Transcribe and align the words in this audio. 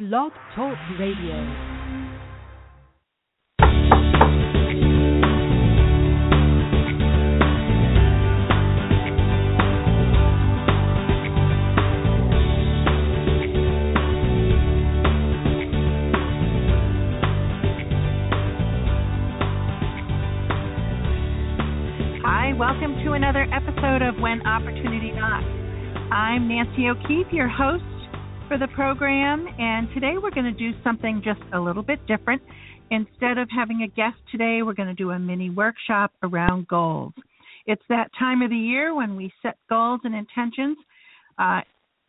Blog 0.00 0.32
Talk 0.56 0.74
Radio. 0.98 1.34
Hi, 22.24 22.54
welcome 22.58 22.94
to 23.04 23.12
another 23.12 23.46
episode 23.52 24.00
of 24.00 24.18
When 24.22 24.40
Opportunity 24.46 25.12
Knocks. 25.12 25.44
I'm 26.10 26.48
Nancy 26.48 26.88
O'Keefe, 26.88 27.30
your 27.30 27.48
host 27.48 27.84
for 28.52 28.58
the 28.58 28.68
program, 28.74 29.46
and 29.58 29.88
today 29.94 30.16
we're 30.22 30.30
going 30.30 30.44
to 30.44 30.52
do 30.52 30.72
something 30.84 31.22
just 31.24 31.40
a 31.54 31.58
little 31.58 31.82
bit 31.82 32.06
different. 32.06 32.42
Instead 32.90 33.38
of 33.38 33.48
having 33.48 33.80
a 33.80 33.88
guest 33.88 34.18
today, 34.30 34.60
we're 34.62 34.74
going 34.74 34.88
to 34.88 34.94
do 34.94 35.12
a 35.12 35.18
mini 35.18 35.48
workshop 35.48 36.12
around 36.22 36.68
goals. 36.68 37.14
It's 37.64 37.82
that 37.88 38.10
time 38.18 38.42
of 38.42 38.50
the 38.50 38.56
year 38.56 38.94
when 38.94 39.16
we 39.16 39.32
set 39.40 39.56
goals 39.70 40.02
and 40.04 40.14
intentions 40.14 40.76
uh, 41.38 41.62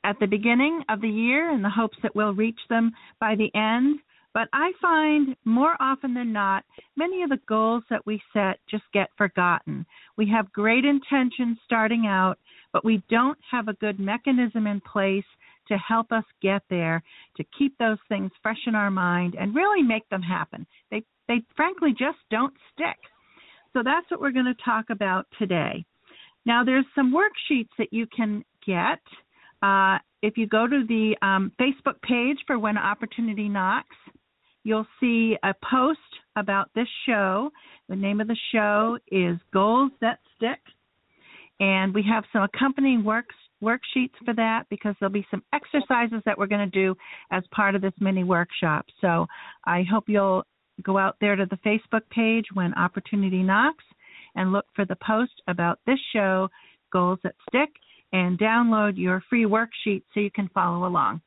at 0.04 0.20
the 0.20 0.26
beginning 0.26 0.82
of 0.90 1.00
the 1.00 1.08
year 1.08 1.50
in 1.50 1.62
the 1.62 1.70
hopes 1.70 1.98
that 2.04 2.14
we'll 2.14 2.34
reach 2.34 2.60
them 2.70 2.92
by 3.22 3.36
the 3.36 3.50
end. 3.58 4.00
But 4.34 4.50
I 4.52 4.74
find 4.82 5.38
more 5.46 5.78
often 5.80 6.14
than 6.14 6.34
not, 6.34 6.66
many 6.98 7.24
of 7.24 7.30
the 7.30 7.40
goals 7.48 7.84
that 7.90 8.06
we 8.06 8.22
set 8.34 8.60
just 8.70 8.84
get 8.94 9.08
forgotten. 9.18 9.86
We 10.18 10.30
have 10.36 10.52
great 10.52 10.84
intentions 10.84 11.58
starting 11.64 12.06
out, 12.06 12.38
but 12.74 12.84
we 12.84 13.02
don't 13.10 13.38
have 13.50 13.70
a 13.70 13.74
good 13.76 13.98
mechanism 13.98 14.68
in 14.68 14.82
place 14.82 15.24
to 15.68 15.78
help 15.78 16.12
us 16.12 16.24
get 16.42 16.62
there, 16.70 17.04
to 17.38 17.44
keep 17.58 17.78
those 17.78 17.98
things 18.10 18.32
fresh 18.42 18.60
in 18.68 18.76
our 18.76 18.92
mind 18.92 19.36
and 19.40 19.56
really 19.56 19.82
make 19.82 20.08
them 20.10 20.22
happen. 20.22 20.66
They 20.92 21.04
they 21.28 21.42
frankly 21.56 21.92
just 21.92 22.18
don't 22.30 22.54
stick. 22.74 22.98
So 23.74 23.82
that's 23.84 24.10
what 24.12 24.22
we're 24.22 24.32
going 24.32 24.46
to 24.46 24.64
talk 24.64 24.86
about 24.90 25.26
today. 25.40 25.86
Now 26.46 26.64
there's 26.64 26.86
some 26.96 27.14
worksheets 27.14 27.70
that 27.78 27.92
you 27.92 28.06
can 28.16 28.44
get. 28.66 29.00
Uh, 29.62 29.98
if 30.22 30.38
you 30.38 30.48
go 30.48 30.68
to 30.68 30.86
the 30.88 31.16
um, 31.22 31.52
Facebook 31.60 32.02
page 32.02 32.38
for 32.46 32.60
When 32.60 32.78
Opportunity 32.78 33.48
Knocks, 33.48 33.96
you'll 34.64 34.88
see 35.00 35.38
a 35.44 35.54
post 35.70 36.00
about 36.36 36.70
this 36.76 36.88
show. 37.06 37.50
The 37.90 37.96
name 37.96 38.22
of 38.22 38.28
the 38.28 38.38
show 38.52 38.98
is 39.12 39.38
Goals 39.54 39.92
That 40.02 40.20
Stick. 40.36 40.60
And 41.60 41.94
we 41.94 42.04
have 42.10 42.24
some 42.34 42.44
accompanying 42.44 43.04
works 43.04 43.36
worksheets 43.64 44.14
for 44.26 44.34
that 44.36 44.64
because 44.70 44.96
there'll 45.00 45.14
be 45.14 45.26
some 45.32 45.44
exercises 45.54 46.22
that 46.26 46.38
we're 46.38 46.48
going 46.48 46.70
to 46.70 46.80
do 46.80 46.96
as 47.32 47.44
part 47.52 47.76
of 47.76 47.82
this 47.82 47.94
mini 48.00 48.24
workshop. 48.24 48.86
So 49.02 49.26
I 49.66 49.84
hope 49.90 50.06
you'll 50.08 50.46
go 50.84 50.98
out 50.98 51.16
there 51.22 51.36
to 51.36 51.46
the 51.46 51.58
Facebook 51.58 52.02
page 52.10 52.46
when 52.54 52.74
opportunity 52.76 53.44
knocks 53.44 53.84
and 54.36 54.52
look 54.52 54.66
for 54.76 54.86
the 54.86 54.98
post 55.06 55.42
about 55.48 55.80
this 55.86 56.00
show, 56.12 56.50
Goals 56.92 57.20
That 57.24 57.36
Stick, 57.50 57.70
and 58.12 58.38
download 58.38 58.98
your 58.98 59.24
free 59.30 59.46
worksheet 59.46 60.04
so 60.14 60.20
you 60.20 60.32
can 60.32 60.50
follow 60.54 60.88
along. 60.88 61.22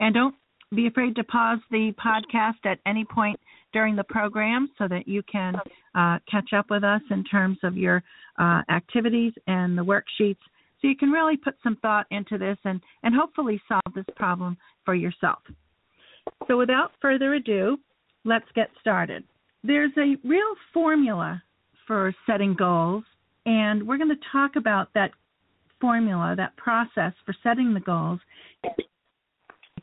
And 0.00 0.14
don't 0.14 0.34
be 0.74 0.86
afraid 0.86 1.14
to 1.16 1.24
pause 1.24 1.58
the 1.70 1.92
podcast 2.04 2.64
at 2.64 2.78
any 2.86 3.04
point 3.04 3.38
during 3.72 3.94
the 3.96 4.04
program 4.04 4.68
so 4.78 4.88
that 4.88 5.06
you 5.06 5.22
can 5.30 5.54
uh, 5.94 6.18
catch 6.30 6.52
up 6.56 6.66
with 6.70 6.82
us 6.82 7.02
in 7.10 7.24
terms 7.24 7.58
of 7.62 7.76
your 7.76 8.02
uh, 8.38 8.62
activities 8.70 9.32
and 9.46 9.76
the 9.78 9.84
worksheets 9.84 10.36
so 10.80 10.88
you 10.88 10.96
can 10.96 11.10
really 11.10 11.36
put 11.36 11.54
some 11.62 11.76
thought 11.76 12.06
into 12.10 12.38
this 12.38 12.58
and, 12.64 12.80
and 13.02 13.14
hopefully 13.14 13.60
solve 13.68 13.94
this 13.94 14.04
problem 14.14 14.56
for 14.84 14.94
yourself. 14.94 15.38
So 16.48 16.58
without 16.58 16.92
further 17.00 17.34
ado, 17.34 17.78
let's 18.24 18.46
get 18.54 18.68
started. 18.80 19.24
There's 19.62 19.92
a 19.96 20.16
real 20.26 20.54
formula 20.72 21.42
for 21.86 22.14
setting 22.26 22.54
goals, 22.54 23.04
and 23.46 23.86
we're 23.86 23.96
going 23.96 24.10
to 24.10 24.16
talk 24.32 24.56
about 24.56 24.88
that 24.94 25.12
formula, 25.80 26.34
that 26.36 26.56
process 26.56 27.12
for 27.24 27.34
setting 27.42 27.72
the 27.74 27.80
goals. 27.80 28.20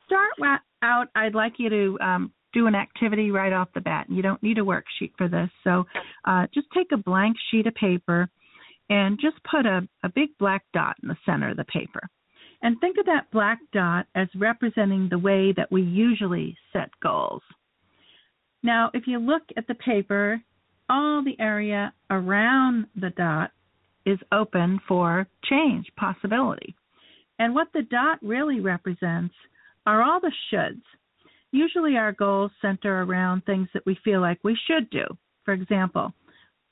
Start 0.06 0.62
out, 0.82 1.08
I'd 1.16 1.34
like 1.34 1.54
you 1.58 1.70
to 1.70 1.98
um, 2.02 2.32
do 2.54 2.68
an 2.68 2.76
activity 2.76 3.32
right 3.32 3.54
off 3.54 3.70
the 3.74 3.82
bat. 3.82 4.06
You 4.10 4.22
don't 4.22 4.42
need 4.44 4.58
a 4.58 4.62
worksheet 4.62 5.12
for 5.18 5.28
this. 5.28 5.50
So 5.64 5.86
uh, 6.26 6.48
just 6.54 6.68
take 6.76 6.92
a 6.92 6.98
blank 6.98 7.36
sheet 7.50 7.68
of 7.68 7.76
paper 7.76 8.30
and 8.90 9.20
just 9.20 9.38
put 9.50 9.66
a, 9.66 9.88
a 10.04 10.10
big 10.10 10.30
black 10.40 10.64
dot 10.74 10.96
in 11.02 11.10
the 11.10 11.18
center 11.26 11.52
of 11.52 11.58
the 11.58 11.64
paper. 11.66 12.02
And 12.62 12.80
think 12.80 12.98
of 12.98 13.06
that 13.08 13.32
black 13.32 13.60
dot 13.74 14.08
as 14.16 14.28
representing 14.36 15.10
the 15.10 15.18
way 15.18 15.54
that 15.54 15.72
we 15.72 15.82
usually 15.82 16.58
set 16.72 16.90
goals. 17.02 17.42
Now, 18.62 18.90
if 18.94 19.08
you 19.08 19.20
look 19.20 19.44
at 19.58 19.68
the 19.68 19.76
paper, 19.76 20.42
all 20.90 21.24
the 21.24 21.40
area 21.40 21.94
around 22.10 22.88
the 22.96 23.10
dot 23.12 23.52
is 24.06 24.20
open 24.32 24.80
for 24.88 25.28
change, 25.50 25.88
possibility. 25.98 26.76
And 27.40 27.54
what 27.54 27.68
the 27.74 27.82
dot 27.84 28.20
really 28.22 28.60
represents 28.60 29.34
are 29.86 30.02
all 30.02 30.20
the 30.20 30.32
shoulds. 30.52 30.82
Usually, 31.52 31.98
our 31.98 32.14
goals 32.14 32.52
center 32.62 33.04
around 33.04 33.46
things 33.46 33.68
that 33.74 33.86
we 33.86 33.98
feel 34.04 34.22
like 34.22 34.40
we 34.44 34.58
should 34.68 34.90
do. 34.90 35.06
For 35.44 35.54
example, 35.54 36.14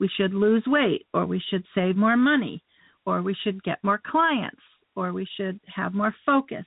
we 0.02 0.10
should 0.16 0.34
lose 0.34 0.64
weight, 0.66 1.06
or 1.14 1.26
we 1.26 1.40
should 1.48 1.62
save 1.76 1.94
more 1.96 2.16
money, 2.16 2.60
or 3.06 3.22
we 3.22 3.36
should 3.44 3.62
get 3.62 3.84
more 3.84 4.00
clients, 4.04 4.60
or 4.96 5.12
we 5.12 5.24
should 5.36 5.60
have 5.72 5.94
more 5.94 6.12
focus, 6.26 6.66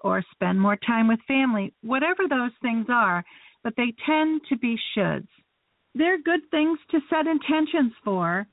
or 0.00 0.24
spend 0.32 0.60
more 0.60 0.76
time 0.84 1.06
with 1.06 1.20
family, 1.28 1.72
whatever 1.84 2.24
those 2.28 2.50
things 2.60 2.86
are, 2.88 3.24
but 3.62 3.74
they 3.76 3.94
tend 4.04 4.40
to 4.48 4.58
be 4.58 4.76
shoulds. 4.96 5.28
They're 5.94 6.20
good 6.20 6.40
things 6.50 6.76
to 6.90 6.98
set 7.08 7.28
intentions 7.28 7.92
for, 8.04 8.48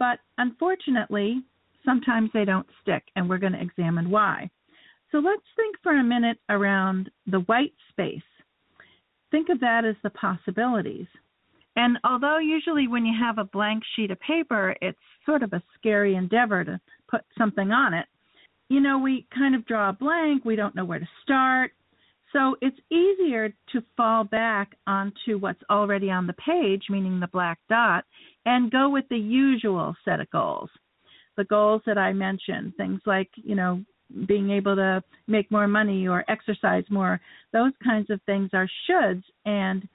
but 0.00 0.18
unfortunately, 0.38 1.40
sometimes 1.84 2.30
they 2.34 2.44
don't 2.44 2.66
stick, 2.82 3.04
and 3.14 3.28
we're 3.28 3.38
going 3.38 3.52
to 3.52 3.62
examine 3.62 4.10
why. 4.10 4.50
So 5.12 5.18
let's 5.18 5.46
think 5.54 5.76
for 5.80 5.92
a 5.92 6.02
minute 6.02 6.38
around 6.48 7.08
the 7.28 7.44
white 7.46 7.74
space. 7.90 8.30
Think 9.30 9.48
of 9.48 9.60
that 9.60 9.84
as 9.84 9.94
the 10.02 10.10
possibilities. 10.10 11.06
And 11.76 11.98
although 12.04 12.38
usually 12.38 12.86
when 12.86 13.04
you 13.04 13.14
have 13.18 13.38
a 13.38 13.44
blank 13.44 13.82
sheet 13.94 14.10
of 14.10 14.20
paper, 14.20 14.76
it's 14.80 14.98
sort 15.26 15.42
of 15.42 15.52
a 15.52 15.62
scary 15.78 16.14
endeavor 16.14 16.64
to 16.64 16.80
put 17.08 17.22
something 17.36 17.72
on 17.72 17.94
it, 17.94 18.06
you 18.68 18.80
know, 18.80 18.98
we 18.98 19.26
kind 19.36 19.54
of 19.54 19.66
draw 19.66 19.90
a 19.90 19.92
blank, 19.92 20.44
we 20.44 20.56
don't 20.56 20.74
know 20.74 20.84
where 20.84 20.98
to 20.98 21.08
start. 21.22 21.72
So 22.32 22.56
it's 22.60 22.78
easier 22.90 23.54
to 23.72 23.82
fall 23.96 24.24
back 24.24 24.76
onto 24.86 25.38
what's 25.38 25.62
already 25.70 26.10
on 26.10 26.26
the 26.26 26.32
page, 26.34 26.84
meaning 26.90 27.20
the 27.20 27.28
black 27.28 27.58
dot, 27.68 28.04
and 28.44 28.72
go 28.72 28.88
with 28.88 29.04
the 29.08 29.18
usual 29.18 29.94
set 30.04 30.20
of 30.20 30.30
goals. 30.30 30.70
The 31.36 31.44
goals 31.44 31.82
that 31.86 31.98
I 31.98 32.12
mentioned, 32.12 32.74
things 32.76 33.00
like, 33.06 33.30
you 33.36 33.54
know, 33.54 33.84
being 34.26 34.50
able 34.50 34.76
to 34.76 35.02
make 35.26 35.50
more 35.50 35.68
money 35.68 36.06
or 36.08 36.24
exercise 36.28 36.84
more, 36.90 37.20
those 37.52 37.72
kinds 37.82 38.10
of 38.10 38.20
things 38.26 38.50
are 38.52 38.68
shoulds 38.88 39.22
and 39.44 39.88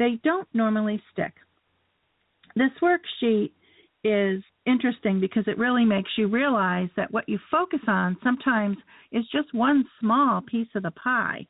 they 0.00 0.18
don't 0.24 0.48
normally 0.52 1.00
stick. 1.12 1.34
This 2.56 2.70
worksheet 2.82 3.52
is 4.02 4.42
interesting 4.64 5.20
because 5.20 5.44
it 5.46 5.58
really 5.58 5.84
makes 5.84 6.10
you 6.16 6.26
realize 6.26 6.88
that 6.96 7.12
what 7.12 7.28
you 7.28 7.38
focus 7.50 7.80
on 7.86 8.16
sometimes 8.24 8.78
is 9.12 9.24
just 9.30 9.54
one 9.54 9.84
small 10.00 10.40
piece 10.40 10.68
of 10.74 10.82
the 10.82 10.90
pie. 10.92 11.46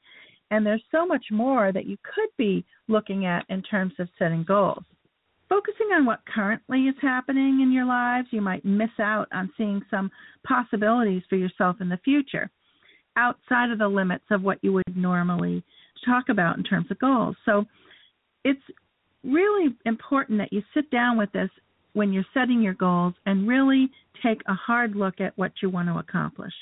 And 0.51 0.67
there's 0.67 0.83
so 0.91 1.07
much 1.07 1.25
more 1.31 1.71
that 1.73 1.87
you 1.87 1.97
could 2.03 2.29
be 2.37 2.65
looking 2.89 3.25
at 3.25 3.47
in 3.49 3.63
terms 3.63 3.93
of 4.01 4.09
setting 4.19 4.43
goals. 4.43 4.83
Focusing 5.49 5.87
on 5.95 6.05
what 6.05 6.27
currently 6.27 6.83
is 6.83 6.97
happening 7.01 7.61
in 7.63 7.73
your 7.73 7.85
lives, 7.85 8.27
you 8.33 8.41
might 8.41 8.65
miss 8.65 8.91
out 8.99 9.29
on 9.33 9.51
seeing 9.57 9.81
some 9.91 10.11
possibilities 10.45 11.23
for 11.29 11.37
yourself 11.37 11.77
in 11.81 11.89
the 11.89 12.01
future 12.05 12.51
outside 13.17 13.71
of 13.71 13.79
the 13.79 13.89
limits 13.89 14.25
of 14.31 14.43
what 14.43 14.59
you 14.63 14.73
would 14.73 14.97
normally 14.97 15.63
talk 16.05 16.29
about 16.29 16.57
in 16.57 16.65
terms 16.65 16.87
of 16.91 16.99
goals. 16.99 17.37
So 17.45 17.65
it's 18.45 18.63
really 19.25 19.75
important 19.85 20.39
that 20.39 20.53
you 20.53 20.63
sit 20.75 20.91
down 20.91 21.19
with 21.19 21.31
this 21.33 21.51
when 21.93 22.13
you're 22.13 22.25
setting 22.33 22.63
your 22.63 22.75
goals 22.75 23.15
and 23.27 23.49
really 23.49 23.91
take 24.23 24.41
a 24.47 24.55
hard 24.55 24.95
look 24.95 25.21
at 25.21 25.37
what 25.37 25.53
you 25.63 25.69
want 25.69 25.89
to 25.89 25.99
accomplish. 25.99 26.53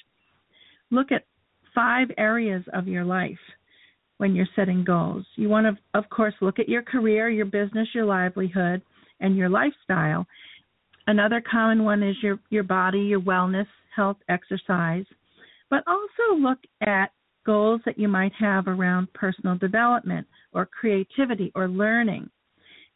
Look 0.91 1.13
at 1.13 1.27
five 1.75 2.09
areas 2.17 2.65
of 2.73 2.89
your 2.89 3.05
life 3.05 3.39
when 4.17 4.35
you're 4.35 4.49
setting 4.57 4.85
goals. 4.85 5.25
You 5.37 5.49
want 5.49 5.67
to, 5.67 5.99
of 5.99 6.09
course, 6.11 6.35
look 6.41 6.59
at 6.59 6.69
your 6.69 6.83
career, 6.83 7.29
your 7.29 7.47
business, 7.47 7.89
your 7.95 8.05
livelihood, 8.05 8.83
and 9.21 9.37
your 9.37 9.49
lifestyle. 9.49 10.27
Another 11.07 11.43
common 11.49 11.85
one 11.85 12.03
is 12.03 12.17
your, 12.23 12.39
your 12.51 12.65
body, 12.65 13.01
your 13.01 13.21
wellness, 13.21 13.67
health, 13.95 14.17
exercise. 14.29 15.05
But 15.71 15.85
also 15.87 16.39
look 16.39 16.59
at 16.83 17.13
goals 17.53 17.81
that 17.87 17.99
you 18.03 18.09
might 18.19 18.35
have 18.49 18.65
around 18.69 19.13
personal 19.23 19.57
development 19.67 20.27
or 20.57 20.75
creativity 20.79 21.49
or 21.59 21.67
learning. 21.85 22.25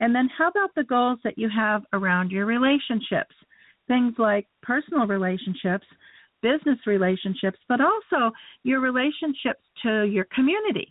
And 0.01 0.11
then 0.15 0.29
how 0.37 0.49
about 0.53 0.73
the 0.75 0.91
goals 0.95 1.19
that 1.25 1.39
you 1.43 1.49
have 1.65 1.81
around 1.99 2.27
your 2.35 2.47
relationships? 2.57 3.35
Things 3.93 4.15
like 4.29 4.47
personal 4.73 5.07
relationships, 5.17 5.87
business 6.49 6.81
relationships, 6.95 7.61
but 7.71 7.81
also 7.91 8.21
your 8.71 8.81
relationships 8.91 9.65
to 9.83 9.93
your 10.17 10.27
community. 10.37 10.89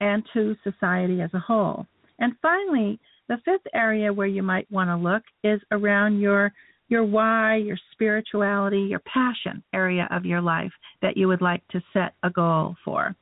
and 0.00 0.22
to 0.32 0.54
society 0.62 1.20
as 1.20 1.32
a 1.34 1.38
whole. 1.48 1.86
And 2.18 2.32
finally, 2.40 3.00
the 3.28 3.38
fifth 3.44 3.66
area 3.74 4.12
where 4.12 4.26
you 4.36 4.42
might 4.42 4.70
want 4.70 4.88
to 4.90 4.96
look 5.10 5.22
is 5.42 5.60
around 5.70 6.20
your 6.20 6.52
your 6.88 7.04
why, 7.04 7.56
your 7.56 7.78
spirituality, 7.92 8.80
your 8.80 9.00
passion 9.00 9.62
area 9.74 10.08
of 10.10 10.24
your 10.24 10.40
life 10.40 10.72
that 11.02 11.16
you 11.16 11.28
would 11.28 11.42
like 11.42 11.66
to 11.68 11.82
set 11.92 12.14
a 12.22 12.30
goal 12.30 12.76
for. 12.84 13.14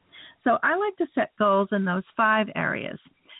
So 0.44 0.58
I 0.62 0.76
like 0.76 0.96
to 0.98 1.06
set 1.14 1.36
goals 1.38 1.68
in 1.72 1.84
those 1.84 2.04
five 2.16 2.46
areas. 2.54 2.98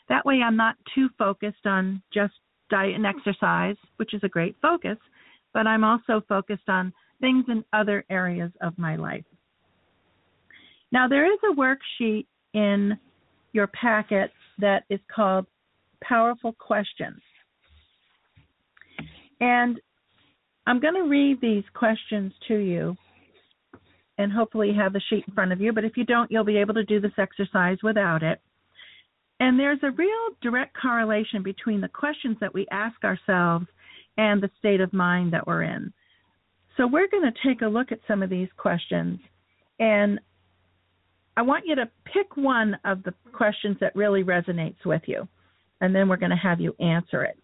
That 0.08 0.26
way 0.26 0.40
I'm 0.44 0.56
not 0.56 0.76
too 0.94 1.08
focused 1.18 1.66
on 1.66 2.02
just 2.12 2.34
diet 2.70 2.96
and 2.96 3.06
exercise, 3.06 3.76
which 3.96 4.14
is 4.14 4.20
a 4.24 4.28
great 4.28 4.56
focus, 4.60 4.98
but 5.54 5.66
I'm 5.66 5.84
also 5.84 6.22
focused 6.28 6.68
on 6.68 6.92
things 7.20 7.44
in 7.48 7.64
other 7.72 8.04
areas 8.10 8.50
of 8.60 8.76
my 8.76 8.96
life. 8.96 9.24
Now, 10.92 11.08
there 11.08 11.32
is 11.32 11.38
a 11.44 11.54
worksheet 11.54 12.26
in 12.54 12.98
your 13.52 13.68
packet 13.68 14.30
that 14.58 14.84
is 14.90 15.00
called 15.14 15.46
Powerful 16.02 16.52
Questions. 16.54 17.20
And 19.40 19.80
I'm 20.66 20.80
going 20.80 20.94
to 20.94 21.08
read 21.08 21.40
these 21.40 21.64
questions 21.74 22.32
to 22.48 22.56
you 22.56 22.96
and 24.18 24.32
hopefully 24.32 24.72
have 24.74 24.92
the 24.92 25.02
sheet 25.08 25.24
in 25.28 25.34
front 25.34 25.52
of 25.52 25.60
you. 25.60 25.72
But 25.72 25.84
if 25.84 25.96
you 25.96 26.04
don't, 26.04 26.30
you'll 26.30 26.44
be 26.44 26.56
able 26.56 26.74
to 26.74 26.84
do 26.84 27.00
this 27.00 27.12
exercise 27.18 27.78
without 27.82 28.22
it. 28.22 28.40
And 29.38 29.60
there's 29.60 29.78
a 29.82 29.90
real 29.90 30.30
direct 30.40 30.76
correlation 30.80 31.42
between 31.42 31.80
the 31.80 31.88
questions 31.88 32.38
that 32.40 32.54
we 32.54 32.66
ask 32.70 32.96
ourselves 33.04 33.66
and 34.16 34.42
the 34.42 34.50
state 34.58 34.80
of 34.80 34.92
mind 34.92 35.32
that 35.34 35.46
we're 35.46 35.62
in. 35.62 35.92
So 36.76 36.86
we're 36.86 37.08
going 37.08 37.30
to 37.30 37.48
take 37.48 37.62
a 37.62 37.66
look 37.66 37.92
at 37.92 38.00
some 38.08 38.22
of 38.22 38.30
these 38.30 38.48
questions. 38.56 39.20
And 39.78 40.18
I 41.36 41.42
want 41.42 41.66
you 41.66 41.74
to 41.76 41.90
pick 42.12 42.36
one 42.36 42.76
of 42.84 43.02
the 43.02 43.12
questions 43.32 43.76
that 43.80 43.94
really 43.94 44.24
resonates 44.24 44.84
with 44.86 45.02
you. 45.06 45.28
And 45.82 45.94
then 45.94 46.08
we're 46.08 46.16
going 46.16 46.30
to 46.30 46.36
have 46.36 46.60
you 46.60 46.74
answer 46.80 47.24
it. 47.24 47.38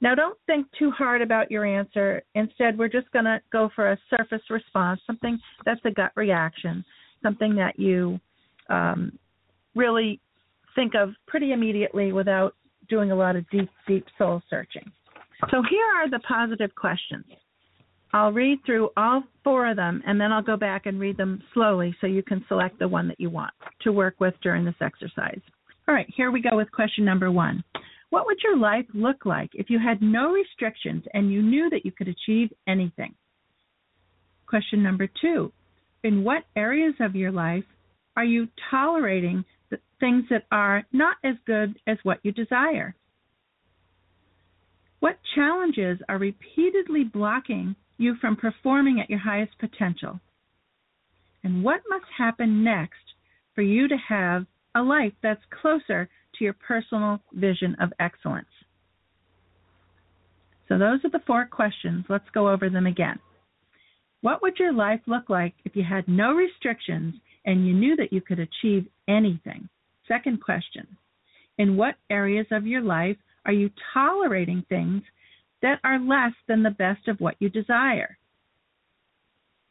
Now, 0.00 0.14
don't 0.14 0.38
think 0.46 0.66
too 0.78 0.90
hard 0.90 1.22
about 1.22 1.50
your 1.50 1.64
answer. 1.64 2.22
Instead, 2.34 2.78
we're 2.78 2.88
just 2.88 3.10
going 3.12 3.24
to 3.24 3.40
go 3.50 3.70
for 3.74 3.92
a 3.92 3.98
surface 4.10 4.42
response, 4.50 5.00
something 5.06 5.38
that's 5.64 5.80
a 5.84 5.90
gut 5.90 6.12
reaction, 6.16 6.84
something 7.22 7.54
that 7.56 7.78
you 7.78 8.20
um, 8.68 9.18
really 9.74 10.20
think 10.74 10.94
of 10.94 11.10
pretty 11.26 11.52
immediately 11.52 12.12
without 12.12 12.54
doing 12.88 13.10
a 13.10 13.16
lot 13.16 13.36
of 13.36 13.48
deep, 13.50 13.70
deep 13.88 14.04
soul 14.18 14.42
searching. 14.50 14.90
So, 15.50 15.62
here 15.70 15.86
are 15.96 16.10
the 16.10 16.20
positive 16.20 16.74
questions. 16.74 17.24
I'll 18.12 18.32
read 18.32 18.60
through 18.64 18.90
all 18.96 19.24
four 19.44 19.68
of 19.68 19.76
them 19.76 20.02
and 20.06 20.20
then 20.20 20.32
I'll 20.32 20.42
go 20.42 20.56
back 20.56 20.86
and 20.86 20.98
read 20.98 21.16
them 21.16 21.42
slowly 21.52 21.94
so 22.00 22.06
you 22.06 22.22
can 22.22 22.44
select 22.48 22.78
the 22.78 22.88
one 22.88 23.08
that 23.08 23.20
you 23.20 23.28
want 23.28 23.52
to 23.82 23.92
work 23.92 24.14
with 24.20 24.32
during 24.42 24.64
this 24.64 24.74
exercise. 24.80 25.40
All 25.88 25.94
right, 25.94 26.06
here 26.16 26.30
we 26.30 26.40
go 26.40 26.56
with 26.56 26.70
question 26.72 27.04
number 27.04 27.30
one. 27.30 27.62
What 28.16 28.24
would 28.24 28.42
your 28.42 28.56
life 28.56 28.86
look 28.94 29.26
like 29.26 29.50
if 29.52 29.68
you 29.68 29.78
had 29.78 30.00
no 30.00 30.32
restrictions 30.32 31.04
and 31.12 31.30
you 31.30 31.42
knew 31.42 31.68
that 31.68 31.84
you 31.84 31.92
could 31.92 32.08
achieve 32.08 32.50
anything? 32.66 33.14
Question 34.46 34.82
number 34.82 35.06
two 35.20 35.52
In 36.02 36.24
what 36.24 36.44
areas 36.56 36.94
of 36.98 37.14
your 37.14 37.30
life 37.30 37.64
are 38.16 38.24
you 38.24 38.48
tolerating 38.70 39.44
things 40.00 40.24
that 40.30 40.46
are 40.50 40.84
not 40.94 41.18
as 41.24 41.34
good 41.44 41.78
as 41.86 41.98
what 42.04 42.20
you 42.22 42.32
desire? 42.32 42.94
What 45.00 45.18
challenges 45.34 45.98
are 46.08 46.16
repeatedly 46.16 47.04
blocking 47.04 47.76
you 47.98 48.14
from 48.18 48.36
performing 48.36 48.98
at 48.98 49.10
your 49.10 49.18
highest 49.18 49.58
potential? 49.58 50.20
And 51.44 51.62
what 51.62 51.82
must 51.90 52.06
happen 52.16 52.64
next 52.64 53.12
for 53.54 53.60
you 53.60 53.88
to 53.88 53.96
have 54.08 54.46
a 54.74 54.80
life 54.80 55.12
that's 55.22 55.44
closer 55.60 56.08
to 56.38 56.44
your 56.44 56.54
personal 56.54 57.20
vision 57.32 57.76
of 57.80 57.92
excellence? 58.00 58.46
So, 60.68 60.78
those 60.78 61.04
are 61.04 61.10
the 61.10 61.22
four 61.26 61.46
questions. 61.46 62.04
Let's 62.08 62.28
go 62.34 62.50
over 62.50 62.68
them 62.68 62.86
again. 62.86 63.18
What 64.20 64.42
would 64.42 64.58
your 64.58 64.72
life 64.72 65.00
look 65.06 65.28
like 65.30 65.54
if 65.64 65.76
you 65.76 65.84
had 65.84 66.08
no 66.08 66.32
restrictions 66.32 67.14
and 67.44 67.66
you 67.66 67.74
knew 67.74 67.94
that 67.96 68.12
you 68.12 68.20
could 68.20 68.40
achieve 68.40 68.86
anything? 69.06 69.68
Second 70.08 70.42
question 70.42 70.86
In 71.58 71.76
what 71.76 71.94
areas 72.10 72.46
of 72.50 72.66
your 72.66 72.82
life 72.82 73.16
are 73.44 73.52
you 73.52 73.70
tolerating 73.94 74.64
things 74.68 75.02
that 75.62 75.78
are 75.84 76.00
less 76.00 76.32
than 76.48 76.62
the 76.62 76.70
best 76.70 77.06
of 77.06 77.20
what 77.20 77.36
you 77.38 77.48
desire? 77.48 78.18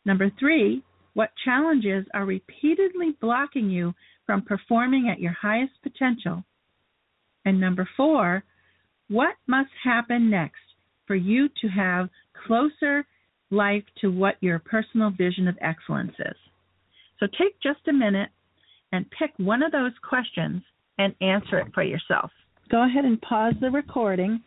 Number 0.05 0.31
three, 0.39 0.83
what 1.13 1.31
challenges 1.43 2.05
are 2.13 2.25
repeatedly 2.25 3.17
blocking 3.19 3.69
you 3.69 3.93
from 4.25 4.41
performing 4.41 5.09
at 5.09 5.19
your 5.19 5.33
highest 5.33 5.73
potential 5.83 6.43
and 7.45 7.59
number 7.59 7.87
four, 7.95 8.43
what 9.07 9.35
must 9.47 9.69
happen 9.83 10.29
next 10.29 10.55
for 11.05 11.15
you 11.15 11.47
to 11.61 11.67
have 11.67 12.09
closer 12.47 13.05
life 13.51 13.83
to 14.01 14.11
what 14.11 14.35
your 14.41 14.59
personal 14.59 15.11
vision 15.11 15.47
of 15.47 15.57
excellence 15.61 16.15
is? 16.19 16.35
So 17.19 17.27
take 17.27 17.59
just 17.61 17.87
a 17.87 17.93
minute 17.93 18.29
and 18.91 19.05
pick 19.17 19.31
one 19.37 19.63
of 19.63 19.71
those 19.71 19.93
questions 20.07 20.63
and 20.97 21.13
answer 21.21 21.59
it 21.59 21.67
for 21.73 21.83
yourself. 21.83 22.31
Go 22.69 22.83
ahead 22.85 23.05
and 23.05 23.21
pause 23.21 23.53
the 23.61 23.69
recording 23.69 24.41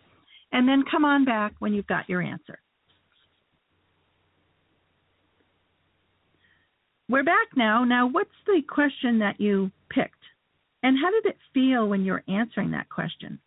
and 0.52 0.68
then 0.68 0.82
come 0.90 1.04
on 1.04 1.24
back 1.24 1.52
when 1.60 1.72
you've 1.72 1.86
got 1.86 2.08
your 2.08 2.22
answer. 2.22 2.58
We're 7.08 7.24
back 7.24 7.48
now. 7.56 7.84
Now, 7.84 8.06
what's 8.06 8.30
the 8.46 8.60
question 8.68 9.18
that 9.20 9.40
you 9.40 9.70
picked? 9.90 10.17
And 10.82 10.96
how 10.98 11.10
did 11.10 11.26
it 11.26 11.36
feel 11.52 11.88
when 11.88 12.04
you 12.04 12.12
were 12.12 12.24
answering 12.28 12.70
that 12.72 12.88
question? 12.88 13.38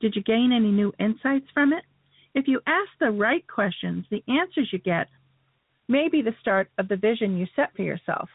Did 0.00 0.14
you 0.14 0.22
gain 0.22 0.52
any 0.52 0.70
new 0.70 0.92
insights 1.00 1.46
from 1.52 1.72
it? 1.72 1.84
If 2.34 2.46
you 2.46 2.60
ask 2.66 2.88
the 3.00 3.10
right 3.10 3.46
questions, 3.48 4.04
the 4.10 4.22
answers 4.28 4.68
you 4.72 4.78
get 4.78 5.08
may 5.88 6.08
be 6.08 6.22
the 6.22 6.34
start 6.40 6.70
of 6.78 6.88
the 6.88 6.96
vision 6.96 7.36
you 7.36 7.46
set 7.56 7.74
for 7.74 7.82
yourself. 7.82 8.28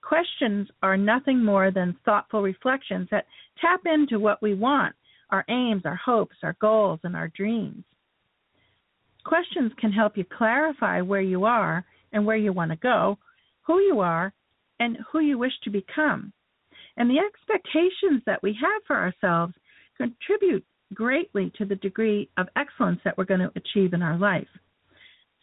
Questions 0.00 0.68
are 0.82 0.96
nothing 0.96 1.44
more 1.44 1.70
than 1.70 1.96
thoughtful 2.04 2.42
reflections 2.42 3.08
that 3.10 3.26
tap 3.60 3.80
into 3.86 4.18
what 4.18 4.42
we 4.42 4.54
want 4.54 4.94
our 5.30 5.44
aims, 5.48 5.82
our 5.86 5.96
hopes, 5.96 6.36
our 6.42 6.54
goals, 6.60 7.00
and 7.04 7.16
our 7.16 7.28
dreams. 7.28 7.84
Questions 9.24 9.72
can 9.80 9.90
help 9.90 10.16
you 10.16 10.24
clarify 10.36 11.00
where 11.00 11.22
you 11.22 11.44
are 11.44 11.84
and 12.12 12.26
where 12.26 12.36
you 12.36 12.52
want 12.52 12.70
to 12.70 12.76
go, 12.76 13.16
who 13.62 13.80
you 13.80 14.00
are, 14.00 14.32
and 14.78 14.98
who 15.10 15.20
you 15.20 15.38
wish 15.38 15.52
to 15.64 15.70
become. 15.70 16.34
And 16.96 17.08
the 17.08 17.18
expectations 17.18 18.22
that 18.26 18.42
we 18.42 18.56
have 18.60 18.82
for 18.86 18.96
ourselves 18.96 19.54
contribute 19.96 20.64
greatly 20.94 21.52
to 21.56 21.64
the 21.64 21.76
degree 21.76 22.28
of 22.36 22.48
excellence 22.56 23.00
that 23.04 23.16
we're 23.16 23.24
going 23.24 23.40
to 23.40 23.52
achieve 23.56 23.94
in 23.94 24.02
our 24.02 24.18
life. 24.18 24.48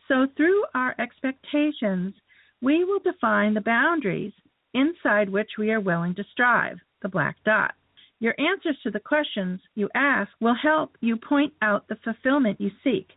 So, 0.08 0.28
through 0.36 0.64
our 0.74 0.96
expectations, 1.00 2.14
we 2.62 2.84
will 2.84 3.00
define 3.00 3.54
the 3.54 3.62
boundaries 3.62 4.34
inside 4.74 5.30
which 5.30 5.52
we 5.58 5.72
are 5.72 5.80
willing 5.80 6.16
to 6.16 6.24
strive, 6.32 6.78
the 7.02 7.10
black 7.10 7.38
dot. 7.46 7.74
Your 8.20 8.36
answers 8.40 8.78
to 8.84 8.92
the 8.92 9.00
questions 9.00 9.62
you 9.76 9.90
ask 9.96 10.30
will 10.42 10.56
help 10.62 10.98
you 11.00 11.16
point 11.16 11.54
out 11.62 11.88
the 11.88 11.98
fulfillment 12.04 12.60
you 12.60 12.70
seek, 12.84 13.08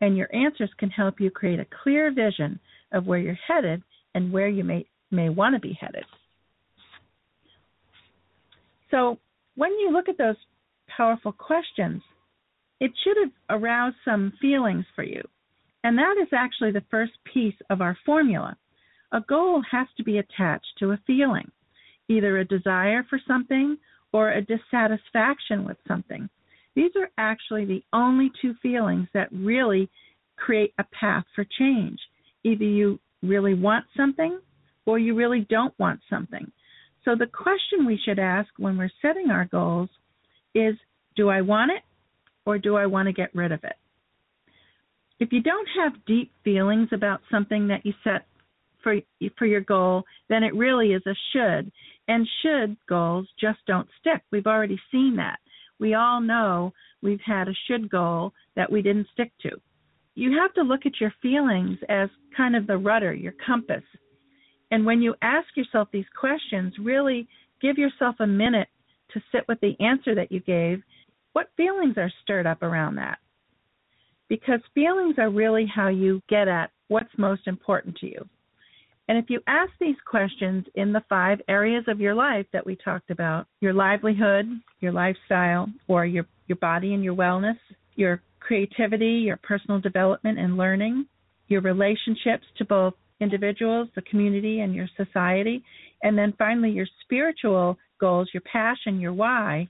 and 0.00 0.16
your 0.16 0.34
answers 0.34 0.70
can 0.78 0.90
help 0.90 1.20
you 1.20 1.30
create 1.30 1.60
a 1.60 1.66
clear 1.82 2.12
vision 2.12 2.60
of 2.92 3.06
where 3.06 3.18
you're 3.18 3.38
headed 3.46 3.82
and 4.14 4.32
where 4.32 4.48
you 4.48 4.64
may, 4.64 4.84
may 5.10 5.28
want 5.28 5.54
to 5.54 5.60
be 5.60 5.78
headed. 5.80 6.04
So 8.90 9.18
when 9.56 9.70
you 9.78 9.90
look 9.92 10.08
at 10.08 10.18
those 10.18 10.36
powerful 10.88 11.32
questions, 11.32 12.02
it 12.80 12.92
should 13.04 13.16
have 13.22 13.60
aroused 13.60 13.96
some 14.04 14.32
feelings 14.40 14.84
for 14.94 15.04
you. 15.04 15.22
And 15.84 15.96
that 15.98 16.16
is 16.20 16.28
actually 16.32 16.72
the 16.72 16.84
first 16.90 17.12
piece 17.32 17.54
of 17.70 17.80
our 17.80 17.96
formula. 18.04 18.56
A 19.12 19.20
goal 19.20 19.62
has 19.70 19.86
to 19.96 20.04
be 20.04 20.18
attached 20.18 20.66
to 20.78 20.92
a 20.92 21.00
feeling, 21.06 21.50
either 22.08 22.38
a 22.38 22.44
desire 22.44 23.04
for 23.08 23.20
something 23.26 23.76
or 24.12 24.32
a 24.32 24.42
dissatisfaction 24.42 25.64
with 25.64 25.76
something. 25.86 26.28
These 26.74 26.92
are 26.96 27.10
actually 27.18 27.64
the 27.64 27.82
only 27.92 28.30
two 28.40 28.54
feelings 28.62 29.08
that 29.14 29.32
really 29.32 29.90
create 30.36 30.72
a 30.78 30.84
path 30.84 31.24
for 31.34 31.44
change. 31.58 31.98
Either 32.44 32.64
you 32.64 32.98
really 33.22 33.54
want 33.54 33.84
something 33.96 34.40
or 34.86 34.98
you 34.98 35.14
really 35.14 35.46
don't 35.50 35.74
want 35.78 36.00
something. 36.08 36.50
So 37.04 37.14
the 37.14 37.26
question 37.26 37.86
we 37.86 38.00
should 38.04 38.18
ask 38.18 38.48
when 38.58 38.76
we're 38.76 38.90
setting 39.00 39.30
our 39.30 39.46
goals 39.46 39.88
is 40.54 40.74
do 41.16 41.28
I 41.28 41.40
want 41.40 41.70
it 41.70 41.82
or 42.44 42.58
do 42.58 42.76
I 42.76 42.86
want 42.86 43.06
to 43.06 43.12
get 43.12 43.34
rid 43.34 43.52
of 43.52 43.64
it? 43.64 43.76
If 45.18 45.32
you 45.32 45.42
don't 45.42 45.68
have 45.82 46.04
deep 46.06 46.32
feelings 46.44 46.88
about 46.92 47.20
something 47.30 47.68
that 47.68 47.84
you 47.84 47.92
set 48.04 48.26
for 48.82 48.96
for 49.36 49.46
your 49.46 49.60
goal, 49.60 50.04
then 50.28 50.42
it 50.42 50.54
really 50.54 50.92
is 50.92 51.02
a 51.06 51.14
should. 51.32 51.70
And 52.08 52.26
should 52.42 52.76
goals 52.88 53.28
just 53.38 53.58
don't 53.66 53.88
stick. 54.00 54.22
We've 54.30 54.46
already 54.46 54.80
seen 54.90 55.16
that. 55.16 55.38
We 55.78 55.94
all 55.94 56.20
know 56.20 56.72
we've 57.02 57.20
had 57.24 57.48
a 57.48 57.54
should 57.66 57.90
goal 57.90 58.32
that 58.56 58.70
we 58.70 58.82
didn't 58.82 59.08
stick 59.12 59.32
to. 59.42 59.50
You 60.14 60.36
have 60.38 60.52
to 60.54 60.62
look 60.62 60.86
at 60.86 61.00
your 61.00 61.14
feelings 61.22 61.78
as 61.88 62.08
kind 62.36 62.56
of 62.56 62.66
the 62.66 62.78
rudder, 62.78 63.14
your 63.14 63.34
compass, 63.46 63.84
and 64.70 64.86
when 64.86 65.02
you 65.02 65.14
ask 65.22 65.48
yourself 65.56 65.88
these 65.92 66.04
questions, 66.18 66.74
really 66.78 67.28
give 67.60 67.78
yourself 67.78 68.16
a 68.20 68.26
minute 68.26 68.68
to 69.12 69.22
sit 69.32 69.46
with 69.48 69.60
the 69.60 69.74
answer 69.80 70.14
that 70.14 70.30
you 70.30 70.40
gave, 70.40 70.82
what 71.32 71.50
feelings 71.56 71.94
are 71.96 72.12
stirred 72.22 72.46
up 72.46 72.62
around 72.62 72.96
that? 72.96 73.18
Because 74.28 74.60
feelings 74.74 75.16
are 75.18 75.30
really 75.30 75.66
how 75.66 75.88
you 75.88 76.22
get 76.28 76.48
at 76.48 76.70
what's 76.88 77.10
most 77.18 77.46
important 77.46 77.96
to 77.96 78.06
you. 78.06 78.28
And 79.08 79.18
if 79.18 79.24
you 79.28 79.40
ask 79.48 79.72
these 79.80 79.96
questions 80.08 80.64
in 80.76 80.92
the 80.92 81.02
five 81.08 81.40
areas 81.48 81.84
of 81.88 81.98
your 81.98 82.14
life 82.14 82.46
that 82.52 82.64
we 82.64 82.76
talked 82.76 83.10
about 83.10 83.46
your 83.60 83.72
livelihood, 83.72 84.46
your 84.78 84.92
lifestyle, 84.92 85.66
or 85.88 86.06
your, 86.06 86.26
your 86.46 86.58
body 86.58 86.94
and 86.94 87.02
your 87.02 87.16
wellness, 87.16 87.58
your 87.96 88.22
creativity, 88.38 89.24
your 89.26 89.36
personal 89.38 89.80
development 89.80 90.38
and 90.38 90.56
learning, 90.56 91.06
your 91.48 91.60
relationships 91.60 92.44
to 92.58 92.64
both 92.64 92.94
individuals, 93.20 93.88
the 93.94 94.02
community, 94.02 94.60
and 94.60 94.74
your 94.74 94.88
society, 94.96 95.62
and 96.02 96.16
then 96.16 96.34
finally 96.38 96.70
your 96.70 96.86
spiritual 97.02 97.76
goals, 98.00 98.28
your 98.32 98.42
passion, 98.50 99.00
your 99.00 99.12
why, 99.12 99.68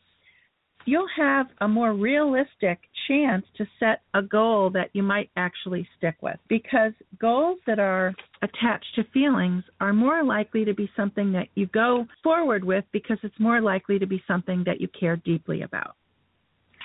you'll 0.86 1.08
have 1.16 1.46
a 1.60 1.68
more 1.68 1.92
realistic 1.92 2.80
chance 3.06 3.44
to 3.56 3.66
set 3.78 4.02
a 4.14 4.22
goal 4.22 4.70
that 4.70 4.90
you 4.92 5.02
might 5.02 5.30
actually 5.36 5.86
stick 5.98 6.16
with 6.22 6.38
because 6.48 6.92
goals 7.20 7.58
that 7.66 7.78
are 7.78 8.14
attached 8.42 8.94
to 8.94 9.04
feelings 9.12 9.62
are 9.80 9.92
more 9.92 10.24
likely 10.24 10.64
to 10.64 10.74
be 10.74 10.90
something 10.96 11.32
that 11.32 11.48
you 11.54 11.66
go 11.66 12.06
forward 12.22 12.64
with 12.64 12.84
because 12.92 13.18
it's 13.22 13.38
more 13.38 13.60
likely 13.60 13.98
to 13.98 14.06
be 14.06 14.22
something 14.26 14.62
that 14.64 14.80
you 14.80 14.88
care 14.98 15.16
deeply 15.16 15.62
about. 15.62 15.96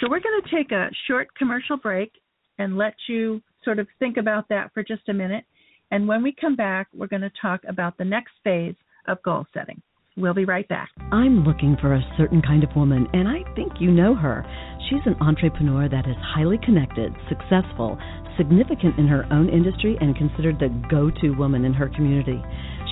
So 0.01 0.09
we're 0.09 0.19
going 0.19 0.41
to 0.43 0.55
take 0.55 0.71
a 0.71 0.89
short 1.07 1.33
commercial 1.35 1.77
break 1.77 2.11
and 2.57 2.77
let 2.77 2.95
you 3.07 3.41
sort 3.63 3.79
of 3.79 3.87
think 3.99 4.17
about 4.17 4.49
that 4.49 4.73
for 4.73 4.83
just 4.83 5.07
a 5.09 5.13
minute. 5.13 5.45
And 5.91 6.07
when 6.07 6.23
we 6.23 6.33
come 6.39 6.55
back, 6.55 6.87
we're 6.93 7.07
going 7.07 7.21
to 7.21 7.31
talk 7.41 7.61
about 7.67 7.97
the 7.97 8.05
next 8.05 8.33
phase 8.43 8.75
of 9.07 9.21
goal 9.23 9.45
setting. 9.53 9.81
We'll 10.17 10.33
be 10.33 10.45
right 10.45 10.67
back. 10.69 10.89
I'm 11.11 11.43
looking 11.43 11.75
for 11.81 11.93
a 11.93 12.13
certain 12.17 12.41
kind 12.41 12.63
of 12.63 12.73
woman, 12.75 13.05
and 13.11 13.27
I 13.27 13.43
think 13.53 13.73
you 13.79 13.91
know 13.91 14.15
her. 14.15 14.45
She's 14.89 15.05
an 15.05 15.15
entrepreneur 15.19 15.89
that 15.89 16.07
is 16.07 16.15
highly 16.21 16.57
connected, 16.63 17.11
successful, 17.27 17.97
significant 18.37 18.97
in 18.97 19.07
her 19.07 19.25
own 19.31 19.49
industry, 19.49 19.97
and 19.99 20.15
considered 20.15 20.57
the 20.57 20.69
go 20.89 21.11
to 21.21 21.37
woman 21.37 21.65
in 21.65 21.73
her 21.73 21.89
community. 21.89 22.41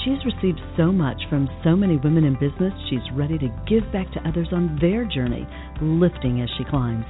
She's 0.04 0.20
received 0.26 0.60
so 0.76 0.92
much 0.92 1.22
from 1.30 1.48
so 1.64 1.78
many 1.78 1.96
women 1.96 2.26
in 2.26 2.34
business, 2.34 2.74
she's 2.90 3.08
ready 3.14 3.38
to 3.38 3.64
give 3.70 3.90
back 3.94 4.12
to 4.12 4.28
others 4.28 4.50
on 4.52 4.78
their 4.82 5.06
journey, 5.06 5.48
lifting 5.82 6.42
as 6.42 6.50
she 6.58 6.66
climbs. 6.66 7.06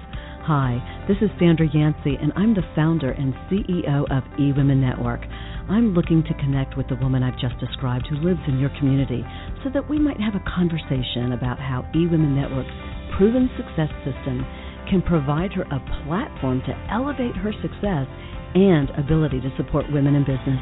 Hi, 0.46 0.78
this 1.08 1.18
is 1.22 1.32
Sandra 1.40 1.66
Yancey, 1.74 2.18
and 2.22 2.32
I'm 2.36 2.54
the 2.54 2.68
founder 2.76 3.12
and 3.12 3.34
CEO 3.50 4.04
of 4.12 4.24
eWomen 4.38 4.78
Network. 4.78 5.22
I'm 5.70 5.94
looking 5.94 6.24
to 6.28 6.34
connect 6.44 6.76
with 6.76 6.90
the 6.90 7.00
woman 7.00 7.24
I've 7.24 7.40
just 7.40 7.58
described 7.60 8.08
who 8.08 8.20
lives 8.20 8.42
in 8.48 8.60
your 8.60 8.72
community 8.80 9.24
so 9.64 9.70
that 9.74 9.88
we 9.90 9.98
might 9.98 10.20
have 10.20 10.36
a 10.36 10.44
conversation 10.44 11.32
about 11.32 11.56
how 11.56 11.88
eWomen 11.96 12.36
Network's 12.36 12.76
proven 13.16 13.48
success 13.56 13.88
system 14.04 14.44
can 14.92 15.02
provide 15.02 15.54
her 15.56 15.64
a 15.64 15.80
platform 16.04 16.60
to 16.68 16.76
elevate 16.92 17.36
her 17.40 17.56
success 17.64 18.08
and 18.56 18.92
ability 19.00 19.40
to 19.40 19.56
support 19.56 19.88
women 19.88 20.16
in 20.20 20.28
business. 20.28 20.60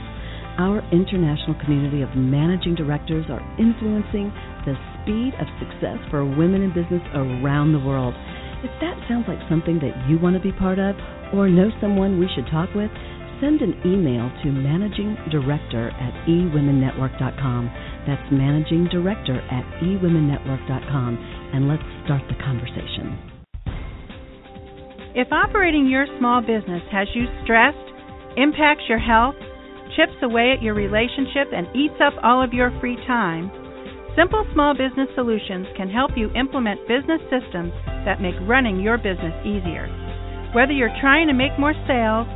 Our 0.62 0.86
international 0.94 1.58
community 1.66 2.06
of 2.06 2.14
managing 2.14 2.76
directors 2.76 3.26
are 3.34 3.42
influencing 3.58 4.30
the 4.70 4.78
speed 5.02 5.34
of 5.42 5.50
success 5.58 5.98
for 6.14 6.22
women 6.22 6.62
in 6.62 6.78
business 6.78 7.02
around 7.18 7.74
the 7.74 7.82
world. 7.82 8.14
If 8.62 8.70
that 8.86 9.02
sounds 9.10 9.26
like 9.26 9.42
something 9.50 9.82
that 9.82 9.98
you 10.06 10.22
want 10.22 10.38
to 10.38 10.44
be 10.44 10.54
part 10.54 10.78
of 10.78 10.94
or 11.34 11.50
know 11.50 11.74
someone 11.82 12.20
we 12.22 12.30
should 12.36 12.46
talk 12.54 12.70
with, 12.78 12.92
send 13.42 13.62
an 13.62 13.74
email 13.84 14.30
to 14.46 14.52
managing 14.54 15.18
director 15.34 15.90
at 15.90 16.14
ewomennetwork.com. 16.30 17.62
That's 18.08 18.32
managing 18.32 18.88
director 18.94 19.42
at 19.52 19.66
ewomennetwork.com, 19.82 21.12
and 21.54 21.68
let's 21.68 21.84
start 22.06 22.22
the 22.30 22.38
conversation. 22.38 23.18
If 25.14 25.28
operating 25.34 25.88
your 25.88 26.06
small 26.20 26.40
business 26.40 26.86
has 26.94 27.08
you 27.14 27.26
stressed, 27.44 27.84
impacts 28.38 28.88
your 28.88 29.02
health, 29.02 29.36
chips 29.98 30.16
away 30.24 30.54
at 30.56 30.64
your 30.64 30.74
relationship, 30.74 31.52
and 31.52 31.68
eats 31.76 32.00
up 32.00 32.14
all 32.24 32.42
of 32.42 32.54
your 32.54 32.72
free 32.80 32.96
time, 33.08 33.52
Simple 34.16 34.46
Small 34.54 34.74
Business 34.74 35.08
Solutions 35.16 35.68
can 35.76 35.90
help 35.90 36.12
you 36.16 36.30
implement 36.36 36.80
business 36.88 37.20
systems 37.32 37.72
that 38.04 38.22
make 38.22 38.36
running 38.44 38.80
your 38.80 38.98
business 38.98 39.36
easier. 39.44 39.88
Whether 40.56 40.74
you're 40.74 40.96
trying 41.00 41.28
to 41.28 41.34
make 41.34 41.56
more 41.60 41.76
sales, 41.88 42.28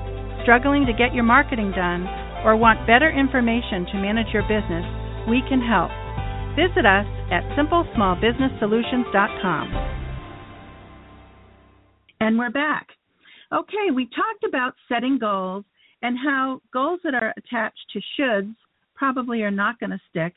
struggling 0.45 0.85
to 0.85 0.93
get 0.93 1.13
your 1.13 1.25
marketing 1.25 1.73
done, 1.75 2.07
or 2.45 2.55
want 2.55 2.85
better 2.85 3.09
information 3.09 3.87
to 3.91 3.97
manage 3.97 4.27
your 4.31 4.43
business, 4.43 4.85
we 5.27 5.41
can 5.49 5.59
help. 5.59 5.89
Visit 6.53 6.85
us 6.85 7.07
at 7.33 7.41
simplesmallbusinesssolutions.com. 7.57 9.73
And 12.21 12.37
we're 12.37 12.51
back. 12.51 12.89
Okay, 13.51 13.89
we 13.93 14.05
talked 14.05 14.45
about 14.47 14.75
setting 14.87 15.17
goals 15.17 15.65
and 16.03 16.15
how 16.23 16.61
goals 16.71 16.99
that 17.03 17.15
are 17.15 17.33
attached 17.37 17.89
to 17.93 18.01
shoulds 18.19 18.53
probably 18.93 19.41
are 19.41 19.49
not 19.49 19.79
going 19.79 19.89
to 19.89 19.99
stick 20.11 20.35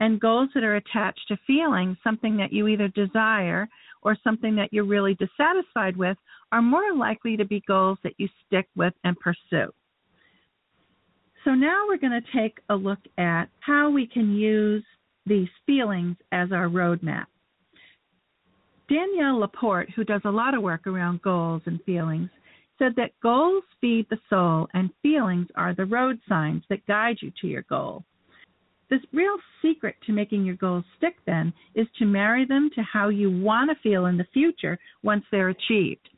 and 0.00 0.18
goals 0.18 0.48
that 0.54 0.64
are 0.64 0.76
attached 0.76 1.28
to 1.28 1.36
feeling 1.46 1.96
something 2.02 2.38
that 2.38 2.52
you 2.52 2.66
either 2.66 2.88
desire 2.88 3.68
or 4.02 4.16
something 4.22 4.56
that 4.56 4.72
you're 4.72 4.84
really 4.84 5.14
dissatisfied 5.14 5.96
with 5.96 6.16
are 6.52 6.62
more 6.62 6.94
likely 6.94 7.36
to 7.36 7.44
be 7.44 7.62
goals 7.66 7.98
that 8.02 8.14
you 8.18 8.28
stick 8.46 8.66
with 8.76 8.94
and 9.04 9.16
pursue. 9.18 9.70
So 11.44 11.54
now 11.54 11.86
we're 11.88 11.96
going 11.96 12.20
to 12.20 12.38
take 12.38 12.58
a 12.68 12.74
look 12.74 12.98
at 13.18 13.46
how 13.60 13.90
we 13.90 14.06
can 14.06 14.34
use 14.34 14.84
these 15.26 15.48
feelings 15.66 16.16
as 16.32 16.52
our 16.52 16.68
roadmap. 16.68 17.26
Danielle 18.88 19.38
Laporte, 19.38 19.88
who 19.90 20.04
does 20.04 20.22
a 20.24 20.30
lot 20.30 20.54
of 20.54 20.62
work 20.62 20.86
around 20.86 21.22
goals 21.22 21.62
and 21.66 21.82
feelings, 21.84 22.28
said 22.78 22.92
that 22.96 23.12
goals 23.22 23.62
feed 23.80 24.06
the 24.10 24.18
soul 24.28 24.68
and 24.74 24.90
feelings 25.02 25.46
are 25.54 25.74
the 25.74 25.84
road 25.84 26.18
signs 26.28 26.62
that 26.68 26.84
guide 26.86 27.16
you 27.20 27.30
to 27.40 27.46
your 27.46 27.62
goal. 27.62 28.04
The 28.90 28.98
real 29.12 29.36
secret 29.62 29.94
to 30.06 30.12
making 30.12 30.44
your 30.44 30.56
goals 30.56 30.84
stick 30.96 31.14
then 31.24 31.52
is 31.76 31.86
to 31.98 32.04
marry 32.04 32.44
them 32.44 32.70
to 32.74 32.82
how 32.82 33.08
you 33.08 33.30
want 33.30 33.70
to 33.70 33.80
feel 33.82 34.06
in 34.06 34.16
the 34.16 34.26
future 34.32 34.78
once 35.04 35.24
they're 35.30 35.50
achieved. 35.50 36.08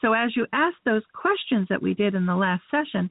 So, 0.00 0.12
as 0.12 0.34
you 0.34 0.46
ask 0.52 0.76
those 0.84 1.02
questions 1.14 1.68
that 1.70 1.80
we 1.80 1.94
did 1.94 2.16
in 2.16 2.26
the 2.26 2.34
last 2.34 2.64
session, 2.72 3.08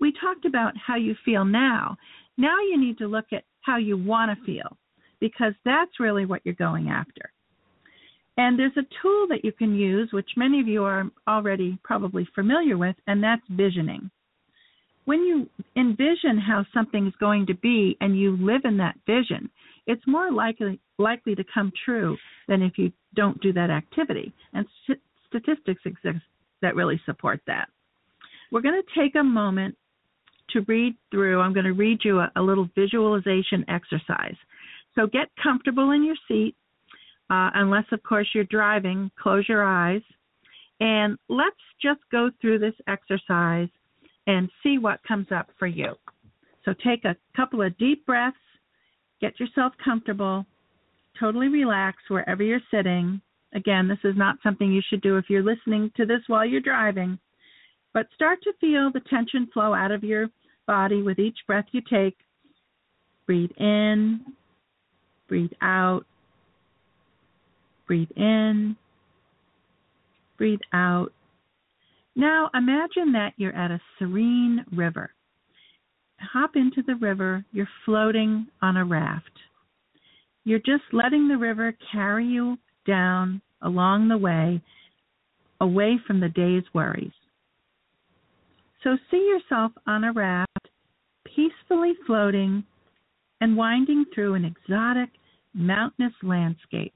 we 0.00 0.12
talked 0.20 0.44
about 0.46 0.74
how 0.76 0.96
you 0.96 1.14
feel 1.24 1.44
now. 1.44 1.96
Now 2.36 2.58
you 2.60 2.78
need 2.78 2.98
to 2.98 3.06
look 3.06 3.26
at 3.32 3.44
how 3.60 3.76
you 3.76 3.96
want 3.96 4.36
to 4.36 4.44
feel 4.44 4.76
because 5.20 5.54
that's 5.64 6.00
really 6.00 6.26
what 6.26 6.42
you're 6.44 6.54
going 6.54 6.88
after. 6.88 7.30
And 8.36 8.58
there's 8.58 8.76
a 8.76 8.82
tool 9.00 9.28
that 9.28 9.44
you 9.44 9.52
can 9.52 9.76
use, 9.76 10.10
which 10.12 10.30
many 10.36 10.60
of 10.60 10.66
you 10.66 10.82
are 10.82 11.08
already 11.28 11.78
probably 11.84 12.28
familiar 12.34 12.76
with, 12.76 12.96
and 13.06 13.22
that's 13.22 13.42
visioning 13.48 14.10
when 15.04 15.20
you 15.20 15.48
envision 15.76 16.38
how 16.38 16.64
something 16.72 17.06
is 17.06 17.12
going 17.20 17.46
to 17.46 17.54
be 17.54 17.96
and 18.00 18.18
you 18.18 18.36
live 18.36 18.62
in 18.64 18.76
that 18.78 18.96
vision, 19.06 19.50
it's 19.86 20.06
more 20.06 20.32
likely 20.32 20.80
likely 20.98 21.34
to 21.34 21.44
come 21.52 21.72
true 21.84 22.16
than 22.48 22.62
if 22.62 22.78
you 22.78 22.92
don't 23.14 23.40
do 23.40 23.52
that 23.52 23.70
activity. 23.70 24.32
And 24.52 24.66
st- 24.84 25.00
statistics 25.28 25.82
exist 25.84 26.24
that 26.62 26.74
really 26.74 27.00
support 27.04 27.40
that. 27.46 27.68
We're 28.50 28.62
going 28.62 28.80
to 28.80 29.00
take 29.00 29.14
a 29.16 29.24
moment 29.24 29.76
to 30.50 30.60
read 30.68 30.94
through. 31.10 31.40
I'm 31.40 31.52
going 31.52 31.64
to 31.66 31.72
read 31.72 32.00
you 32.04 32.20
a, 32.20 32.30
a 32.36 32.42
little 32.42 32.68
visualization 32.74 33.64
exercise. 33.68 34.36
So 34.94 35.06
get 35.06 35.28
comfortable 35.42 35.90
in 35.90 36.04
your 36.04 36.16
seat, 36.28 36.54
uh, 37.28 37.50
unless, 37.54 37.84
of 37.90 38.02
course, 38.04 38.28
you're 38.32 38.44
driving. 38.44 39.10
Close 39.20 39.48
your 39.48 39.64
eyes. 39.64 40.02
And 40.80 41.18
let's 41.28 41.56
just 41.82 42.00
go 42.12 42.30
through 42.40 42.60
this 42.60 42.74
exercise 42.86 43.68
and 44.26 44.50
see 44.62 44.78
what 44.78 45.02
comes 45.06 45.26
up 45.34 45.48
for 45.58 45.66
you. 45.66 45.94
So 46.64 46.72
take 46.84 47.04
a 47.04 47.16
couple 47.36 47.62
of 47.62 47.76
deep 47.78 48.06
breaths, 48.06 48.36
get 49.20 49.38
yourself 49.38 49.72
comfortable, 49.84 50.46
totally 51.18 51.48
relax 51.48 51.98
wherever 52.08 52.42
you're 52.42 52.60
sitting. 52.70 53.20
Again, 53.54 53.86
this 53.86 53.98
is 54.02 54.16
not 54.16 54.36
something 54.42 54.72
you 54.72 54.82
should 54.88 55.02
do 55.02 55.16
if 55.16 55.26
you're 55.28 55.42
listening 55.42 55.90
to 55.96 56.06
this 56.06 56.20
while 56.26 56.44
you're 56.44 56.60
driving, 56.60 57.18
but 57.92 58.06
start 58.14 58.38
to 58.42 58.52
feel 58.60 58.90
the 58.92 59.00
tension 59.08 59.48
flow 59.52 59.74
out 59.74 59.92
of 59.92 60.02
your 60.02 60.28
body 60.66 61.02
with 61.02 61.18
each 61.18 61.38
breath 61.46 61.66
you 61.72 61.80
take. 61.88 62.16
Breathe 63.26 63.52
in, 63.58 64.20
breathe 65.28 65.52
out, 65.62 66.04
breathe 67.86 68.10
in, 68.16 68.76
breathe 70.36 70.60
out. 70.72 71.12
Now 72.16 72.50
imagine 72.54 73.12
that 73.12 73.32
you're 73.36 73.54
at 73.54 73.70
a 73.70 73.80
serene 73.98 74.64
river. 74.72 75.10
Hop 76.20 76.56
into 76.56 76.82
the 76.86 76.94
river, 76.94 77.44
you're 77.52 77.68
floating 77.84 78.46
on 78.62 78.76
a 78.76 78.84
raft. 78.84 79.30
You're 80.44 80.60
just 80.60 80.84
letting 80.92 81.28
the 81.28 81.36
river 81.36 81.76
carry 81.90 82.26
you 82.26 82.56
down 82.86 83.40
along 83.62 84.08
the 84.08 84.18
way, 84.18 84.62
away 85.60 85.98
from 86.06 86.20
the 86.20 86.28
day's 86.28 86.64
worries. 86.72 87.12
So 88.82 88.96
see 89.10 89.16
yourself 89.16 89.72
on 89.86 90.04
a 90.04 90.12
raft, 90.12 90.68
peacefully 91.24 91.94
floating 92.06 92.62
and 93.40 93.56
winding 93.56 94.04
through 94.14 94.34
an 94.34 94.44
exotic, 94.44 95.08
mountainous 95.54 96.12
landscape. 96.22 96.92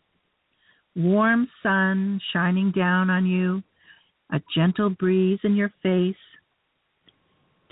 Warm 0.94 1.48
sun 1.62 2.20
shining 2.32 2.72
down 2.72 3.08
on 3.08 3.26
you, 3.26 3.62
a 4.32 4.40
gentle 4.54 4.90
breeze 4.90 5.38
in 5.44 5.56
your 5.56 5.72
face. 5.82 6.16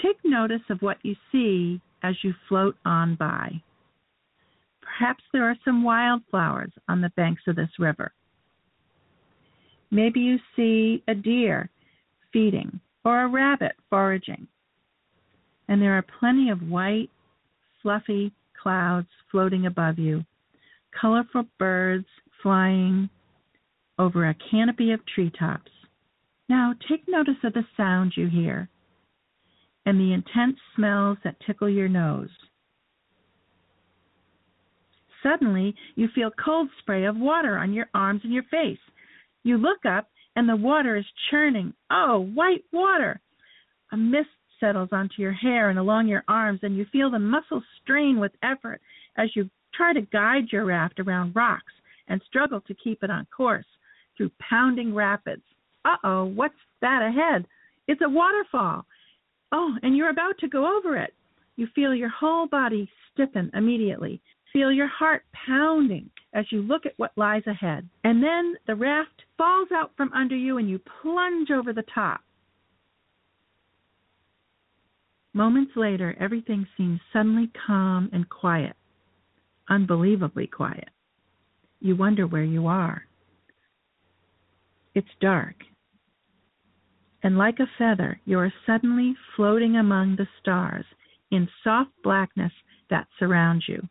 Take 0.02 0.16
notice 0.24 0.62
of 0.70 0.80
what 0.80 0.98
you 1.02 1.14
see 1.32 1.80
as 2.02 2.14
you 2.22 2.34
float 2.48 2.76
on 2.84 3.14
by. 3.16 3.62
Perhaps 4.80 5.24
there 5.32 5.44
are 5.44 5.56
some 5.64 5.82
wildflowers 5.82 6.72
on 6.88 7.00
the 7.00 7.12
banks 7.16 7.42
of 7.46 7.56
this 7.56 7.70
river. 7.78 8.12
Maybe 9.90 10.20
you 10.20 10.38
see 10.54 11.02
a 11.08 11.14
deer 11.14 11.70
feeding 12.32 12.80
or 13.04 13.22
a 13.22 13.28
rabbit 13.28 13.72
foraging. 13.88 14.46
And 15.68 15.80
there 15.80 15.96
are 15.96 16.04
plenty 16.18 16.50
of 16.50 16.60
white, 16.60 17.10
fluffy 17.82 18.32
clouds 18.60 19.08
floating 19.30 19.66
above 19.66 19.98
you, 19.98 20.24
colorful 21.00 21.44
birds 21.58 22.06
flying 22.42 23.08
over 23.98 24.28
a 24.28 24.36
canopy 24.50 24.92
of 24.92 25.00
treetops. 25.06 25.70
Now 26.48 26.74
take 26.88 27.08
notice 27.08 27.42
of 27.44 27.52
the 27.52 27.64
sounds 27.76 28.16
you 28.16 28.28
hear 28.28 28.68
and 29.86 30.00
the 30.00 30.12
intense 30.12 30.56
smells 30.74 31.16
that 31.22 31.36
tickle 31.46 31.70
your 31.70 31.88
nose. 31.88 32.28
Suddenly, 35.22 35.74
you 35.94 36.08
feel 36.14 36.30
cold 36.44 36.68
spray 36.80 37.04
of 37.04 37.16
water 37.16 37.56
on 37.56 37.72
your 37.72 37.88
arms 37.94 38.20
and 38.24 38.32
your 38.32 38.42
face. 38.44 38.78
You 39.44 39.56
look 39.56 39.86
up, 39.86 40.10
and 40.34 40.48
the 40.48 40.56
water 40.56 40.96
is 40.96 41.04
churning. 41.30 41.72
Oh, 41.90 42.28
white 42.34 42.64
water! 42.72 43.20
A 43.92 43.96
mist 43.96 44.28
settles 44.60 44.88
onto 44.92 45.22
your 45.22 45.32
hair 45.32 45.70
and 45.70 45.78
along 45.78 46.08
your 46.08 46.24
arms, 46.28 46.60
and 46.62 46.76
you 46.76 46.84
feel 46.92 47.10
the 47.10 47.18
muscles 47.18 47.64
strain 47.82 48.18
with 48.18 48.32
effort 48.42 48.80
as 49.16 49.30
you 49.34 49.48
try 49.72 49.92
to 49.92 50.02
guide 50.02 50.48
your 50.50 50.64
raft 50.64 50.98
around 50.98 51.34
rocks 51.36 51.72
and 52.08 52.20
struggle 52.26 52.60
to 52.62 52.74
keep 52.74 53.02
it 53.02 53.10
on 53.10 53.26
course 53.34 53.66
through 54.16 54.30
pounding 54.38 54.94
rapids. 54.94 55.42
Uh 55.86 55.96
oh, 56.02 56.24
what's 56.24 56.54
that 56.80 57.00
ahead? 57.02 57.46
It's 57.86 58.02
a 58.02 58.08
waterfall. 58.08 58.84
Oh, 59.52 59.72
and 59.82 59.96
you're 59.96 60.10
about 60.10 60.36
to 60.40 60.48
go 60.48 60.76
over 60.76 60.96
it. 60.96 61.14
You 61.54 61.68
feel 61.74 61.94
your 61.94 62.08
whole 62.08 62.48
body 62.48 62.90
stiffen 63.12 63.50
immediately. 63.54 64.20
Feel 64.52 64.72
your 64.72 64.88
heart 64.88 65.22
pounding 65.46 66.10
as 66.34 66.44
you 66.50 66.62
look 66.62 66.86
at 66.86 66.94
what 66.96 67.12
lies 67.16 67.46
ahead. 67.46 67.88
And 68.02 68.20
then 68.22 68.56
the 68.66 68.74
raft 68.74 69.22
falls 69.38 69.68
out 69.72 69.92
from 69.96 70.12
under 70.12 70.34
you 70.36 70.58
and 70.58 70.68
you 70.68 70.80
plunge 71.02 71.50
over 71.50 71.72
the 71.72 71.84
top. 71.94 72.20
Moments 75.34 75.72
later, 75.76 76.16
everything 76.18 76.66
seems 76.76 76.98
suddenly 77.12 77.50
calm 77.66 78.10
and 78.12 78.28
quiet, 78.28 78.74
unbelievably 79.68 80.48
quiet. 80.48 80.88
You 81.80 81.94
wonder 81.94 82.26
where 82.26 82.42
you 82.42 82.66
are. 82.66 83.02
It's 84.94 85.06
dark. 85.20 85.56
And 87.26 87.36
like 87.36 87.58
a 87.58 87.66
feather, 87.76 88.20
you 88.24 88.38
are 88.38 88.52
suddenly 88.66 89.16
floating 89.34 89.74
among 89.74 90.14
the 90.14 90.28
stars 90.40 90.84
in 91.32 91.48
soft 91.64 91.90
blackness 92.04 92.52
that 92.88 93.08
surrounds 93.18 93.64
you. 93.66 93.82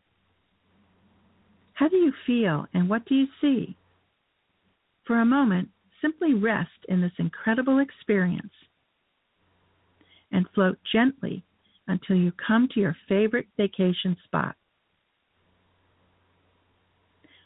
How 1.73 1.89
do 1.89 1.97
you 1.97 2.13
feel 2.25 2.65
and 2.73 2.87
what 2.87 3.05
do 3.05 3.13
you 3.13 3.27
see? 3.41 3.75
For 5.03 5.19
a 5.19 5.25
moment, 5.25 5.67
simply 6.01 6.33
rest 6.33 6.85
in 6.87 7.01
this 7.01 7.11
incredible 7.17 7.79
experience 7.79 8.53
and 10.31 10.45
float 10.55 10.79
gently 10.93 11.43
until 11.89 12.15
you 12.15 12.31
come 12.47 12.69
to 12.73 12.79
your 12.79 12.95
favorite 13.09 13.47
vacation 13.57 14.15
spot. 14.23 14.55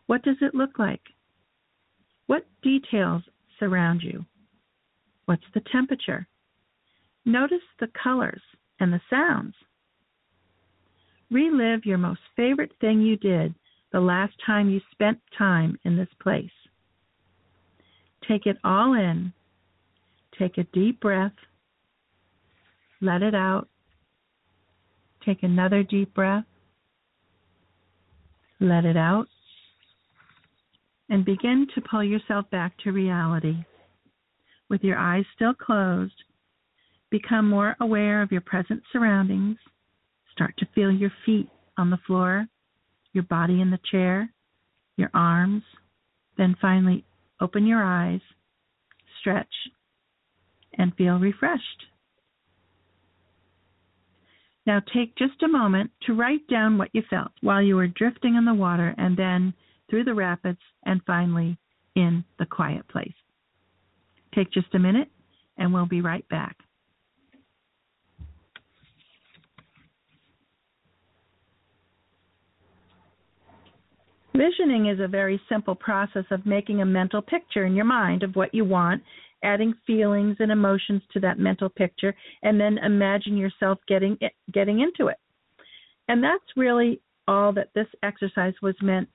What 0.06 0.22
does 0.22 0.38
it 0.42 0.54
look 0.54 0.78
like? 0.78 1.02
What 2.28 2.46
details 2.62 3.24
surround 3.58 4.04
you? 4.04 4.24
What's 5.30 5.44
the 5.54 5.62
temperature? 5.72 6.28
Notice 7.24 7.62
the 7.80 7.92
colors 8.02 8.42
and 8.80 8.92
the 8.92 9.00
sounds. 9.12 9.54
Relive 11.30 11.86
your 11.86 12.00
most 12.00 12.22
favorite 12.36 12.72
thing 12.82 13.00
you 13.02 13.16
did 13.16 13.54
the 13.92 14.00
last 14.00 14.34
time 14.44 14.72
you 14.72 14.82
spent 14.92 15.20
time 15.38 15.78
in 15.86 15.96
this 15.96 16.10
place. 16.20 16.50
Take 18.28 18.48
it 18.48 18.58
all 18.64 18.94
in. 18.94 19.32
Take 20.40 20.58
a 20.58 20.64
deep 20.74 21.00
breath. 21.00 21.36
Let 23.00 23.22
it 23.22 23.36
out. 23.36 23.68
Take 25.24 25.44
another 25.44 25.84
deep 25.84 26.12
breath. 26.16 26.46
Let 28.60 28.84
it 28.84 28.98
out. 28.98 29.28
And 31.08 31.24
begin 31.24 31.68
to 31.76 31.82
pull 31.82 32.04
yourself 32.04 32.50
back 32.50 32.76
to 32.80 32.92
reality. 32.92 33.64
With 34.70 34.84
your 34.84 34.98
eyes 34.98 35.26
still 35.36 35.54
closed, 35.54 36.24
become 37.10 37.50
more 37.50 37.76
aware 37.80 38.22
of 38.22 38.32
your 38.32 38.42
present 38.42 38.84
surroundings. 38.92 39.58
Start 40.32 40.56
to 40.58 40.68
feel 40.76 40.92
your 40.92 41.12
feet 41.26 41.50
on 41.78 41.90
the 41.90 42.00
floor 42.06 42.48
your 43.14 43.24
body 43.24 43.62
in 43.62 43.72
the 43.72 43.80
chair, 43.92 44.30
your 44.98 45.10
arms, 45.14 45.64
then 46.38 46.56
finally 46.62 47.06
open 47.42 47.66
your 47.66 47.84
eyes, 47.84 48.22
stretch, 49.20 49.54
and 50.78 50.96
feel 50.96 51.20
refreshed. 51.20 51.86
Now 54.66 54.82
take 54.94 55.16
just 55.18 55.42
a 55.42 55.48
moment 55.48 55.92
to 56.06 56.14
write 56.14 56.48
down 56.48 56.78
what 56.78 56.90
you 56.94 57.02
felt 57.10 57.32
while 57.42 57.62
you 57.62 57.76
were 57.76 57.88
drifting 57.88 58.36
in 58.36 58.46
the 58.46 58.54
water 58.54 58.94
and 58.98 59.18
then 59.18 59.54
through 59.90 60.04
the 60.04 60.14
rapids 60.14 60.60
and 60.86 61.02
finally 61.08 61.58
in 61.96 62.24
the 62.38 62.46
quiet 62.46 62.88
place. 62.88 63.12
Take 64.34 64.52
just 64.52 64.74
a 64.74 64.80
minute 64.80 65.10
and 65.58 65.74
we'll 65.74 65.86
be 65.86 66.02
right 66.02 66.28
back. 66.30 66.56
Visioning 74.36 74.86
is 74.86 75.00
a 75.02 75.08
very 75.08 75.42
simple 75.50 75.76
process 75.76 76.24
of 76.32 76.46
making 76.46 76.82
a 76.82 76.86
mental 76.86 77.22
picture 77.22 77.66
in 77.66 77.76
your 77.76 77.84
mind 77.84 78.24
of 78.24 78.36
what 78.36 78.54
you 78.54 78.64
want, 78.64 79.04
adding 79.44 79.74
feelings 79.86 80.38
and 80.40 80.52
emotions 80.52 81.02
to 81.12 81.20
that 81.20 81.40
mental 81.40 81.68
picture, 81.68 82.16
and 82.44 82.60
then 82.60 82.78
imagine 82.78 83.36
yourself 83.36 83.80
getting 83.88 84.18
it, 84.22 84.32
getting 84.54 84.80
into 84.80 85.08
it. 85.08 85.18
And 86.08 86.24
that's 86.24 86.44
really 86.56 87.02
all 87.28 87.52
that 87.54 87.70
this 87.76 87.88
exercise 88.02 88.54
was 88.62 88.76
meant 88.82 89.10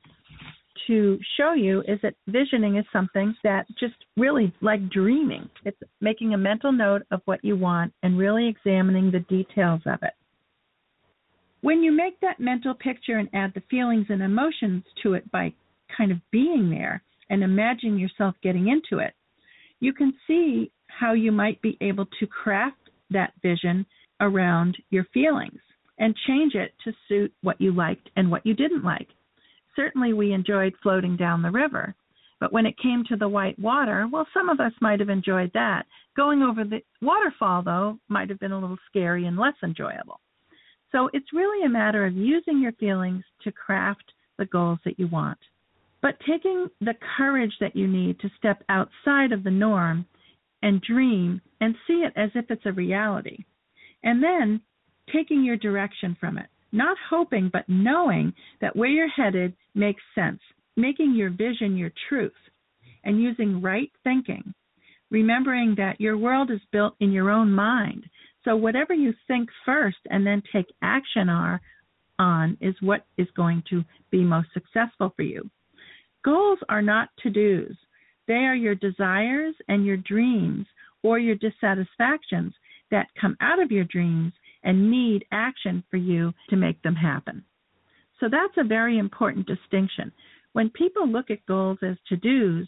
to 0.87 1.19
show 1.37 1.53
you 1.53 1.83
is 1.83 1.99
that 2.03 2.15
visioning 2.27 2.77
is 2.77 2.85
something 2.93 3.35
that 3.45 3.67
just 3.79 3.95
really 4.17 4.53
like 4.61 4.89
dreaming. 4.91 5.49
It's 5.65 5.79
making 6.01 6.35
a 6.35 6.39
mental 6.39 6.73
note 6.73 7.03
of 7.11 7.21
what 7.25 7.45
you 7.45 7.57
want 7.57 7.93
and 8.03 8.19
really 8.19 8.49
examining 8.49 9.11
the 9.11 9.21
details 9.21 9.81
of 9.87 9.99
it. 10.03 10.13
When 11.61 11.83
you 11.83 11.93
make 11.93 12.21
that 12.21 12.41
mental 12.41 12.75
picture 12.75 13.17
and 13.19 13.29
add 13.33 13.53
the 13.55 13.63
feelings 13.71 14.07
and 14.11 14.23
emotions 14.23 14.85
to 15.03 15.15
it 15.15 15.31
by 15.31 15.55
kind 15.97 16.13
of 16.13 16.19
being 16.31 16.69
there 16.71 17.03
and 17.31 17.43
imagining 17.43 17.99
yourself 17.99 18.35
getting 18.43 18.69
into 18.69 19.03
it, 19.03 19.15
you 19.81 19.93
can 19.93 20.13
see 20.27 20.71
how 20.89 21.15
you 21.15 21.33
might 21.33 21.61
be 21.63 21.77
able 21.81 22.07
to 22.21 22.27
craft 22.27 22.77
that 23.11 23.33
vision 23.43 23.87
around 24.21 24.77
your 24.91 25.05
feelings 25.15 25.61
and 25.99 26.15
change 26.27 26.55
it 26.55 26.73
to 26.85 26.93
suit 27.09 27.33
what 27.43 27.61
you 27.61 27.73
liked 27.73 28.11
and 28.17 28.31
what 28.31 28.45
you 28.45 28.55
didn't 28.55 28.85
like. 28.85 29.09
Certainly, 29.77 30.13
we 30.13 30.33
enjoyed 30.33 30.75
floating 30.83 31.17
down 31.17 31.43
the 31.43 31.51
river, 31.51 31.95
but 32.41 32.53
when 32.53 32.67
it 32.67 32.79
came 32.79 33.05
to 33.09 33.17
the 33.17 33.29
white 33.29 33.59
water, 33.59 34.07
well, 34.11 34.27
some 34.35 34.49
of 34.49 34.61
us 34.61 34.73
might 34.81 35.01
have 35.01 35.09
enjoyed 35.09 35.51
that. 35.55 35.87
Going 36.17 36.43
over 36.43 36.65
the 36.65 36.83
waterfall, 37.01 37.63
though, 37.63 37.99
might 38.09 38.29
have 38.29 38.39
been 38.39 38.53
a 38.53 38.59
little 38.59 38.79
scary 38.89 39.27
and 39.27 39.39
less 39.39 39.55
enjoyable. 39.63 40.21
So 40.93 41.11
it's 41.13 41.33
really 41.33 41.65
a 41.65 41.69
matter 41.69 42.07
of 42.07 42.15
using 42.15 42.61
your 42.61 42.73
feelings 42.73 43.25
to 43.43 43.53
craft 43.53 44.13
the 44.39 44.47
goals 44.47 44.79
that 44.85 44.99
you 44.99 45.09
want. 45.09 45.39
But 46.03 46.21
taking 46.21 46.69
the 46.81 46.95
courage 47.17 47.55
that 47.61 47.75
you 47.75 47.89
need 47.89 48.21
to 48.21 48.31
step 48.39 48.63
outside 48.69 49.33
of 49.33 49.43
the 49.43 49.51
norm 49.51 50.07
and 50.63 50.81
dream 50.83 51.41
and 51.61 51.75
see 51.87 52.05
it 52.05 52.13
as 52.15 52.31
if 52.35 52.51
it's 52.51 52.67
a 52.67 52.73
reality. 52.73 53.39
And 54.03 54.23
then 54.23 54.61
taking 55.13 55.43
your 55.45 55.57
direction 55.57 56.17
from 56.21 56.39
it. 56.39 56.47
Not 56.75 56.99
hoping, 57.09 57.49
but 57.51 57.69
knowing 57.69 58.35
that 58.61 58.77
where 58.77 58.91
you're 58.91 59.09
headed 59.09 59.55
makes 59.75 60.03
sense. 60.15 60.41
Making 60.77 61.15
your 61.15 61.31
vision 61.31 61.77
your 61.77 61.93
truth 62.09 62.33
and 63.05 63.23
using 63.23 63.63
right 63.63 63.91
thinking. 64.03 64.53
Remembering 65.11 65.77
that 65.77 66.01
your 66.01 66.19
world 66.19 66.51
is 66.51 66.61
built 66.73 66.95
in 67.01 67.13
your 67.13 67.31
own 67.31 67.51
mind 67.51 68.05
so 68.45 68.57
whatever 68.57 68.93
you 68.93 69.15
think 69.27 69.49
first 69.65 69.97
and 70.11 70.27
then 70.27 70.43
take 70.53 70.67
action 70.83 71.29
are, 71.29 71.61
on 72.19 72.57
is 72.61 72.75
what 72.81 73.07
is 73.19 73.27
going 73.37 73.63
to 73.71 73.83
be 74.11 74.23
most 74.23 74.49
successful 74.53 75.13
for 75.17 75.23
you. 75.23 75.51
Goals 76.25 76.61
are 76.69 76.83
not 76.83 77.09
to 77.23 77.31
dos. 77.31 77.77
They 78.29 78.35
are 78.35 78.55
your 78.55 78.77
desires 78.77 79.55
and 79.69 79.85
your 79.85 79.97
dreams 79.97 80.67
or 81.03 81.19
your 81.19 81.35
dissatisfactions 81.35 82.55
that 82.91 83.09
come 83.21 83.37
out 83.41 83.61
of 83.61 83.73
your 83.73 83.85
dreams 83.85 84.33
and 84.65 84.91
need 84.91 85.25
action 85.31 85.85
for 85.91 85.97
you 85.97 86.33
to 86.51 86.57
make 86.57 86.83
them 86.83 86.97
happen. 86.97 87.45
So 88.21 88.27
that's 88.31 88.57
a 88.57 88.65
very 88.65 88.99
important 88.99 89.47
distinction. 89.47 90.11
When 90.53 90.71
people 90.71 91.09
look 91.09 91.31
at 91.31 91.47
goals 91.47 91.79
as 91.83 91.97
to 92.09 92.17
dos, 92.17 92.67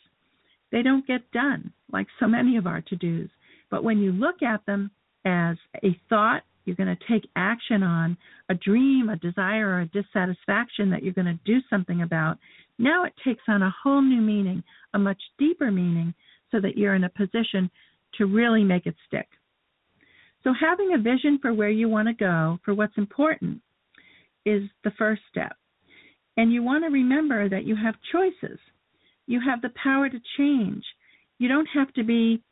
they 0.73 0.83
don't 0.83 1.07
get 1.07 1.31
done 1.33 1.73
like 1.93 2.07
so 2.21 2.27
many 2.27 2.57
of 2.57 2.67
our 2.67 2.83
to 2.83 2.97
dos. 2.97 3.31
But 3.71 3.85
when 3.85 3.99
you 3.99 4.13
look 4.13 4.43
at 4.43 4.65
them 4.67 4.91
as 5.25 5.57
a 5.83 5.99
thought 6.09 6.43
you're 6.67 6.77
going 6.77 6.95
to 6.95 7.09
take 7.09 7.31
action 7.37 7.83
on, 7.83 8.17
a 8.49 8.55
dream, 8.55 9.09
a 9.09 9.17
desire, 9.17 9.69
or 9.69 9.81
a 9.83 9.87
dissatisfaction 9.87 10.91
that 10.91 11.03
you're 11.03 11.15
going 11.15 11.27
to 11.27 11.39
do 11.45 11.61
something 11.71 12.03
about, 12.03 12.39
now 12.79 13.05
it 13.05 13.13
takes 13.25 13.45
on 13.49 13.63
a 13.63 13.75
whole 13.83 14.03
new 14.03 14.21
meaning, 14.21 14.63
a 14.93 14.99
much 14.99 15.21
deeper 15.39 15.71
meaning, 15.71 16.13
so 16.51 16.61
that 16.61 16.77
you're 16.77 16.97
in 16.97 17.05
a 17.05 17.09
position 17.09 17.71
to 18.19 18.27
really 18.27 18.65
make 18.65 18.87
it 18.87 18.97
stick. 19.07 19.29
So, 20.47 20.53
having 20.53 20.93
a 20.95 20.99
vision 20.99 21.41
for 21.43 21.53
where 21.53 21.71
you 21.71 21.89
want 21.89 22.07
to 22.07 22.15
go, 22.15 22.61
for 22.65 22.73
what's 22.73 22.97
important, 22.97 23.61
is 24.45 24.63
the 24.85 24.93
first 24.93 25.23
step. 25.29 25.57
And 26.37 26.53
you 26.53 26.63
want 26.63 26.85
to 26.85 26.91
remember 26.91 27.49
that 27.49 27.65
you 27.65 27.75
have 27.75 27.97
choices. 28.13 28.61
You 29.27 29.41
have 29.41 29.61
the 29.61 29.73
power 29.83 30.09
to 30.09 30.21
change. 30.39 30.85
You 31.41 31.49
don't 31.49 31.69
have 31.75 31.93
to 31.95 32.05
be 32.05 32.45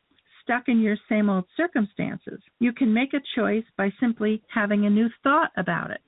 stuck 0.43 0.67
in 0.67 0.81
your 0.81 0.97
same 1.07 1.29
old 1.29 1.45
circumstances. 1.55 2.41
You 2.59 2.73
can 2.73 2.93
make 2.93 3.13
a 3.13 3.23
choice 3.33 3.63
by 3.77 3.93
simply 3.97 4.43
having 4.53 4.85
a 4.85 4.89
new 4.89 5.07
thought 5.23 5.51
about 5.55 5.91
it 5.91 6.01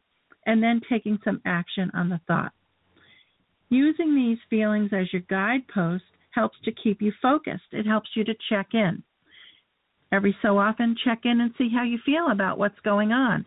and 0.46 0.62
then 0.62 0.82
taking 0.90 1.18
some 1.24 1.42
action 1.46 1.90
on 1.94 2.10
the 2.10 2.20
thought. 2.28 2.52
Using 3.70 4.14
these 4.14 4.40
feelings 4.50 4.90
as 4.92 5.14
your 5.14 5.22
guidepost 5.30 6.04
helps 6.32 6.58
to 6.66 6.74
keep 6.74 7.02
you 7.02 7.14
focused. 7.22 7.72
It 7.72 7.86
helps 7.86 8.10
you 8.14 8.26
to 8.26 8.36
check 8.50 8.74
in. 8.74 9.04
Every 10.12 10.36
so 10.42 10.58
often, 10.58 10.96
check 11.04 11.22
in 11.26 11.42
and 11.42 11.54
see 11.58 11.70
how 11.74 11.84
you 11.84 12.00
feel 12.06 12.32
about 12.32 12.58
what's 12.58 12.80
going 12.84 13.12
on. 13.12 13.46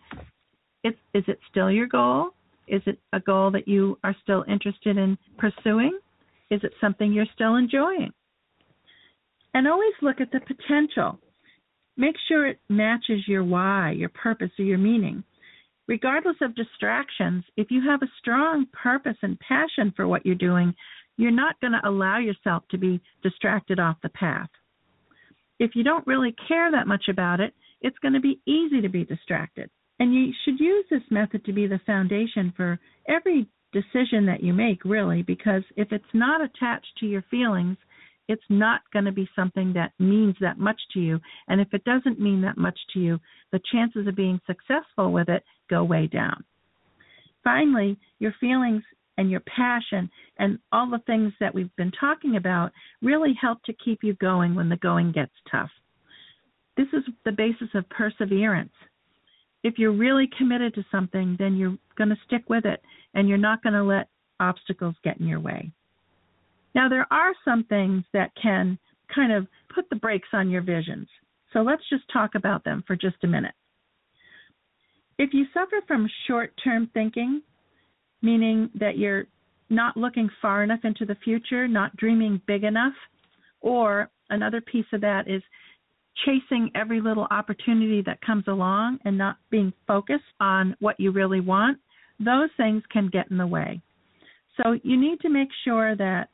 Is, 0.85 0.95
is 1.15 1.25
it 1.27 1.39
still 1.51 1.71
your 1.71 1.87
goal? 1.87 2.31
Is 2.69 2.83
it 2.87 2.99
a 3.13 3.21
goal 3.21 3.51
that 3.53 3.67
you 3.67 3.99
are 4.05 4.15
still 4.23 4.45
interested 4.49 4.97
in 4.97 5.19
pursuing? 5.39 5.99
Is 6.51 6.61
it 6.63 6.73
something 6.81 7.13
you're 7.13 7.27
still 7.35 7.57
enjoying? 7.57 8.13
And 9.55 9.67
always 9.67 9.95
look 10.03 10.21
at 10.21 10.31
the 10.31 10.41
potential. 10.41 11.19
Make 11.97 12.17
sure 12.29 12.47
it 12.47 12.61
matches 12.69 13.27
your 13.27 13.43
why, 13.45 13.93
your 13.93 14.11
purpose, 14.11 14.51
or 14.59 14.65
your 14.65 14.79
meaning. 14.79 15.25
Regardless 15.89 16.37
of 16.41 16.55
distractions, 16.55 17.43
if 17.57 17.71
you 17.71 17.83
have 17.83 18.03
a 18.03 18.13
strong 18.21 18.67
purpose 18.73 19.17
and 19.23 19.39
passion 19.41 19.93
for 19.97 20.07
what 20.07 20.25
you're 20.25 20.37
doing, 20.37 20.73
you're 21.17 21.33
not 21.33 21.61
going 21.61 21.73
to 21.73 21.89
allow 21.89 22.19
yourself 22.19 22.63
to 22.71 22.79
be 22.79 23.01
distracted 23.23 23.81
off 23.81 23.97
the 24.03 24.09
path. 24.11 24.49
If 25.61 25.77
you 25.77 25.85
don't 25.85 26.07
really 26.07 26.35
care 26.49 26.73
that 26.73 26.89
much 26.89 27.05
about 27.09 27.39
it, 27.39 27.55
it's 27.83 27.99
going 27.99 28.15
to 28.15 28.21
be 28.21 28.41
easy 28.47 28.81
to 28.81 28.89
be 28.89 29.05
distracted. 29.05 29.71
And 30.01 30.15
you 30.15 30.33
should 30.45 30.59
use 30.59 30.87
this 30.91 31.03
method 31.11 31.45
to 31.45 31.53
be 31.53 31.67
the 31.67 31.81
foundation 31.87 32.53
for 32.57 32.81
every 33.07 33.47
decision 33.73 34.27
that 34.27 34.43
you 34.43 34.55
make, 34.55 34.85
really, 34.85 35.23
because 35.23 35.63
if 35.77 35.93
it's 35.93 36.05
not 36.15 36.41
attached 36.41 36.89
to 36.99 37.07
your 37.07 37.23
feelings, 37.31 37.77
it's 38.27 38.43
not 38.49 38.81
going 38.93 39.05
to 39.05 39.13
be 39.13 39.29
something 39.37 39.73
that 39.75 39.93
means 39.99 40.35
that 40.41 40.59
much 40.59 40.81
to 40.95 41.01
you. 41.01 41.21
And 41.49 41.61
if 41.61 41.69
it 41.75 41.85
doesn't 41.85 42.19
mean 42.21 42.41
that 42.43 42.57
much 42.57 42.79
to 42.95 43.01
you, 43.01 43.19
the 43.53 43.61
chances 43.71 44.07
of 44.07 44.17
being 44.17 44.41
successful 44.47 45.13
with 45.13 45.29
it 45.29 45.45
go 45.69 45.85
way 45.85 46.07
down. 46.07 46.43
Finally, 47.45 47.99
your 48.19 48.35
feelings 48.41 48.83
and 49.21 49.31
your 49.31 49.41
passion 49.41 50.11
and 50.39 50.59
all 50.73 50.89
the 50.89 51.03
things 51.07 51.31
that 51.41 51.55
we've 51.55 51.77
been 51.77 51.93
talking 52.01 52.37
about 52.37 52.73
really 53.03 53.35
help 53.39 53.63
to 53.65 53.75
keep 53.85 54.03
you 54.03 54.15
going 54.15 54.55
when 54.55 54.71
the 54.71 54.77
going 54.77 55.13
gets 55.13 55.35
tough. 55.51 55.69
This 56.79 56.87
is 56.95 57.03
the 57.27 57.33
basis 57.33 57.69
of 57.75 57.87
perseverance. 57.91 58.73
If 59.63 59.75
you're 59.77 59.93
really 59.93 60.27
committed 60.39 60.75
to 60.75 60.87
something, 60.91 61.37
then 61.39 61.57
you're 61.57 61.77
going 61.99 62.09
to 62.09 62.17
stick 62.25 62.45
with 62.49 62.65
it 62.65 62.81
and 63.13 63.29
you're 63.29 63.37
not 63.37 63.63
going 63.63 63.75
to 63.75 63.85
let 63.85 64.09
obstacles 64.41 64.95
get 65.05 65.21
in 65.21 65.27
your 65.27 65.41
way. 65.41 65.71
Now, 66.75 66.89
there 66.89 67.07
are 67.11 67.35
some 67.45 67.65
things 67.65 68.05
that 68.15 68.31
can 68.43 68.79
kind 69.15 69.33
of 69.33 69.47
put 69.75 69.91
the 69.91 69.97
brakes 69.97 70.29
on 70.33 70.49
your 70.49 70.63
visions. 70.63 71.09
So 71.53 71.61
let's 71.61 71.83
just 71.91 72.05
talk 72.11 72.37
about 72.37 72.65
them 72.65 72.85
for 72.87 72.97
just 72.97 73.17
a 73.23 73.27
minute. 73.27 73.55
If 75.19 75.35
you 75.35 75.45
suffer 75.53 75.83
from 75.87 76.09
short 76.27 76.55
term 76.65 76.89
thinking, 76.95 77.43
meaning 78.23 78.71
that 78.75 78.99
you're 78.99 79.25
not 79.69 79.97
looking 79.97 80.29
far 80.43 80.63
enough 80.63 80.81
into 80.85 81.05
the 81.05 81.17
future, 81.25 81.69
not 81.69 81.97
dreaming 81.97 82.41
big 82.47 82.65
enough, 82.65 82.95
or 83.61 84.11
another 84.31 84.61
piece 84.61 84.87
of 84.93 85.01
that 85.01 85.29
is 85.29 85.43
chasing 86.25 86.71
every 86.75 87.01
little 87.01 87.27
opportunity 87.31 88.03
that 88.03 88.21
comes 88.21 88.45
along 88.49 88.99
and 89.05 89.17
not 89.17 89.37
being 89.51 89.73
focused 89.87 90.25
on 90.41 90.77
what 90.81 90.99
you 90.99 91.13
really 91.13 91.41
want, 91.41 91.79
those 92.19 92.51
things 92.57 92.83
can 92.93 93.09
get 93.09 93.31
in 93.31 93.39
the 93.39 93.47
way. 93.47 93.81
So 94.57 94.79
you 94.83 95.01
need 95.01 95.21
to 95.21 95.31
make 95.31 95.49
sure 95.65 95.97
that 95.97 96.29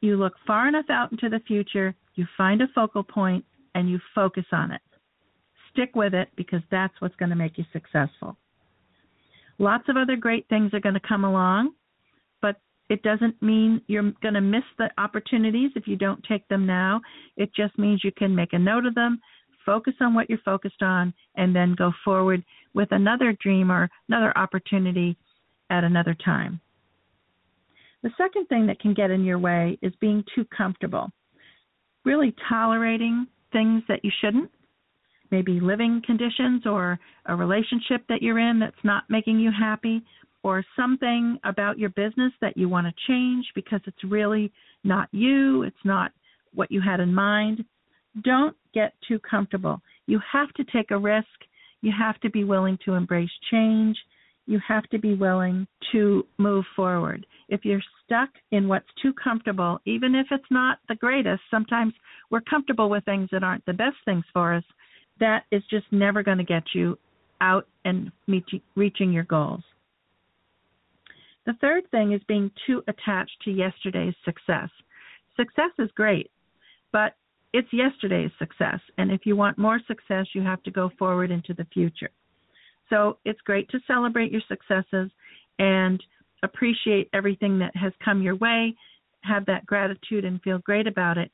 you 0.00 0.16
look 0.16 0.34
far 0.46 0.68
enough 0.68 0.86
out 0.90 1.12
into 1.12 1.28
the 1.28 1.40
future, 1.46 1.94
you 2.16 2.26
find 2.36 2.60
a 2.60 2.66
focal 2.74 3.02
point, 3.02 3.44
and 3.74 3.88
you 3.88 3.98
focus 4.14 4.44
on 4.52 4.72
it. 4.72 4.80
Stick 5.72 5.94
with 5.94 6.12
it 6.12 6.28
because 6.36 6.60
that's 6.70 6.92
what's 7.00 7.16
going 7.16 7.30
to 7.30 7.36
make 7.36 7.56
you 7.56 7.64
successful. 7.72 8.36
Lots 9.58 9.84
of 9.88 9.96
other 9.96 10.16
great 10.16 10.48
things 10.48 10.72
are 10.74 10.80
going 10.80 10.94
to 10.94 11.08
come 11.08 11.24
along, 11.24 11.72
but 12.40 12.56
it 12.88 13.02
doesn't 13.02 13.40
mean 13.42 13.80
you're 13.86 14.12
going 14.22 14.34
to 14.34 14.40
miss 14.40 14.64
the 14.78 14.90
opportunities 14.98 15.70
if 15.76 15.86
you 15.86 15.96
don't 15.96 16.22
take 16.28 16.46
them 16.48 16.66
now. 16.66 17.00
It 17.36 17.54
just 17.54 17.78
means 17.78 18.02
you 18.02 18.12
can 18.12 18.34
make 18.34 18.52
a 18.52 18.58
note 18.58 18.86
of 18.86 18.94
them, 18.94 19.20
focus 19.64 19.94
on 20.00 20.14
what 20.14 20.28
you're 20.28 20.38
focused 20.44 20.82
on, 20.82 21.14
and 21.36 21.54
then 21.54 21.74
go 21.76 21.92
forward 22.04 22.44
with 22.74 22.88
another 22.90 23.36
dream 23.40 23.70
or 23.70 23.88
another 24.08 24.36
opportunity 24.36 25.16
at 25.70 25.84
another 25.84 26.16
time. 26.24 26.60
The 28.02 28.10
second 28.18 28.46
thing 28.46 28.66
that 28.66 28.80
can 28.80 28.94
get 28.94 29.10
in 29.10 29.24
your 29.24 29.38
way 29.38 29.78
is 29.80 29.92
being 30.00 30.24
too 30.34 30.44
comfortable, 30.56 31.10
really 32.04 32.34
tolerating 32.48 33.26
things 33.52 33.82
that 33.88 34.00
you 34.04 34.10
shouldn't, 34.20 34.50
maybe 35.32 35.58
living 35.58 36.00
conditions 36.06 36.62
or 36.66 36.98
a 37.26 37.34
relationship 37.34 38.02
that 38.08 38.22
you're 38.22 38.38
in 38.38 38.60
that's 38.60 38.84
not 38.84 39.02
making 39.08 39.40
you 39.40 39.50
happy, 39.50 40.00
or 40.44 40.64
something 40.76 41.38
about 41.44 41.78
your 41.78 41.90
business 41.90 42.32
that 42.40 42.56
you 42.56 42.68
want 42.68 42.86
to 42.86 42.92
change 43.08 43.44
because 43.54 43.80
it's 43.86 44.04
really 44.04 44.52
not 44.84 45.08
you, 45.12 45.62
it's 45.62 45.84
not 45.84 46.12
what 46.54 46.70
you 46.70 46.80
had 46.80 47.00
in 47.00 47.14
mind. 47.14 47.64
Don't 48.22 48.56
get 48.74 48.92
too 49.08 49.18
comfortable. 49.18 49.80
You 50.06 50.20
have 50.32 50.52
to 50.54 50.64
take 50.64 50.90
a 50.90 50.98
risk. 50.98 51.26
You 51.80 51.92
have 51.96 52.20
to 52.20 52.30
be 52.30 52.44
willing 52.44 52.76
to 52.84 52.94
embrace 52.94 53.30
change 53.50 53.96
you 54.46 54.60
have 54.66 54.84
to 54.90 54.98
be 54.98 55.14
willing 55.14 55.66
to 55.92 56.26
move 56.38 56.64
forward. 56.74 57.26
If 57.48 57.64
you're 57.64 57.82
stuck 58.04 58.30
in 58.50 58.68
what's 58.68 58.88
too 59.00 59.12
comfortable, 59.12 59.78
even 59.86 60.14
if 60.14 60.26
it's 60.30 60.50
not 60.50 60.78
the 60.88 60.96
greatest, 60.96 61.42
sometimes 61.50 61.94
we're 62.30 62.40
comfortable 62.40 62.90
with 62.90 63.04
things 63.04 63.28
that 63.32 63.44
aren't 63.44 63.64
the 63.66 63.72
best 63.72 63.96
things 64.04 64.24
for 64.32 64.54
us. 64.54 64.64
That 65.22 65.44
is 65.52 65.62
just 65.70 65.86
never 65.92 66.24
going 66.24 66.38
to 66.38 66.44
get 66.44 66.64
you 66.74 66.98
out 67.40 67.68
and 67.84 68.10
meet, 68.26 68.44
reaching 68.74 69.12
your 69.12 69.22
goals. 69.22 69.62
The 71.46 71.52
third 71.60 71.88
thing 71.92 72.12
is 72.12 72.20
being 72.26 72.50
too 72.66 72.82
attached 72.88 73.36
to 73.44 73.52
yesterday's 73.52 74.16
success. 74.24 74.68
Success 75.36 75.70
is 75.78 75.90
great, 75.94 76.28
but 76.90 77.14
it's 77.52 77.68
yesterday's 77.72 78.32
success. 78.40 78.80
And 78.98 79.12
if 79.12 79.20
you 79.24 79.36
want 79.36 79.58
more 79.58 79.80
success, 79.86 80.26
you 80.34 80.42
have 80.42 80.60
to 80.64 80.72
go 80.72 80.90
forward 80.98 81.30
into 81.30 81.54
the 81.54 81.66
future. 81.72 82.10
So 82.90 83.18
it's 83.24 83.40
great 83.42 83.68
to 83.68 83.78
celebrate 83.86 84.32
your 84.32 84.42
successes 84.48 85.08
and 85.60 86.02
appreciate 86.42 87.08
everything 87.12 87.60
that 87.60 87.76
has 87.76 87.92
come 88.04 88.22
your 88.22 88.34
way, 88.34 88.74
have 89.20 89.46
that 89.46 89.66
gratitude 89.66 90.24
and 90.24 90.42
feel 90.42 90.58
great 90.58 90.88
about 90.88 91.16
it. 91.16 91.30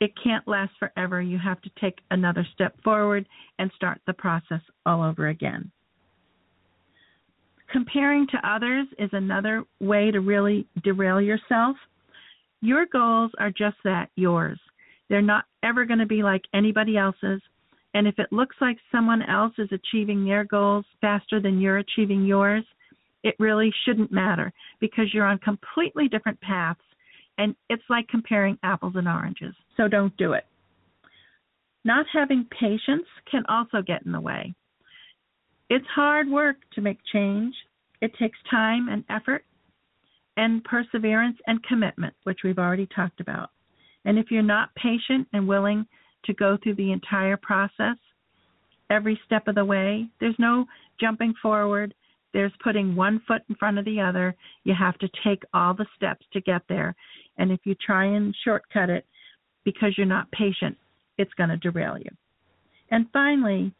It 0.00 0.12
can't 0.22 0.46
last 0.46 0.72
forever. 0.78 1.22
You 1.22 1.38
have 1.38 1.60
to 1.62 1.70
take 1.80 1.98
another 2.10 2.46
step 2.52 2.74
forward 2.82 3.26
and 3.58 3.70
start 3.74 4.00
the 4.06 4.12
process 4.12 4.60
all 4.84 5.02
over 5.02 5.28
again. 5.28 5.70
Comparing 7.72 8.26
to 8.28 8.48
others 8.48 8.86
is 8.98 9.10
another 9.12 9.64
way 9.80 10.10
to 10.10 10.20
really 10.20 10.66
derail 10.84 11.20
yourself. 11.20 11.76
Your 12.60 12.86
goals 12.86 13.32
are 13.38 13.50
just 13.50 13.76
that, 13.84 14.10
yours. 14.16 14.60
They're 15.08 15.22
not 15.22 15.44
ever 15.62 15.84
going 15.84 15.98
to 15.98 16.06
be 16.06 16.22
like 16.22 16.42
anybody 16.54 16.96
else's 16.96 17.40
and 17.96 18.06
if 18.06 18.18
it 18.18 18.30
looks 18.30 18.56
like 18.60 18.76
someone 18.92 19.22
else 19.22 19.54
is 19.56 19.70
achieving 19.72 20.22
their 20.22 20.44
goals 20.44 20.84
faster 21.00 21.40
than 21.40 21.62
you're 21.62 21.78
achieving 21.78 22.26
yours, 22.26 22.62
it 23.24 23.34
really 23.38 23.72
shouldn't 23.86 24.12
matter 24.12 24.52
because 24.80 25.14
you're 25.14 25.24
on 25.24 25.38
completely 25.38 26.06
different 26.06 26.38
paths 26.42 26.78
and 27.38 27.54
it's 27.68 27.82
like 27.88 28.08
comparing 28.08 28.58
apples 28.62 28.94
and 28.96 29.08
oranges. 29.08 29.54
So 29.76 29.88
don't 29.88 30.16
do 30.16 30.32
it. 30.32 30.44
Not 31.84 32.06
having 32.12 32.46
patience 32.58 33.06
can 33.30 33.44
also 33.48 33.82
get 33.82 34.04
in 34.04 34.12
the 34.12 34.20
way. 34.20 34.54
It's 35.68 35.86
hard 35.94 36.28
work 36.28 36.56
to 36.74 36.80
make 36.80 36.98
change. 37.12 37.54
It 38.00 38.12
takes 38.18 38.38
time 38.50 38.88
and 38.88 39.04
effort 39.10 39.44
and 40.36 40.62
perseverance 40.64 41.38
and 41.46 41.62
commitment, 41.64 42.14
which 42.24 42.40
we've 42.44 42.58
already 42.58 42.86
talked 42.94 43.20
about. 43.20 43.50
And 44.04 44.18
if 44.18 44.30
you're 44.30 44.42
not 44.42 44.74
patient 44.74 45.26
and 45.32 45.48
willing 45.48 45.86
to 46.24 46.34
go 46.34 46.58
through 46.62 46.74
the 46.74 46.92
entire 46.92 47.36
process, 47.36 47.96
every 48.90 49.18
step 49.26 49.48
of 49.48 49.54
the 49.54 49.64
way. 49.64 50.08
There's 50.20 50.36
no 50.38 50.66
jumping 51.00 51.34
forward, 51.42 51.94
There's 52.36 52.52
putting 52.62 52.94
one 52.94 53.22
foot 53.26 53.40
in 53.48 53.54
front 53.54 53.78
of 53.78 53.86
the 53.86 53.98
other. 53.98 54.36
You 54.64 54.74
have 54.78 54.98
to 54.98 55.08
take 55.24 55.42
all 55.54 55.72
the 55.72 55.86
steps 55.96 56.26
to 56.34 56.40
get 56.42 56.60
there. 56.68 56.94
And 57.38 57.50
if 57.50 57.60
you 57.64 57.74
try 57.74 58.04
and 58.06 58.34
shortcut 58.44 58.90
it 58.90 59.04
because 59.64 59.94
you're 59.96 60.06
not 60.06 60.30
patient, 60.30 60.76
it's 61.18 61.32
going 61.34 61.50
to 61.50 61.56
derail 61.56 61.98
you. 61.98 62.10
And 62.90 63.06
finally, 63.12 63.72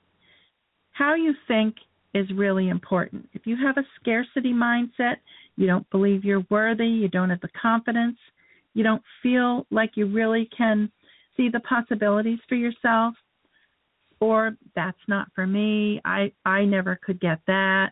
how 0.93 1.15
you 1.15 1.35
think 1.47 1.77
is 2.15 2.27
really 2.35 2.69
important. 2.69 3.29
If 3.35 3.47
you 3.47 3.57
have 3.65 3.77
a 3.77 3.87
scarcity 4.01 4.53
mindset, 4.53 5.17
you 5.57 5.67
don't 5.67 5.89
believe 5.91 6.25
you're 6.25 6.47
worthy, 6.51 6.87
you 6.87 7.09
don't 7.09 7.31
have 7.31 7.41
the 7.41 7.51
confidence, 7.61 8.17
you 8.75 8.83
don't 8.83 9.03
feel 9.23 9.67
like 9.71 9.93
you 9.95 10.07
really 10.07 10.49
can 10.57 10.91
see 11.37 11.49
the 11.51 11.61
possibilities 11.61 12.39
for 12.49 12.55
yourself, 12.55 13.15
or 14.21 14.57
that's 14.75 14.97
not 15.09 15.29
for 15.35 15.47
me, 15.47 16.01
I 16.05 16.33
I 16.47 16.65
never 16.65 16.99
could 17.05 17.21
get 17.21 17.41
that, 17.47 17.91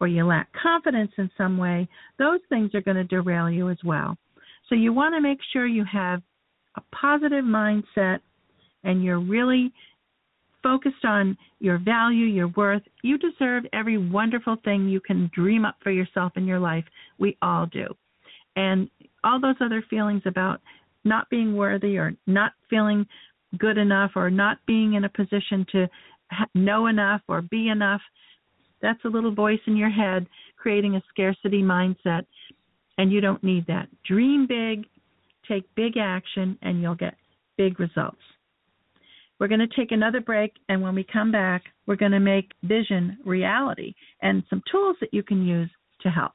or 0.00 0.06
you 0.06 0.24
lack 0.24 0.48
confidence 0.52 1.10
in 1.18 1.30
some 1.36 1.58
way, 1.58 1.88
those 2.18 2.40
things 2.48 2.74
are 2.74 2.82
going 2.82 2.96
to 2.96 3.04
derail 3.04 3.50
you 3.50 3.68
as 3.70 3.78
well. 3.84 4.16
So 4.68 4.74
you 4.74 4.92
want 4.92 5.14
to 5.14 5.20
make 5.20 5.38
sure 5.52 5.66
you 5.66 5.84
have 5.90 6.22
a 6.76 6.82
positive 6.94 7.44
mindset 7.44 8.20
and 8.84 9.02
you're 9.02 9.20
really 9.20 9.72
focused 10.62 11.04
on 11.04 11.36
your 11.60 11.78
value, 11.78 12.26
your 12.26 12.48
worth. 12.48 12.82
You 13.02 13.18
deserve 13.18 13.64
every 13.72 13.98
wonderful 13.98 14.56
thing 14.64 14.88
you 14.88 15.00
can 15.00 15.30
dream 15.32 15.64
up 15.64 15.76
for 15.82 15.90
yourself 15.90 16.32
in 16.36 16.46
your 16.46 16.58
life. 16.58 16.84
We 17.18 17.36
all 17.42 17.66
do. 17.66 17.86
And 18.56 18.90
all 19.22 19.40
those 19.40 19.56
other 19.60 19.84
feelings 19.88 20.22
about 20.26 20.60
not 21.04 21.30
being 21.30 21.56
worthy 21.56 21.98
or 21.98 22.14
not 22.26 22.52
feeling 22.68 23.06
good 23.58 23.78
enough 23.78 24.12
or 24.16 24.30
not 24.30 24.58
being 24.66 24.94
in 24.94 25.04
a 25.04 25.08
position 25.08 25.64
to 25.72 25.88
know 26.54 26.86
enough 26.86 27.20
or 27.28 27.42
be 27.42 27.68
enough, 27.68 28.00
that's 28.82 29.04
a 29.04 29.08
little 29.08 29.34
voice 29.34 29.60
in 29.66 29.76
your 29.76 29.90
head 29.90 30.26
creating 30.56 30.96
a 30.96 31.02
scarcity 31.08 31.62
mindset. 31.62 32.26
And 32.98 33.12
you 33.12 33.20
don't 33.20 33.44
need 33.44 33.66
that. 33.66 33.88
Dream 34.06 34.46
big, 34.46 34.86
take 35.48 35.72
big 35.74 35.96
action, 35.96 36.58
and 36.62 36.80
you'll 36.80 36.94
get 36.94 37.14
big 37.56 37.78
results. 37.78 38.18
We're 39.38 39.48
going 39.48 39.60
to 39.60 39.76
take 39.76 39.92
another 39.92 40.20
break, 40.20 40.54
and 40.68 40.80
when 40.80 40.94
we 40.94 41.04
come 41.04 41.30
back, 41.30 41.64
we're 41.86 41.96
going 41.96 42.12
to 42.12 42.20
make 42.20 42.52
vision 42.62 43.18
reality 43.24 43.94
and 44.22 44.42
some 44.48 44.62
tools 44.70 44.96
that 45.00 45.12
you 45.12 45.22
can 45.22 45.46
use 45.46 45.70
to 46.00 46.08
help. 46.08 46.32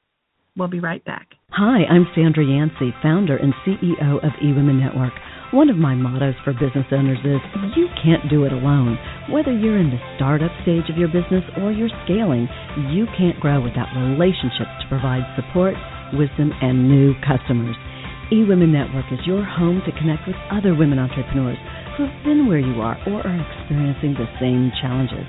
We'll 0.55 0.67
be 0.67 0.79
right 0.79 1.03
back. 1.05 1.29
Hi, 1.51 1.83
I'm 1.89 2.05
Sandra 2.13 2.45
Yancey, 2.45 2.93
founder 3.01 3.37
and 3.37 3.53
CEO 3.65 4.17
of 4.23 4.31
eWomen 4.43 4.79
Network. 4.79 5.13
One 5.51 5.69
of 5.69 5.77
my 5.77 5.95
mottos 5.95 6.35
for 6.43 6.53
business 6.53 6.87
owners 6.91 7.19
is 7.23 7.39
you 7.75 7.87
can't 8.03 8.29
do 8.29 8.45
it 8.45 8.53
alone. 8.53 8.97
Whether 9.31 9.51
you're 9.51 9.79
in 9.79 9.89
the 9.89 9.99
startup 10.15 10.51
stage 10.63 10.87
of 10.91 10.97
your 10.97 11.07
business 11.07 11.43
or 11.59 11.71
you're 11.71 11.91
scaling, 12.05 12.47
you 12.91 13.07
can't 13.17 13.39
grow 13.39 13.59
without 13.59 13.91
relationships 13.95 14.71
to 14.79 14.87
provide 14.87 15.23
support, 15.35 15.75
wisdom, 16.13 16.51
and 16.61 16.87
new 16.87 17.13
customers. 17.25 17.75
eWomen 18.31 18.71
Network 18.71 19.05
is 19.11 19.19
your 19.25 19.43
home 19.43 19.81
to 19.85 19.91
connect 19.99 20.27
with 20.27 20.35
other 20.51 20.75
women 20.75 20.99
entrepreneurs 20.99 21.59
who 21.97 22.07
have 22.07 22.23
been 22.23 22.47
where 22.47 22.61
you 22.61 22.79
are 22.81 22.95
or 23.07 23.25
are 23.25 23.39
experiencing 23.41 24.15
the 24.15 24.29
same 24.39 24.71
challenges. 24.81 25.27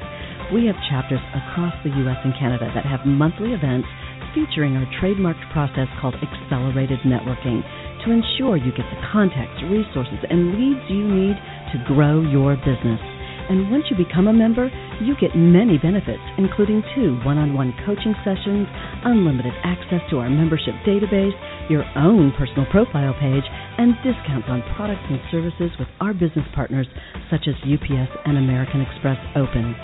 We 0.54 0.66
have 0.66 0.76
chapters 0.90 1.22
across 1.32 1.74
the 1.82 1.90
U.S. 2.04 2.20
and 2.24 2.34
Canada 2.36 2.70
that 2.74 2.84
have 2.84 3.06
monthly 3.06 3.56
events 3.56 3.88
featuring 4.34 4.76
our 4.76 4.88
trademarked 5.00 5.44
process 5.52 5.88
called 6.00 6.14
Accelerated 6.20 7.00
Networking 7.04 7.60
to 8.04 8.10
ensure 8.10 8.56
you 8.56 8.72
get 8.72 8.88
the 8.90 9.00
contacts, 9.12 9.62
resources, 9.68 10.20
and 10.28 10.56
leads 10.58 10.84
you 10.88 11.04
need 11.04 11.36
to 11.72 11.78
grow 11.86 12.20
your 12.20 12.56
business. 12.56 13.00
And 13.50 13.70
once 13.70 13.84
you 13.90 13.96
become 13.96 14.28
a 14.28 14.32
member, 14.32 14.70
you 15.02 15.16
get 15.18 15.34
many 15.34 15.78
benefits, 15.78 16.22
including 16.38 16.82
two 16.94 17.18
one 17.24 17.38
on 17.38 17.54
one 17.54 17.74
coaching 17.86 18.14
sessions, 18.22 18.68
unlimited 19.04 19.52
access 19.64 20.00
to 20.10 20.18
our 20.18 20.30
membership 20.30 20.74
database, 20.86 21.34
your 21.70 21.84
own 21.96 22.32
personal 22.38 22.66
profile 22.70 23.14
page, 23.18 23.44
and 23.78 23.94
discounts 24.04 24.48
on 24.48 24.62
products 24.76 25.04
and 25.08 25.20
services 25.30 25.70
with 25.78 25.88
our 26.00 26.12
business 26.14 26.46
partners 26.54 26.86
such 27.30 27.48
as 27.48 27.54
UPS 27.64 28.10
and 28.24 28.38
American 28.38 28.80
Express 28.80 29.18
Open. 29.34 29.74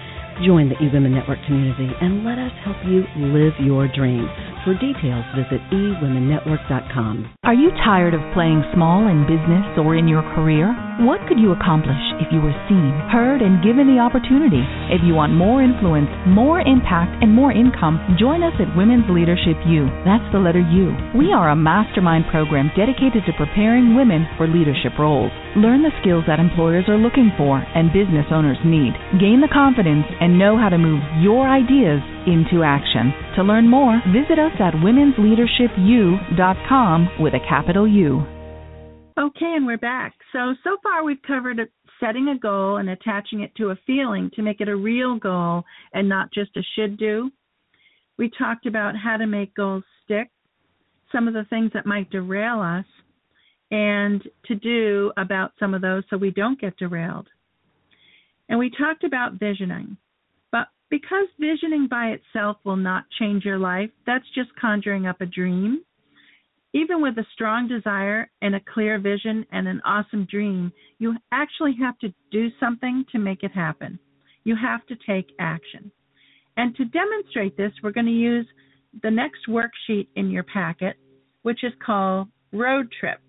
Join 0.45 0.69
the 0.69 0.79
eWomen 0.79 1.11
Network 1.11 1.43
community 1.47 1.91
and 2.01 2.23
let 2.23 2.39
us 2.39 2.53
help 2.63 2.77
you 2.87 3.03
live 3.19 3.55
your 3.59 3.91
dream. 3.91 4.23
For 4.63 4.75
details, 4.79 5.27
visit 5.35 5.59
eWomenNetwork.com. 5.75 7.35
Are 7.43 7.55
you 7.59 7.71
tired 7.83 8.15
of 8.15 8.21
playing 8.35 8.63
small 8.75 9.09
in 9.11 9.27
business 9.27 9.67
or 9.83 9.97
in 9.97 10.07
your 10.07 10.23
career? 10.39 10.71
What 11.03 11.23
could 11.27 11.39
you 11.39 11.55
accomplish 11.55 11.99
if 12.19 12.31
you 12.35 12.43
were 12.43 12.55
seen, 12.67 12.91
heard, 13.11 13.41
and 13.41 13.63
given 13.63 13.87
the 13.87 14.03
opportunity? 14.03 14.63
If 14.91 15.03
you 15.07 15.15
want 15.15 15.33
more 15.33 15.63
influence, 15.63 16.11
more 16.27 16.61
impact, 16.61 17.23
and 17.23 17.31
more 17.31 17.55
income, 17.55 18.03
join 18.19 18.43
us 18.43 18.55
at 18.59 18.77
Women's 18.77 19.07
Leadership 19.07 19.57
U. 19.67 19.87
That's 20.03 20.27
the 20.35 20.43
letter 20.43 20.61
U. 20.61 20.91
We 21.15 21.31
are 21.31 21.55
a 21.55 21.59
mastermind 21.59 22.27
program 22.31 22.75
dedicated 22.75 23.23
to 23.27 23.39
preparing 23.39 23.95
women 23.95 24.27
for 24.37 24.51
leadership 24.51 24.99
roles. 24.99 25.31
Learn 25.55 25.87
the 25.87 25.95
skills 26.03 26.27
that 26.27 26.43
employers 26.43 26.91
are 26.91 26.99
looking 26.99 27.31
for 27.39 27.63
and 27.63 27.95
business 27.95 28.27
owners 28.35 28.59
need. 28.67 28.93
Gain 29.23 29.41
the 29.41 29.55
confidence 29.55 30.05
and 30.21 30.28
know 30.29 30.59
how 30.59 30.69
to 30.69 30.79
move 30.79 31.03
your 31.21 31.49
ideas 31.49 32.01
into 32.27 32.63
action. 32.63 33.13
To 33.37 33.43
learn 33.43 33.69
more, 33.69 34.01
visit 34.13 34.39
us 34.39 34.53
at 34.61 34.75
womensleadershipu.com 34.75 37.09
with 37.21 37.35
a 37.35 37.41
capital 37.49 37.89
U. 37.89 38.23
Okay, 39.19 39.55
and 39.57 39.67
we're 39.67 39.79
back. 39.79 40.15
So, 40.33 40.55
so 40.63 40.77
far 40.83 41.03
we've 41.03 41.23
covered 41.27 41.59
setting 42.01 42.29
a 42.29 42.39
goal 42.39 42.77
and 42.77 42.91
attaching 42.91 43.41
it 43.41 43.55
to 43.57 43.71
a 43.71 43.79
feeling 43.87 44.31
to 44.35 44.43
make 44.43 44.61
it 44.61 44.69
a 44.69 44.77
real 44.77 45.19
goal 45.19 45.65
and 45.93 46.09
not 46.09 46.33
just 46.33 46.57
a 46.57 46.63
should 46.77 46.99
do. 46.99 47.31
We 48.17 48.31
talked 48.37 48.67
about 48.67 48.95
how 48.97 49.17
to 49.17 49.27
make 49.27 49.55
goals 49.55 49.85
stick, 50.05 50.31
some 51.13 51.29
of 51.29 51.35
the 51.35 51.47
things 51.51 51.71
that 51.75 51.87
might 51.87 52.11
derail 52.11 52.61
us, 52.61 52.85
and 53.71 54.23
to 54.47 54.55
do 54.55 55.13
about 55.17 55.53
some 55.59 55.75
of 55.75 55.83
those 55.83 56.03
so 56.11 56.17
we 56.17 56.31
don't 56.31 56.61
get 56.61 56.77
derailed. 56.77 57.29
And 58.49 58.59
we 58.59 58.71
talked 58.71 59.05
about 59.05 59.35
visioning. 59.35 59.97
Because 60.91 61.27
visioning 61.39 61.87
by 61.89 62.09
itself 62.09 62.57
will 62.65 62.77
not 62.77 63.05
change 63.19 63.45
your 63.45 63.59
life, 63.59 63.91
that's 64.07 64.25
just 64.35 64.49
conjuring 64.61 65.07
up 65.07 65.21
a 65.21 65.27
dream. 65.27 65.83
Even 66.73 67.03
with 67.03 67.19
a 67.19 67.27
strong 67.33 67.69
desire 67.69 68.31
and 68.43 68.55
a 68.55 68.61
clear 68.73 68.99
vision 68.99 69.45
and 69.53 69.67
an 69.69 69.81
awesome 69.85 70.27
dream, 70.31 70.73
you 70.99 71.15
actually 71.33 71.75
have 71.81 71.99
to 71.99 72.13
do 72.31 72.49
something 72.61 73.05
to 73.13 73.19
make 73.19 73.43
it 73.43 73.53
happen. 73.53 73.99
You 74.45 74.57
have 74.57 74.87
to 74.87 74.97
take 75.07 75.31
action. 75.39 75.91
And 76.57 76.75
to 76.77 76.85
demonstrate 76.87 77.57
this, 77.57 77.73
we're 77.83 77.93
going 77.93 78.07
to 78.07 78.13
use 78.13 78.47
the 79.03 79.11
next 79.11 79.47
worksheet 79.49 80.09
in 80.17 80.31
your 80.31 80.43
packet, 80.43 80.97
which 81.43 81.65
is 81.65 81.73
called 81.85 82.29
Road 82.53 82.89
Trip. 82.99 83.21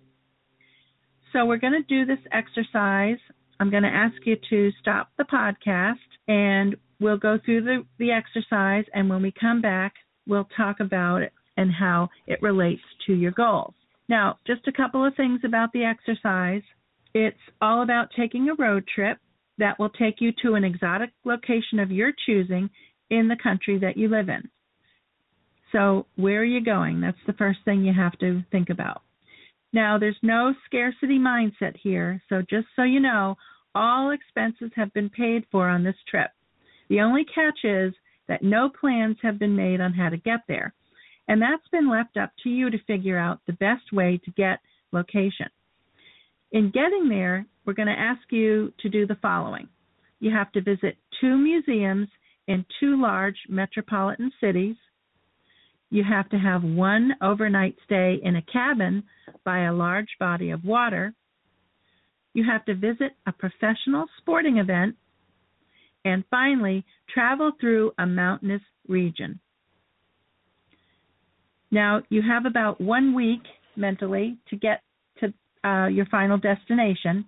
So 1.33 1.45
we're 1.45 1.57
going 1.57 1.73
to 1.73 1.83
do 1.83 2.05
this 2.05 2.23
exercise. 2.31 3.19
I'm 3.59 3.69
going 3.69 3.83
to 3.83 3.89
ask 3.89 4.15
you 4.25 4.37
to 4.49 4.71
stop 4.81 5.11
the 5.17 5.25
podcast 5.25 5.95
and 6.27 6.75
we'll 6.99 7.17
go 7.17 7.39
through 7.43 7.63
the, 7.63 7.85
the 7.97 8.11
exercise. 8.11 8.85
And 8.93 9.09
when 9.09 9.21
we 9.21 9.33
come 9.39 9.61
back, 9.61 9.93
we'll 10.27 10.47
talk 10.55 10.79
about 10.79 11.21
it 11.21 11.33
and 11.57 11.71
how 11.71 12.09
it 12.27 12.41
relates 12.41 12.81
to 13.07 13.13
your 13.13 13.31
goals. 13.31 13.73
Now, 14.07 14.39
just 14.47 14.67
a 14.67 14.71
couple 14.71 15.05
of 15.05 15.15
things 15.15 15.41
about 15.43 15.71
the 15.73 15.83
exercise. 15.83 16.63
It's 17.13 17.37
all 17.61 17.83
about 17.83 18.09
taking 18.17 18.49
a 18.49 18.55
road 18.55 18.85
trip 18.93 19.17
that 19.57 19.77
will 19.77 19.89
take 19.89 20.15
you 20.19 20.31
to 20.41 20.55
an 20.55 20.63
exotic 20.63 21.11
location 21.25 21.79
of 21.79 21.91
your 21.91 22.11
choosing 22.25 22.69
in 23.09 23.27
the 23.27 23.37
country 23.41 23.77
that 23.79 23.97
you 23.97 24.07
live 24.07 24.29
in. 24.29 24.49
So, 25.71 26.07
where 26.15 26.39
are 26.39 26.45
you 26.45 26.63
going? 26.63 27.01
That's 27.01 27.17
the 27.27 27.33
first 27.33 27.59
thing 27.65 27.83
you 27.83 27.93
have 27.93 28.17
to 28.19 28.43
think 28.51 28.69
about. 28.69 29.01
Now, 29.71 29.99
there's 29.99 30.17
no 30.23 30.53
scarcity 30.65 31.19
mindset 31.19 31.75
here, 31.81 32.21
so 32.27 32.41
just 32.49 32.65
so 32.75 32.83
you 32.83 32.99
know, 32.99 33.35
all 33.75 34.11
expenses 34.11 34.71
have 34.75 34.91
been 34.93 35.09
paid 35.09 35.45
for 35.51 35.69
on 35.69 35.83
this 35.83 35.95
trip. 36.09 36.31
The 36.89 37.01
only 37.01 37.25
catch 37.25 37.59
is 37.63 37.93
that 38.27 38.43
no 38.43 38.69
plans 38.69 39.17
have 39.21 39.39
been 39.39 39.55
made 39.55 39.81
on 39.81 39.93
how 39.93 40.09
to 40.09 40.17
get 40.17 40.41
there, 40.47 40.73
and 41.27 41.41
that's 41.41 41.67
been 41.71 41.89
left 41.89 42.17
up 42.17 42.31
to 42.43 42.49
you 42.49 42.69
to 42.69 42.83
figure 42.85 43.17
out 43.17 43.41
the 43.47 43.53
best 43.53 43.91
way 43.91 44.19
to 44.25 44.31
get 44.31 44.59
location. 44.91 45.47
In 46.51 46.71
getting 46.71 47.09
there, 47.09 47.45
we're 47.65 47.73
going 47.73 47.87
to 47.87 47.93
ask 47.93 48.21
you 48.31 48.73
to 48.79 48.89
do 48.89 49.05
the 49.05 49.17
following. 49.21 49.67
You 50.19 50.31
have 50.31 50.51
to 50.53 50.61
visit 50.61 50.97
two 51.21 51.37
museums 51.37 52.07
in 52.47 52.65
two 52.79 52.99
large 52.99 53.37
metropolitan 53.47 54.31
cities 54.41 54.75
you 55.91 56.03
have 56.03 56.29
to 56.29 56.37
have 56.37 56.63
one 56.63 57.15
overnight 57.21 57.75
stay 57.85 58.19
in 58.21 58.35
a 58.35 58.41
cabin 58.43 59.03
by 59.43 59.61
a 59.61 59.73
large 59.73 60.09
body 60.19 60.51
of 60.51 60.63
water. 60.63 61.13
You 62.33 62.43
have 62.49 62.63
to 62.65 62.75
visit 62.75 63.13
a 63.25 63.31
professional 63.31 64.05
sporting 64.19 64.57
event. 64.57 64.95
And 66.05 66.23
finally, 66.31 66.85
travel 67.13 67.51
through 67.59 67.91
a 67.99 68.05
mountainous 68.05 68.61
region. 68.87 69.39
Now, 71.71 72.01
you 72.09 72.21
have 72.21 72.45
about 72.45 72.81
one 72.81 73.13
week 73.13 73.41
mentally 73.75 74.37
to 74.49 74.55
get 74.55 74.81
to 75.19 75.33
uh, 75.67 75.87
your 75.87 76.05
final 76.07 76.37
destination, 76.37 77.25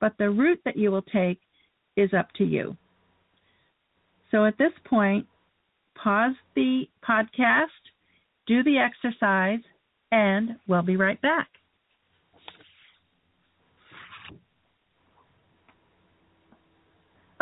but 0.00 0.14
the 0.18 0.30
route 0.30 0.60
that 0.64 0.76
you 0.76 0.90
will 0.90 1.02
take 1.02 1.38
is 1.96 2.10
up 2.12 2.28
to 2.36 2.44
you. 2.44 2.76
So 4.30 4.44
at 4.44 4.58
this 4.58 4.72
point, 4.84 5.26
pause 5.94 6.34
the 6.54 6.84
podcast, 7.08 7.66
do 8.46 8.62
the 8.62 8.78
exercise, 8.78 9.60
and 10.10 10.56
we'll 10.66 10.82
be 10.82 10.96
right 10.96 11.20
back. 11.22 11.48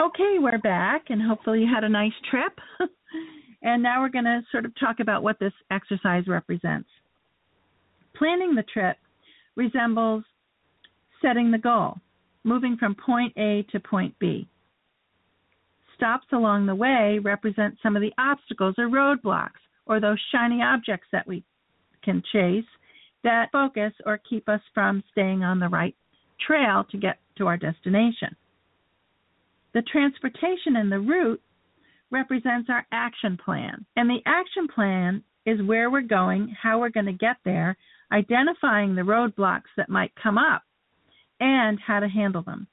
Okay, 0.00 0.38
we're 0.40 0.58
back, 0.58 1.04
and 1.10 1.22
hopefully 1.22 1.60
you 1.60 1.72
had 1.72 1.84
a 1.84 1.88
nice 1.88 2.12
trip. 2.28 2.52
and 3.62 3.80
now 3.80 4.00
we're 4.00 4.08
going 4.08 4.24
to 4.24 4.42
sort 4.50 4.64
of 4.64 4.72
talk 4.78 4.98
about 4.98 5.22
what 5.22 5.38
this 5.38 5.52
exercise 5.70 6.26
represents. 6.26 6.88
Planning 8.16 8.56
the 8.56 8.64
trip 8.64 8.96
resembles 9.54 10.24
setting 11.22 11.52
the 11.52 11.58
goal, 11.58 11.94
moving 12.42 12.76
from 12.76 12.96
point 12.96 13.32
A 13.38 13.64
to 13.70 13.78
point 13.78 14.18
B. 14.18 14.48
Stops 15.96 16.26
along 16.32 16.66
the 16.66 16.74
way 16.74 17.20
represent 17.22 17.76
some 17.80 17.94
of 17.94 18.02
the 18.02 18.12
obstacles 18.18 18.74
or 18.78 18.88
roadblocks 18.88 19.62
or 19.86 20.00
those 20.00 20.18
shiny 20.32 20.60
objects 20.60 21.06
that 21.12 21.26
we 21.26 21.44
can 22.02 22.20
chase 22.32 22.64
that 23.22 23.48
focus 23.52 23.92
or 24.04 24.18
keep 24.18 24.48
us 24.48 24.60
from 24.74 25.04
staying 25.12 25.44
on 25.44 25.60
the 25.60 25.68
right 25.68 25.94
trail 26.44 26.84
to 26.90 26.98
get 26.98 27.18
to 27.38 27.46
our 27.46 27.56
destination. 27.56 28.34
The 29.74 29.82
transportation 29.82 30.76
and 30.76 30.90
the 30.90 31.00
route 31.00 31.42
represents 32.10 32.70
our 32.70 32.86
action 32.92 33.36
plan. 33.44 33.84
And 33.96 34.08
the 34.08 34.20
action 34.24 34.68
plan 34.72 35.22
is 35.46 35.60
where 35.62 35.90
we're 35.90 36.00
going, 36.00 36.54
how 36.60 36.78
we're 36.78 36.90
going 36.90 37.06
to 37.06 37.12
get 37.12 37.36
there, 37.44 37.76
identifying 38.12 38.94
the 38.94 39.02
roadblocks 39.02 39.72
that 39.76 39.88
might 39.88 40.12
come 40.20 40.38
up, 40.38 40.62
and 41.40 41.78
how 41.84 42.00
to 42.00 42.08
handle 42.08 42.42
them. 42.42 42.68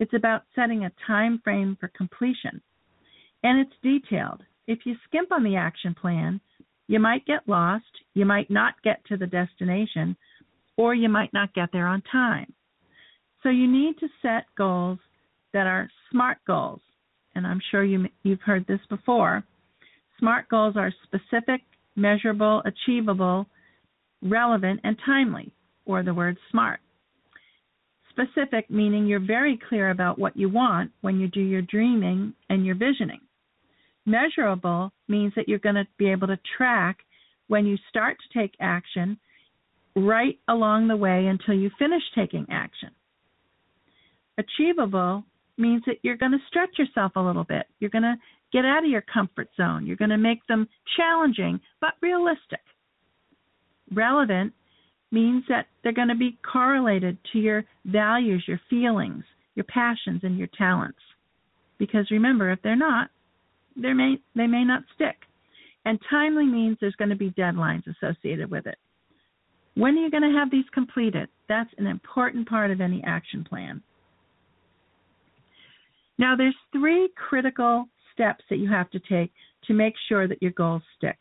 It's 0.00 0.14
about 0.14 0.42
setting 0.54 0.84
a 0.84 0.92
time 1.06 1.40
frame 1.44 1.76
for 1.78 1.88
completion. 1.88 2.62
And 3.42 3.60
it's 3.60 3.82
detailed. 3.82 4.42
If 4.66 4.80
you 4.84 4.96
skimp 5.06 5.30
on 5.30 5.44
the 5.44 5.56
action 5.56 5.94
plan, 5.94 6.40
you 6.88 6.98
might 6.98 7.26
get 7.26 7.46
lost, 7.46 7.84
you 8.14 8.24
might 8.24 8.50
not 8.50 8.74
get 8.82 9.04
to 9.06 9.16
the 9.16 9.26
destination, 9.26 10.16
or 10.76 10.94
you 10.94 11.08
might 11.08 11.32
not 11.32 11.54
get 11.54 11.68
there 11.72 11.86
on 11.86 12.02
time. 12.10 12.52
So 13.42 13.50
you 13.50 13.70
need 13.70 13.98
to 13.98 14.08
set 14.22 14.46
goals 14.56 14.98
that 15.52 15.66
are 15.66 15.88
SMART 16.10 16.38
goals. 16.46 16.80
And 17.34 17.46
I'm 17.46 17.60
sure 17.70 17.84
you, 17.84 18.06
you've 18.22 18.40
heard 18.40 18.66
this 18.66 18.80
before. 18.88 19.44
SMART 20.18 20.48
goals 20.48 20.76
are 20.76 20.92
specific, 21.04 21.60
measurable, 21.96 22.62
achievable, 22.64 23.46
relevant, 24.22 24.80
and 24.84 24.96
timely, 25.06 25.52
or 25.86 26.02
the 26.02 26.14
word 26.14 26.36
SMART. 26.50 26.80
Specific 28.10 28.68
meaning 28.68 29.06
you're 29.06 29.20
very 29.24 29.58
clear 29.68 29.90
about 29.90 30.18
what 30.18 30.36
you 30.36 30.48
want 30.48 30.90
when 31.02 31.20
you 31.20 31.28
do 31.28 31.40
your 31.40 31.62
dreaming 31.62 32.34
and 32.50 32.66
your 32.66 32.74
visioning. 32.74 33.20
Measurable 34.06 34.90
means 35.06 35.32
that 35.36 35.48
you're 35.48 35.58
going 35.58 35.76
to 35.76 35.86
be 35.98 36.10
able 36.10 36.26
to 36.26 36.38
track 36.56 36.98
when 37.46 37.66
you 37.66 37.76
start 37.88 38.16
to 38.18 38.38
take 38.38 38.54
action 38.60 39.18
right 39.94 40.38
along 40.48 40.88
the 40.88 40.96
way 40.96 41.26
until 41.26 41.54
you 41.54 41.70
finish 41.78 42.02
taking 42.14 42.46
action. 42.50 42.90
Achievable 44.38 45.24
means 45.58 45.82
that 45.86 45.96
you're 46.02 46.16
going 46.16 46.32
to 46.32 46.38
stretch 46.48 46.78
yourself 46.78 47.12
a 47.16 47.20
little 47.20 47.44
bit. 47.44 47.66
You're 47.80 47.90
going 47.90 48.02
to 48.02 48.16
get 48.52 48.64
out 48.64 48.84
of 48.84 48.90
your 48.90 49.02
comfort 49.02 49.48
zone. 49.56 49.86
You're 49.86 49.96
going 49.96 50.10
to 50.10 50.18
make 50.18 50.46
them 50.46 50.68
challenging 50.96 51.60
but 51.80 51.94
realistic. 52.00 52.60
Relevant 53.92 54.52
means 55.10 55.44
that 55.48 55.66
they're 55.82 55.92
going 55.92 56.08
to 56.08 56.14
be 56.14 56.38
correlated 56.50 57.18
to 57.32 57.38
your 57.38 57.64
values, 57.84 58.44
your 58.46 58.60
feelings, 58.68 59.24
your 59.54 59.64
passions, 59.64 60.20
and 60.22 60.38
your 60.38 60.48
talents. 60.56 60.98
Because 61.78 62.10
remember, 62.10 62.50
if 62.50 62.60
they're 62.62 62.76
not, 62.76 63.10
they 63.76 63.92
may 63.92 64.16
they 64.34 64.46
may 64.46 64.64
not 64.64 64.82
stick. 64.94 65.16
And 65.84 65.98
timely 66.10 66.44
means 66.44 66.76
there's 66.80 66.96
going 66.96 67.10
to 67.10 67.16
be 67.16 67.30
deadlines 67.30 67.84
associated 67.86 68.50
with 68.50 68.66
it. 68.66 68.76
When 69.74 69.96
are 69.96 70.02
you 70.02 70.10
going 70.10 70.24
to 70.24 70.38
have 70.38 70.50
these 70.50 70.64
completed? 70.74 71.28
That's 71.48 71.70
an 71.78 71.86
important 71.86 72.48
part 72.48 72.70
of 72.70 72.80
any 72.80 73.02
action 73.06 73.44
plan. 73.48 73.82
Now 76.18 76.34
there's 76.36 76.56
three 76.72 77.08
critical 77.16 77.86
steps 78.12 78.44
that 78.50 78.58
you 78.58 78.68
have 78.68 78.90
to 78.90 79.00
take 79.00 79.32
to 79.66 79.74
make 79.74 79.94
sure 80.08 80.26
that 80.26 80.42
your 80.42 80.50
goals 80.52 80.82
stick. 80.96 81.16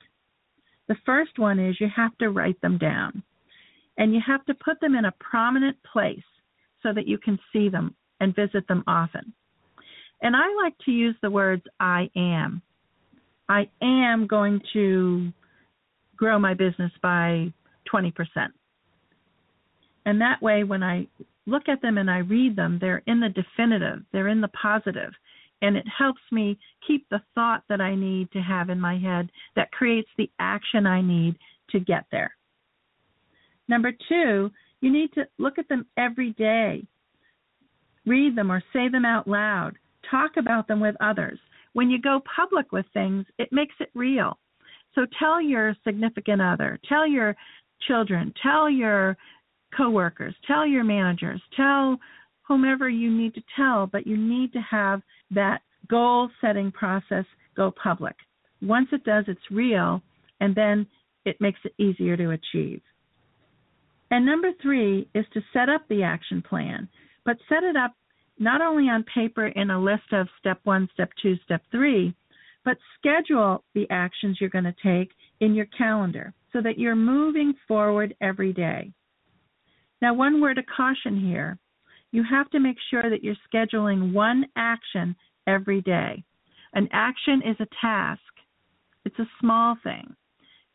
The 0.87 0.95
first 1.05 1.37
one 1.37 1.59
is 1.59 1.79
you 1.79 1.87
have 1.95 2.17
to 2.17 2.29
write 2.29 2.59
them 2.61 2.77
down. 2.77 3.23
And 3.97 4.13
you 4.13 4.21
have 4.25 4.45
to 4.45 4.53
put 4.53 4.79
them 4.79 4.95
in 4.95 5.05
a 5.05 5.13
prominent 5.19 5.77
place 5.91 6.19
so 6.83 6.93
that 6.93 7.07
you 7.07 7.17
can 7.17 7.39
see 7.51 7.69
them 7.69 7.95
and 8.19 8.35
visit 8.35 8.67
them 8.67 8.83
often. 8.87 9.33
And 10.21 10.35
I 10.35 10.45
like 10.63 10.77
to 10.85 10.91
use 10.91 11.15
the 11.21 11.29
words 11.29 11.63
I 11.79 12.09
am. 12.15 12.61
I 13.49 13.69
am 13.81 14.27
going 14.27 14.61
to 14.73 15.31
grow 16.15 16.39
my 16.39 16.53
business 16.53 16.91
by 17.01 17.51
20%. 17.93 18.13
And 20.05 20.21
that 20.21 20.41
way, 20.41 20.63
when 20.63 20.83
I 20.83 21.07
look 21.47 21.67
at 21.67 21.81
them 21.81 21.97
and 21.97 22.11
I 22.11 22.19
read 22.19 22.55
them, 22.55 22.77
they're 22.79 23.01
in 23.07 23.19
the 23.19 23.29
definitive, 23.29 24.03
they're 24.11 24.27
in 24.27 24.41
the 24.41 24.49
positive, 24.49 25.11
and 25.63 25.75
it 25.75 25.85
helps 25.87 26.21
me 26.31 26.59
keep 26.85 27.07
the 27.09 27.21
thought 27.33 27.63
that 27.69 27.81
I 27.81 27.95
need 27.95 28.31
to 28.33 28.39
have 28.39 28.69
in 28.69 28.79
my 28.79 28.99
head 28.99 29.31
that 29.55 29.71
creates 29.71 30.09
the 30.17 30.29
action 30.37 30.85
I 30.85 31.01
need 31.01 31.35
to 31.71 31.79
get 31.79 32.05
there. 32.11 32.35
Number 33.67 33.91
two, 34.07 34.51
you 34.81 34.91
need 34.91 35.11
to 35.13 35.27
look 35.39 35.57
at 35.57 35.67
them 35.67 35.87
every 35.97 36.31
day. 36.33 36.85
Read 38.05 38.35
them 38.35 38.51
or 38.51 38.61
say 38.71 38.87
them 38.89 39.05
out 39.05 39.27
loud. 39.27 39.73
Talk 40.11 40.37
about 40.37 40.67
them 40.67 40.79
with 40.79 40.95
others. 41.01 41.39
When 41.73 41.89
you 41.89 41.99
go 41.99 42.21
public 42.35 42.71
with 42.71 42.85
things, 42.93 43.25
it 43.37 43.49
makes 43.51 43.75
it 43.79 43.89
real. 43.93 44.37
So 44.95 45.05
tell 45.19 45.41
your 45.41 45.75
significant 45.83 46.41
other, 46.41 46.79
tell 46.87 47.07
your 47.07 47.35
children, 47.87 48.33
tell 48.41 48.69
your 48.69 49.17
coworkers, 49.75 50.35
tell 50.45 50.65
your 50.65 50.83
managers, 50.83 51.41
tell 51.55 51.97
whomever 52.47 52.89
you 52.89 53.11
need 53.11 53.33
to 53.35 53.43
tell, 53.55 53.87
but 53.87 54.07
you 54.07 54.17
need 54.17 54.53
to 54.53 54.59
have 54.59 55.01
that 55.31 55.61
goal 55.89 56.29
setting 56.41 56.71
process 56.71 57.25
go 57.55 57.71
public. 57.71 58.15
Once 58.61 58.87
it 58.91 59.03
does, 59.03 59.25
it's 59.27 59.39
real, 59.51 60.01
and 60.39 60.55
then 60.55 60.87
it 61.25 61.39
makes 61.41 61.59
it 61.65 61.73
easier 61.77 62.15
to 62.15 62.31
achieve. 62.31 62.81
And 64.09 64.25
number 64.25 64.51
three 64.61 65.09
is 65.13 65.25
to 65.33 65.41
set 65.51 65.69
up 65.69 65.81
the 65.89 66.03
action 66.03 66.41
plan, 66.41 66.87
but 67.25 67.37
set 67.49 67.63
it 67.63 67.75
up 67.75 67.93
not 68.39 68.61
only 68.61 68.83
on 68.83 69.03
paper 69.13 69.47
in 69.47 69.71
a 69.71 69.81
list 69.81 70.13
of 70.13 70.27
step 70.39 70.59
one, 70.63 70.87
step 70.93 71.09
two, 71.21 71.35
step 71.43 71.61
three, 71.71 72.15
but 72.63 72.77
schedule 72.97 73.63
the 73.73 73.87
actions 73.89 74.37
you're 74.39 74.49
going 74.49 74.63
to 74.63 74.75
take 74.83 75.09
in 75.39 75.53
your 75.53 75.67
calendar 75.77 76.33
so 76.53 76.61
that 76.61 76.77
you're 76.77 76.95
moving 76.95 77.53
forward 77.67 78.15
every 78.21 78.53
day. 78.53 78.91
Now, 80.01 80.13
one 80.13 80.41
word 80.41 80.57
of 80.57 80.65
caution 80.65 81.19
here 81.19 81.57
you 82.11 82.23
have 82.23 82.49
to 82.51 82.59
make 82.59 82.77
sure 82.89 83.09
that 83.09 83.23
you're 83.23 83.35
scheduling 83.53 84.13
one 84.13 84.45
action 84.55 85.15
every 85.45 85.81
day. 85.81 86.23
An 86.73 86.87
action 86.91 87.41
is 87.45 87.57
a 87.59 87.67
task, 87.81 88.21
it's 89.05 89.19
a 89.19 89.29
small 89.39 89.75
thing. 89.83 90.15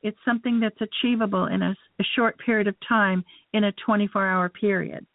It's 0.03 0.19
something 0.25 0.59
that's 0.59 0.81
achievable 0.81 1.47
in 1.47 1.63
a, 1.63 1.77
a 2.01 2.05
short 2.17 2.37
period 2.39 2.67
of 2.67 2.75
time 2.87 3.25
in 3.53 3.65
a 3.65 3.73
24 3.87 4.27
hour 4.27 4.49
period. 4.49 5.07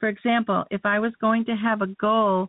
For 0.00 0.08
example, 0.08 0.64
if 0.70 0.84
I 0.84 0.98
was 0.98 1.12
going 1.20 1.44
to 1.44 1.54
have 1.54 1.82
a 1.82 1.94
goal 2.00 2.48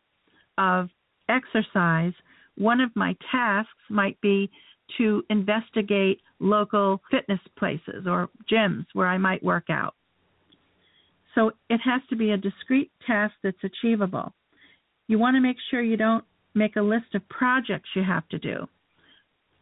of 0.57 0.89
exercise, 1.29 2.13
one 2.57 2.79
of 2.79 2.95
my 2.95 3.15
tasks 3.31 3.71
might 3.89 4.19
be 4.21 4.49
to 4.97 5.23
investigate 5.29 6.21
local 6.39 7.01
fitness 7.11 7.39
places 7.57 8.05
or 8.07 8.29
gyms 8.51 8.85
where 8.93 9.07
I 9.07 9.17
might 9.17 9.43
work 9.43 9.65
out. 9.69 9.95
So 11.35 11.51
it 11.69 11.79
has 11.83 12.01
to 12.09 12.15
be 12.15 12.31
a 12.31 12.37
discrete 12.37 12.91
task 13.05 13.33
that's 13.43 13.63
achievable. 13.63 14.33
You 15.07 15.19
want 15.19 15.35
to 15.35 15.41
make 15.41 15.57
sure 15.69 15.81
you 15.81 15.97
don't 15.97 16.23
make 16.53 16.75
a 16.75 16.81
list 16.81 17.15
of 17.15 17.27
projects 17.29 17.89
you 17.95 18.03
have 18.03 18.27
to 18.29 18.37
do. 18.37 18.67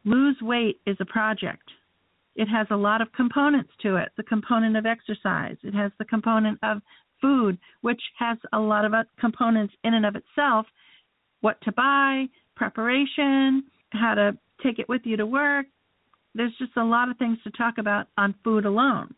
Lose 0.04 0.38
weight 0.42 0.80
is 0.86 0.98
a 1.00 1.06
project. 1.06 1.64
It 2.36 2.48
has 2.48 2.68
a 2.72 2.76
lot 2.76 3.02
of 3.02 3.12
components 3.14 3.72
to 3.82 3.98
it 3.98 4.10
the 4.18 4.24
component 4.24 4.78
of 4.78 4.86
exercise, 4.86 5.58
it 5.64 5.74
has 5.74 5.92
the 6.00 6.06
component 6.06 6.60
of 6.64 6.82
food, 7.22 7.58
which 7.82 8.02
has 8.18 8.38
a 8.54 8.60
lot 8.60 8.86
of 8.86 8.94
components 9.20 9.74
in 9.84 9.94
and 9.94 10.06
of 10.06 10.16
itself 10.16 10.66
what 11.42 11.60
to 11.62 11.72
buy, 11.72 12.26
preparation, 12.56 13.64
how 13.92 14.14
to 14.14 14.38
take 14.64 14.80
it 14.80 14.88
with 14.88 15.02
you 15.06 15.18
to 15.18 15.26
work. 15.26 15.66
There's 16.34 16.54
just 16.58 16.78
a 16.78 16.84
lot 16.84 17.10
of 17.10 17.18
things 17.18 17.38
to 17.44 17.52
talk 17.52 17.78
about 17.78 18.08
on 18.18 18.36
food 18.44 18.66
alone. 18.66 19.14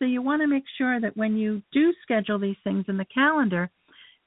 So 0.00 0.06
you 0.06 0.22
want 0.22 0.40
to 0.40 0.48
make 0.48 0.64
sure 0.78 0.98
that 0.98 1.16
when 1.16 1.36
you 1.36 1.62
do 1.72 1.92
schedule 2.02 2.38
these 2.38 2.56
things 2.64 2.86
in 2.88 2.96
the 2.96 3.04
calendar, 3.04 3.70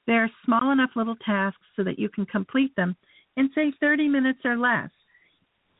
they're 0.06 0.30
small 0.44 0.70
enough 0.70 0.90
little 0.94 1.16
tasks 1.26 1.60
so 1.74 1.82
that 1.82 1.98
you 1.98 2.08
can 2.08 2.26
complete 2.26 2.74
them 2.76 2.96
in, 3.36 3.50
say, 3.54 3.72
30 3.80 4.08
minutes 4.08 4.38
or 4.44 4.56
less. 4.56 4.90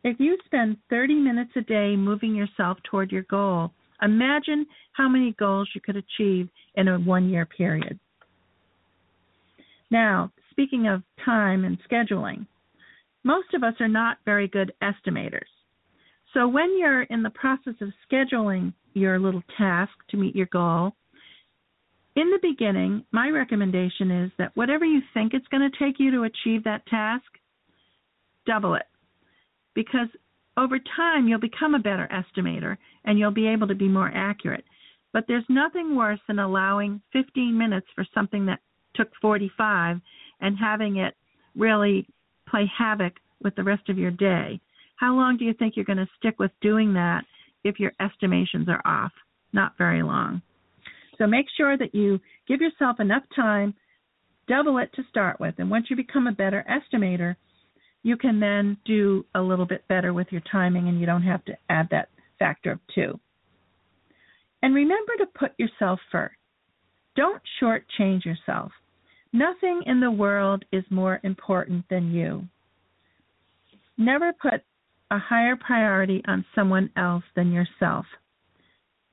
If 0.03 0.19
you 0.19 0.37
spend 0.45 0.79
30 0.91 1.15
minutes 1.15 1.53
a 1.57 1.61
day 1.61 1.95
moving 1.97 2.35
yourself 2.35 2.79
toward 2.91 3.13
your 3.13 3.23
goal, 3.23 3.71
imagine 4.03 4.67
how 4.93 5.09
many 5.09 5.33
goals 5.39 5.71
you 5.75 5.81
could 5.81 5.97
achieve 5.97 6.49
in 6.75 6.89
a 6.89 6.99
one 6.99 7.29
year 7.29 7.47
period. 7.47 7.99
Now, 9.91 10.33
speaking 10.51 10.89
of 10.89 11.03
time 11.25 11.65
and 11.65 11.79
scheduling, 11.89 12.47
most 13.23 13.55
of 13.55 13.63
us 13.63 13.75
are 13.79 13.89
not 13.89 14.19
very 14.25 14.49
good 14.49 14.73
estimators. 14.83 15.54
So 16.35 16.49
when 16.49 16.77
you're 16.79 17.05
in 17.05 17.23
the 17.23 17.31
process 17.31 17.75
of 17.81 17.93
scheduling 18.11 18.75
your 18.93 19.19
little 19.19 19.43
task 19.57 19.93
to 20.11 20.17
meet 20.17 20.35
your 20.35 20.47
goal, 20.47 20.93
in 22.17 22.31
the 22.31 22.39
beginning, 22.43 23.05
my 23.13 23.29
recommendation 23.29 24.11
is 24.11 24.31
that 24.39 24.53
whatever 24.55 24.85
you 24.85 25.01
think 25.15 25.33
it's 25.33 25.49
going 25.49 25.69
to 25.69 25.79
take 25.79 25.99
you 25.99 26.11
to 26.11 26.25
achieve 26.25 26.65
that 26.65 26.87
task, 26.87 27.25
double 28.47 28.75
it. 28.75 28.87
Because 29.75 30.09
over 30.57 30.79
time, 30.97 31.27
you'll 31.27 31.41
become 31.41 31.75
a 31.75 31.81
better 31.81 32.09
estimator 32.13 32.77
and 33.05 33.19
you'll 33.19 33.33
be 33.33 33.49
able 33.49 33.67
to 33.67 33.75
be 33.75 33.89
more 33.89 34.11
accurate. 34.15 34.65
But 35.13 35.25
there's 35.27 35.45
nothing 35.49 35.97
worse 35.97 36.21
than 36.27 36.39
allowing 36.39 37.01
15 37.13 37.57
minutes 37.57 37.87
for 37.95 38.05
something 38.15 38.47
that 38.47 38.61
took 38.95 39.09
45 39.21 40.01
and 40.41 40.57
having 40.59 40.97
it 40.97 41.15
really 41.57 42.07
play 42.49 42.71
havoc 42.77 43.15
with 43.43 43.55
the 43.57 43.65
rest 43.65 43.89
of 43.89 43.99
your 43.99 44.11
day. 44.11 44.61
How 44.97 45.15
long 45.15 45.37
do 45.37 45.45
you 45.45 45.55
think 45.55 45.75
you're 45.77 45.85
going 45.85 45.99
to 45.99 46.09
stick 46.19 46.39
with 46.39 46.51
doing 46.61 46.95
that 46.95 47.25
if 47.65 47.81
your 47.81 47.93
estimations 48.01 48.69
are 48.69 48.83
off? 48.85 49.13
Not 49.53 49.77
very 49.79 50.03
long. 50.03 50.43
So 51.19 51.27
make 51.27 51.47
sure 51.57 51.77
that 51.79 51.95
you 51.95 52.21
give 52.49 52.61
yourself 52.61 53.01
enough 53.01 53.23
time, 53.35 53.75
double 54.49 54.79
it 54.79 54.91
to 54.95 55.03
start 55.09 55.41
with, 55.41 55.55
and 55.59 55.71
once 55.71 55.87
you 55.89 55.97
become 55.97 56.27
a 56.27 56.33
better 56.33 56.65
estimator, 56.69 57.37
you 58.03 58.17
can 58.17 58.39
then 58.39 58.77
do 58.85 59.25
a 59.35 59.41
little 59.41 59.67
bit 59.67 59.87
better 59.89 60.13
with 60.13 60.27
your 60.31 60.43
timing 60.51 60.89
and 60.89 61.01
you 61.01 61.07
don't 61.07 61.23
have 61.23 61.45
to 61.47 61.57
add 61.71 61.89
that 61.91 62.09
factor 62.39 62.73
of 62.73 62.81
two. 62.95 63.19
And 64.63 64.75
remember 64.75 65.13
to 65.19 65.27
put 65.39 65.53
yourself 65.59 66.01
first. 66.13 66.35
Don't 67.17 67.43
shortchange 67.63 68.25
yourself. 68.25 68.73
Nothing 69.33 69.83
in 69.87 70.01
the 70.01 70.11
world 70.11 70.65
is 70.73 70.85
more 70.91 71.21
important 71.23 71.85
than 71.89 72.13
you. 72.13 72.47
Never 73.97 74.33
put 74.33 74.63
a 75.15 75.19
higher 75.19 75.55
priority 75.55 76.21
on 76.27 76.45
someone 76.55 76.91
else 76.97 77.23
than 77.37 77.53
yourself. 77.53 78.05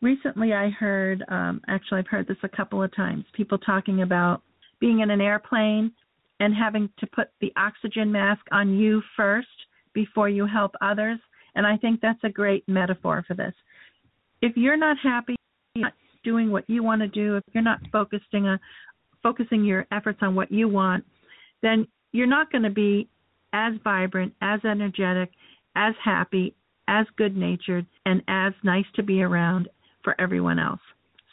Recently, 0.01 0.53
I 0.53 0.69
heard, 0.69 1.23
um, 1.27 1.61
actually, 1.67 1.99
I've 1.99 2.07
heard 2.07 2.27
this 2.27 2.37
a 2.41 2.49
couple 2.49 2.81
of 2.81 2.93
times, 2.95 3.23
people 3.33 3.59
talking 3.59 4.01
about 4.01 4.41
being 4.79 5.01
in 5.01 5.11
an 5.11 5.21
airplane 5.21 5.91
and 6.39 6.55
having 6.55 6.89
to 6.97 7.07
put 7.07 7.27
the 7.39 7.53
oxygen 7.55 8.11
mask 8.11 8.41
on 8.51 8.75
you 8.79 9.03
first 9.15 9.47
before 9.93 10.27
you 10.27 10.47
help 10.47 10.71
others. 10.81 11.19
And 11.53 11.67
I 11.67 11.77
think 11.77 12.01
that's 12.01 12.23
a 12.23 12.29
great 12.29 12.67
metaphor 12.67 13.23
for 13.27 13.35
this. 13.35 13.53
If 14.41 14.57
you're 14.57 14.77
not 14.77 14.97
happy, 15.03 15.35
not 15.75 15.93
doing 16.23 16.49
what 16.49 16.67
you 16.67 16.81
want 16.81 17.01
to 17.01 17.07
do, 17.07 17.37
if 17.37 17.43
you're 17.53 17.63
not 17.63 17.79
focusing 17.91 18.47
on 18.47 18.59
focusing 19.21 19.63
your 19.63 19.85
efforts 19.91 20.17
on 20.23 20.33
what 20.33 20.51
you 20.51 20.67
want, 20.67 21.03
then 21.61 21.87
you're 22.11 22.25
not 22.25 22.51
going 22.51 22.63
to 22.63 22.71
be 22.71 23.07
as 23.53 23.73
vibrant, 23.83 24.33
as 24.41 24.59
energetic, 24.65 25.29
as 25.75 25.93
happy, 26.03 26.55
as 26.87 27.05
good 27.17 27.35
natured, 27.35 27.85
and 28.05 28.21
as 28.27 28.53
nice 28.63 28.85
to 28.95 29.03
be 29.03 29.21
around 29.21 29.69
for 30.03 30.19
everyone 30.19 30.59
else. 30.59 30.81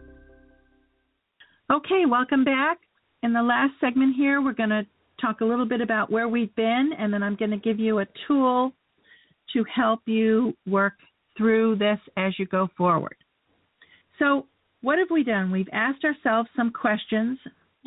Okay, 1.71 2.05
welcome 2.09 2.43
back. 2.43 2.79
In 3.21 3.31
the 3.31 3.43
last 3.43 3.73
segment 3.79 4.15
here, 4.15 4.41
we're 4.41 4.53
going 4.53 4.71
to 4.71 4.87
talk 5.21 5.41
a 5.41 5.45
little 5.45 5.67
bit 5.67 5.81
about 5.81 6.09
where 6.09 6.27
we've 6.27 6.53
been, 6.55 6.89
and 6.97 7.13
then 7.13 7.21
I'm 7.21 7.35
going 7.35 7.51
to 7.51 7.57
give 7.57 7.79
you 7.79 7.99
a 7.99 8.07
tool 8.27 8.73
to 9.53 9.63
help 9.75 9.99
you 10.07 10.55
work 10.65 10.93
through 11.37 11.75
this 11.75 11.99
as 12.17 12.33
you 12.39 12.47
go 12.47 12.69
forward. 12.75 13.15
So, 14.17 14.47
what 14.81 14.97
have 14.97 15.09
we 15.11 15.23
done? 15.23 15.51
We've 15.51 15.69
asked 15.71 16.03
ourselves 16.05 16.49
some 16.55 16.71
questions. 16.71 17.37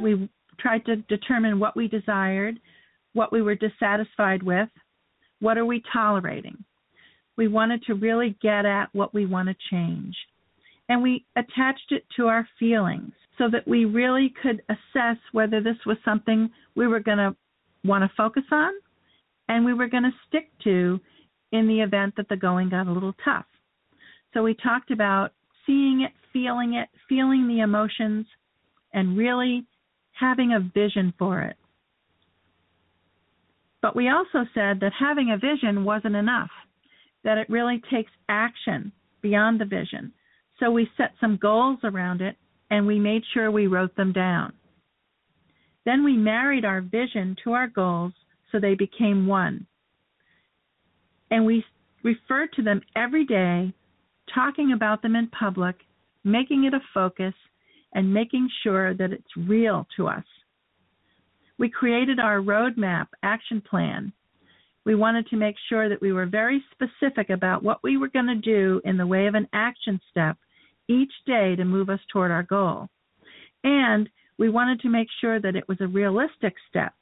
We've 0.01 0.29
tried 0.61 0.85
to 0.85 0.97
determine 0.97 1.59
what 1.59 1.77
we 1.77 1.89
desired, 1.89 2.61
what 3.15 3.33
we 3.33 3.43
were 3.43 3.57
dissatisfied 3.57 4.45
with, 4.45 4.69
what 5.41 5.59
are 5.59 5.67
we 5.67 5.83
tolerating. 5.93 6.65
We 7.37 7.49
wanted 7.49 7.83
to 7.85 7.95
really 7.95 8.37
get 8.41 8.65
at 8.65 8.91
what 8.93 9.13
we 9.13 9.27
want 9.27 9.49
to 9.49 9.57
change 9.73 10.15
and 10.89 11.03
we 11.03 11.25
attached 11.37 11.91
it 11.91 12.05
to 12.17 12.27
our 12.27 12.47
feelings 12.59 13.13
so 13.39 13.49
that 13.51 13.67
we 13.67 13.85
really 13.85 14.33
could 14.43 14.63
assess 14.69 15.17
whether 15.33 15.61
this 15.61 15.77
was 15.87 15.97
something 16.05 16.51
we 16.75 16.87
were 16.87 17.01
going 17.01 17.19
to 17.19 17.35
want 17.85 18.03
to 18.03 18.17
focus 18.17 18.45
on 18.53 18.73
and 19.49 19.65
we 19.65 19.75
were 19.75 19.89
going 19.89 20.03
to 20.03 20.13
stick 20.29 20.51
to 20.65 21.01
in 21.51 21.69
the 21.69 21.81
event 21.81 22.15
that 22.17 22.29
the 22.29 22.37
going 22.37 22.69
got 22.69 22.87
a 22.87 22.93
little 22.93 23.15
tough. 23.25 23.45
So 24.33 24.43
we 24.43 24.55
talked 24.55 24.91
about 24.91 25.33
seeing 25.67 26.03
it, 26.03 26.13
feeling 26.33 26.75
it, 26.75 26.89
feeling 27.09 27.47
the 27.47 27.61
emotions, 27.61 28.27
and 28.93 29.17
really 29.17 29.67
having 30.13 30.53
a 30.53 30.61
vision 30.61 31.13
for 31.19 31.43
it. 31.43 31.57
But 33.81 33.97
we 33.97 34.09
also 34.09 34.49
said 34.55 34.81
that 34.81 34.93
having 34.99 35.31
a 35.31 35.39
vision 35.39 35.85
wasn't 35.85 36.17
enough, 36.17 36.51
that 37.25 37.39
it 37.39 37.51
really 37.51 37.83
takes 37.93 38.13
action 38.29 38.93
beyond 39.21 39.61
the 39.61 39.65
vision. 39.65 40.13
So 40.63 40.71
we 40.71 40.89
set 40.97 41.11
some 41.21 41.39
goals 41.39 41.81
around 41.83 42.21
it 42.21 42.37
and 42.71 42.87
we 42.87 43.01
made 43.01 43.23
sure 43.35 43.51
we 43.51 43.67
wrote 43.67 43.97
them 43.97 44.13
down. 44.13 44.53
Then 45.85 46.05
we 46.05 46.17
married 46.17 46.65
our 46.65 46.81
vision 46.81 47.35
to 47.43 47.53
our 47.53 47.67
goals 47.67 48.13
so 48.53 48.61
they 48.61 48.77
became 48.77 49.27
one. 49.27 49.67
And 51.33 51.45
we 51.45 51.65
referred 52.05 52.53
to 52.53 52.63
them 52.63 52.81
every 52.95 53.25
day, 53.25 53.75
talking 54.33 54.73
about 54.73 55.03
them 55.03 55.17
in 55.17 55.27
public, 55.29 55.75
making 56.23 56.65
it 56.65 56.75
a 56.75 56.81
focus, 56.95 57.35
and 57.95 58.15
making 58.15 58.49
sure 58.63 58.95
that 58.95 59.13
it's 59.13 59.37
real 59.49 59.89
to 59.97 60.07
us. 60.07 60.25
We 61.59 61.71
created 61.71 62.21
our 62.21 62.39
roadmap 62.39 63.09
action 63.25 63.63
plan. 63.69 64.13
We 64.85 64.95
wanted 64.95 65.27
to 65.29 65.37
make 65.37 65.57
sure 65.69 65.89
that 65.89 66.01
we 66.01 66.13
were 66.13 66.27
very 66.27 66.63
specific 66.71 67.31
about 67.31 67.65
what 67.65 67.83
we 67.83 67.97
were 67.97 68.09
going 68.09 68.27
to 68.27 68.37
do 68.37 68.81
in 68.85 68.97
the 68.97 69.07
way 69.07 69.27
of 69.27 69.35
an 69.35 69.49
action 69.53 70.01
step 70.09 70.37
each 70.89 71.13
day 71.27 71.57
to 71.57 71.65
move 71.65 71.89
us 71.89 72.01
toward 72.13 72.31
our 72.31 72.43
goal. 72.43 72.89
And 73.65 74.09
we 74.39 74.49
wanted 74.49 74.81
to 74.81 74.89
make 74.89 75.09
sure 75.21 75.41
that 75.41 75.57
it 75.57 75.69
was 75.69 75.79
a 75.81 75.87
realistic 75.87 76.55
step, 76.69 76.93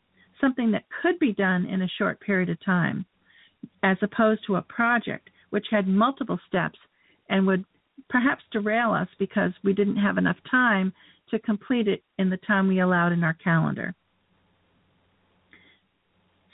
something 0.40 0.70
that 0.72 0.84
could 1.02 1.18
be 1.18 1.32
done 1.32 1.66
in 1.66 1.82
a 1.82 1.88
short 1.98 2.20
period 2.20 2.50
of 2.50 2.62
time, 2.64 3.06
as 3.82 3.96
opposed 4.02 4.42
to 4.46 4.56
a 4.56 4.62
project 4.62 5.30
which 5.50 5.66
had 5.70 5.88
multiple 5.88 6.38
steps 6.48 6.78
and 7.28 7.46
would 7.46 7.64
perhaps 8.08 8.42
derail 8.50 8.92
us 8.92 9.08
because 9.18 9.52
we 9.62 9.72
didn't 9.72 9.96
have 9.96 10.18
enough 10.18 10.36
time 10.50 10.92
to 11.30 11.38
complete 11.40 11.88
it 11.88 12.02
in 12.18 12.30
the 12.30 12.36
time 12.38 12.66
we 12.66 12.80
allowed 12.80 13.12
in 13.12 13.22
our 13.22 13.34
calendar. 13.34 13.94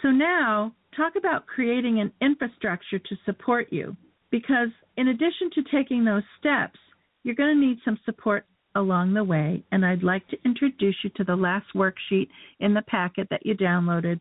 So 0.03 0.09
now, 0.09 0.73
talk 0.97 1.15
about 1.17 1.47
creating 1.47 2.01
an 2.01 2.13
infrastructure 2.21 2.99
to 2.99 3.17
support 3.25 3.73
you 3.73 3.97
because 4.31 4.69
in 4.97 5.09
addition 5.09 5.51
to 5.55 5.63
taking 5.73 6.05
those 6.05 6.23
steps, 6.39 6.79
you're 7.27 7.35
going 7.35 7.57
to 7.57 7.67
need 7.67 7.79
some 7.85 7.99
support 8.05 8.47
along 8.77 9.13
the 9.13 9.25
way, 9.25 9.65
and 9.73 9.85
I'd 9.85 10.05
like 10.05 10.27
to 10.29 10.37
introduce 10.45 10.95
you 11.03 11.11
to 11.17 11.25
the 11.25 11.35
last 11.35 11.67
worksheet 11.75 12.29
in 12.61 12.73
the 12.73 12.83
packet 12.83 13.27
that 13.31 13.45
you 13.45 13.57
downloaded 13.57 14.21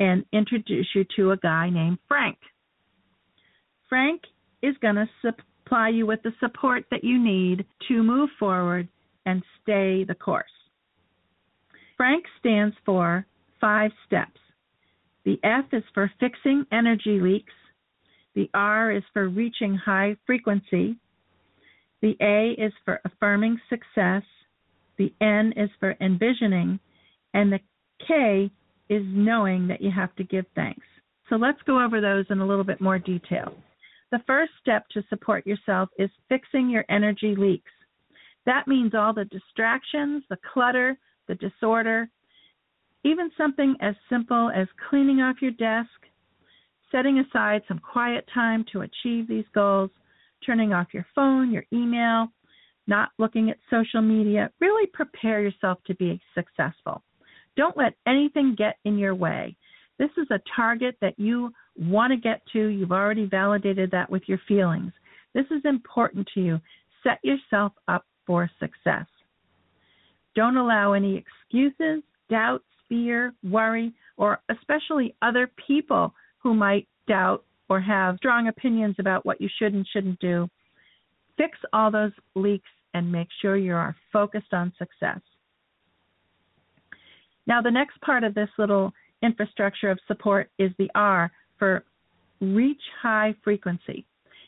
and 0.00 0.24
introduce 0.32 0.88
you 0.96 1.04
to 1.14 1.30
a 1.30 1.36
guy 1.36 1.70
named 1.70 1.98
Frank. 2.08 2.36
Frank 3.88 4.22
is 4.62 4.74
going 4.82 4.96
to 4.96 5.08
supply 5.22 5.90
you 5.90 6.06
with 6.06 6.24
the 6.24 6.32
support 6.40 6.84
that 6.90 7.04
you 7.04 7.22
need 7.22 7.64
to 7.86 8.02
move 8.02 8.30
forward 8.36 8.88
and 9.26 9.40
stay 9.62 10.02
the 10.02 10.16
course. 10.18 10.50
Frank 11.96 12.24
stands 12.40 12.74
for 12.84 13.24
five 13.60 13.92
steps. 14.08 14.40
The 15.24 15.38
F 15.44 15.66
is 15.72 15.84
for 15.94 16.10
fixing 16.18 16.66
energy 16.72 17.20
leaks. 17.20 17.52
The 18.34 18.50
R 18.54 18.90
is 18.90 19.04
for 19.12 19.28
reaching 19.28 19.76
high 19.76 20.16
frequency. 20.26 20.96
The 22.04 22.18
A 22.20 22.50
is 22.62 22.74
for 22.84 23.00
affirming 23.06 23.58
success. 23.70 24.24
The 24.98 25.10
N 25.22 25.54
is 25.56 25.70
for 25.80 25.96
envisioning. 26.02 26.78
And 27.32 27.50
the 27.50 27.60
K 28.06 28.50
is 28.90 29.02
knowing 29.06 29.66
that 29.68 29.80
you 29.80 29.90
have 29.90 30.14
to 30.16 30.24
give 30.24 30.44
thanks. 30.54 30.84
So 31.30 31.36
let's 31.36 31.62
go 31.66 31.82
over 31.82 32.02
those 32.02 32.26
in 32.28 32.40
a 32.40 32.46
little 32.46 32.62
bit 32.62 32.82
more 32.82 32.98
detail. 32.98 33.54
The 34.10 34.20
first 34.26 34.52
step 34.60 34.86
to 34.90 35.02
support 35.08 35.46
yourself 35.46 35.88
is 35.98 36.10
fixing 36.28 36.68
your 36.68 36.84
energy 36.90 37.34
leaks. 37.38 37.72
That 38.44 38.68
means 38.68 38.92
all 38.94 39.14
the 39.14 39.24
distractions, 39.24 40.24
the 40.28 40.36
clutter, 40.52 40.98
the 41.26 41.36
disorder, 41.36 42.10
even 43.02 43.30
something 43.38 43.76
as 43.80 43.94
simple 44.10 44.50
as 44.54 44.68
cleaning 44.90 45.22
off 45.22 45.40
your 45.40 45.52
desk, 45.52 45.88
setting 46.92 47.20
aside 47.20 47.62
some 47.66 47.78
quiet 47.78 48.28
time 48.34 48.62
to 48.72 48.82
achieve 48.82 49.26
these 49.26 49.48
goals, 49.54 49.88
turning 50.44 50.72
off 50.72 50.88
your 50.92 51.06
phone, 51.14 51.50
your 51.50 51.64
email, 51.72 52.28
not 52.86 53.10
looking 53.18 53.50
at 53.50 53.58
social 53.70 54.02
media. 54.02 54.50
Really 54.60 54.86
prepare 54.92 55.40
yourself 55.40 55.78
to 55.86 55.94
be 55.94 56.20
successful. 56.34 57.02
Don't 57.56 57.76
let 57.76 57.94
anything 58.06 58.54
get 58.56 58.76
in 58.84 58.98
your 58.98 59.14
way. 59.14 59.56
This 59.98 60.10
is 60.16 60.26
a 60.30 60.40
target 60.56 60.96
that 61.00 61.18
you 61.18 61.52
want 61.78 62.12
to 62.12 62.16
get 62.16 62.42
to. 62.52 62.66
You've 62.66 62.92
already 62.92 63.26
validated 63.26 63.90
that 63.92 64.10
with 64.10 64.22
your 64.26 64.40
feelings. 64.48 64.92
This 65.34 65.46
is 65.50 65.62
important 65.64 66.28
to 66.34 66.40
you. 66.40 66.60
Set 67.02 67.18
yourself 67.22 67.72
up 67.88 68.04
for 68.26 68.50
success. 68.58 69.06
Don't 70.34 70.56
allow 70.56 70.92
any 70.94 71.16
excuses, 71.16 72.02
doubts, 72.28 72.64
fear, 72.88 73.34
worry, 73.44 73.92
or 74.16 74.40
especially 74.50 75.14
other 75.22 75.50
people 75.66 76.12
who 76.42 76.54
might 76.54 76.88
doubt 77.06 77.44
or 77.68 77.80
have 77.80 78.16
strong 78.16 78.48
opinions 78.48 78.96
about 78.98 79.24
what 79.24 79.40
you 79.40 79.48
should 79.58 79.74
and 79.74 79.86
shouldn't 79.92 80.20
do. 80.20 80.48
Fix 81.36 81.58
all 81.72 81.90
those 81.90 82.12
leaks 82.34 82.68
and 82.92 83.10
make 83.10 83.28
sure 83.40 83.56
you 83.56 83.74
are 83.74 83.96
focused 84.12 84.52
on 84.52 84.72
success. 84.78 85.20
Now, 87.46 87.60
the 87.60 87.70
next 87.70 88.00
part 88.00 88.24
of 88.24 88.34
this 88.34 88.48
little 88.58 88.92
infrastructure 89.22 89.90
of 89.90 89.98
support 90.06 90.50
is 90.58 90.70
the 90.78 90.90
R 90.94 91.30
for 91.58 91.84
reach 92.40 92.80
high 93.02 93.34
frequency. 93.42 94.06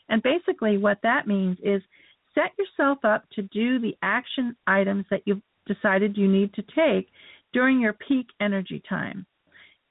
And 0.09 0.23
basically, 0.23 0.77
what 0.77 0.99
that 1.03 1.27
means 1.27 1.57
is 1.63 1.81
set 2.33 2.51
yourself 2.57 2.99
up 3.03 3.25
to 3.33 3.41
do 3.43 3.79
the 3.79 3.95
action 4.01 4.55
items 4.65 5.05
that 5.09 5.21
you've 5.25 5.41
decided 5.65 6.17
you 6.17 6.27
need 6.27 6.53
to 6.53 6.63
take 6.75 7.09
during 7.53 7.79
your 7.81 7.93
peak 7.93 8.27
energy 8.39 8.81
time. 8.87 9.25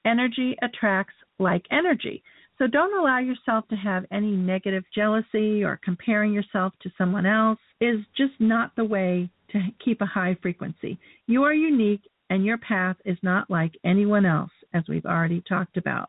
Energy 0.04 0.56
attracts 0.62 1.14
like 1.38 1.64
energy. 1.70 2.22
So 2.58 2.66
don't 2.66 2.98
allow 2.98 3.18
yourself 3.18 3.68
to 3.68 3.76
have 3.76 4.06
any 4.10 4.30
negative 4.30 4.84
jealousy 4.94 5.62
or 5.62 5.78
comparing 5.84 6.32
yourself 6.32 6.72
to 6.82 6.90
someone 6.96 7.26
else 7.26 7.58
is 7.80 8.00
just 8.16 8.32
not 8.38 8.74
the 8.76 8.84
way 8.84 9.28
to 9.52 9.60
keep 9.84 10.00
a 10.00 10.06
high 10.06 10.36
frequency. 10.40 10.98
You 11.26 11.42
are 11.44 11.52
unique 11.52 12.02
and 12.30 12.44
your 12.44 12.58
path 12.58 12.96
is 13.04 13.18
not 13.22 13.50
like 13.50 13.72
anyone 13.84 14.24
else 14.24 14.50
as 14.72 14.84
we've 14.88 15.04
already 15.04 15.42
talked 15.48 15.76
about. 15.76 16.08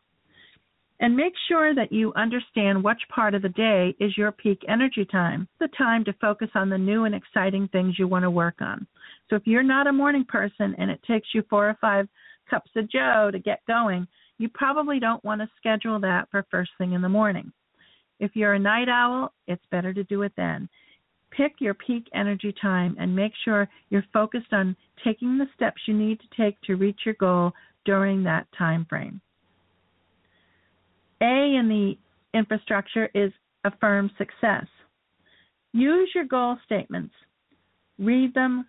And 1.00 1.14
make 1.14 1.34
sure 1.46 1.74
that 1.76 1.92
you 1.92 2.12
understand 2.14 2.82
which 2.82 2.98
part 3.14 3.34
of 3.34 3.42
the 3.42 3.50
day 3.50 3.94
is 4.00 4.18
your 4.18 4.32
peak 4.32 4.60
energy 4.68 5.04
time, 5.04 5.46
the 5.60 5.68
time 5.78 6.04
to 6.04 6.12
focus 6.14 6.48
on 6.56 6.70
the 6.70 6.78
new 6.78 7.04
and 7.04 7.14
exciting 7.14 7.68
things 7.68 7.98
you 7.98 8.08
want 8.08 8.24
to 8.24 8.30
work 8.30 8.56
on. 8.60 8.84
So 9.30 9.36
if 9.36 9.46
you're 9.46 9.62
not 9.62 9.86
a 9.86 9.92
morning 9.92 10.24
person 10.26 10.74
and 10.76 10.90
it 10.90 11.00
takes 11.06 11.28
you 11.34 11.44
four 11.48 11.68
or 11.68 11.78
five 11.80 12.08
cups 12.50 12.70
of 12.74 12.90
Joe 12.90 13.30
to 13.30 13.38
get 13.38 13.60
going, 13.68 14.08
you 14.38 14.48
probably 14.48 15.00
don't 15.00 15.24
want 15.24 15.40
to 15.40 15.50
schedule 15.56 16.00
that 16.00 16.28
for 16.30 16.46
first 16.50 16.70
thing 16.78 16.92
in 16.92 17.02
the 17.02 17.08
morning. 17.08 17.52
If 18.20 18.34
you're 18.34 18.54
a 18.54 18.58
night 18.58 18.88
owl, 18.88 19.32
it's 19.46 19.64
better 19.70 19.92
to 19.92 20.04
do 20.04 20.22
it 20.22 20.32
then. 20.36 20.68
Pick 21.30 21.54
your 21.60 21.74
peak 21.74 22.04
energy 22.14 22.54
time 22.60 22.96
and 22.98 23.14
make 23.14 23.32
sure 23.44 23.68
you're 23.90 24.04
focused 24.12 24.52
on 24.52 24.76
taking 25.04 25.38
the 25.38 25.46
steps 25.54 25.82
you 25.86 25.94
need 25.94 26.18
to 26.20 26.42
take 26.42 26.60
to 26.62 26.76
reach 26.76 27.00
your 27.04 27.14
goal 27.14 27.52
during 27.84 28.22
that 28.24 28.46
time 28.56 28.86
frame. 28.88 29.20
A 31.20 31.56
in 31.56 31.68
the 31.68 31.98
infrastructure 32.38 33.10
is 33.14 33.32
affirm 33.64 34.10
success. 34.18 34.66
Use 35.72 36.10
your 36.14 36.24
goal 36.24 36.56
statements. 36.64 37.14
Read 37.98 38.32
them, 38.34 38.66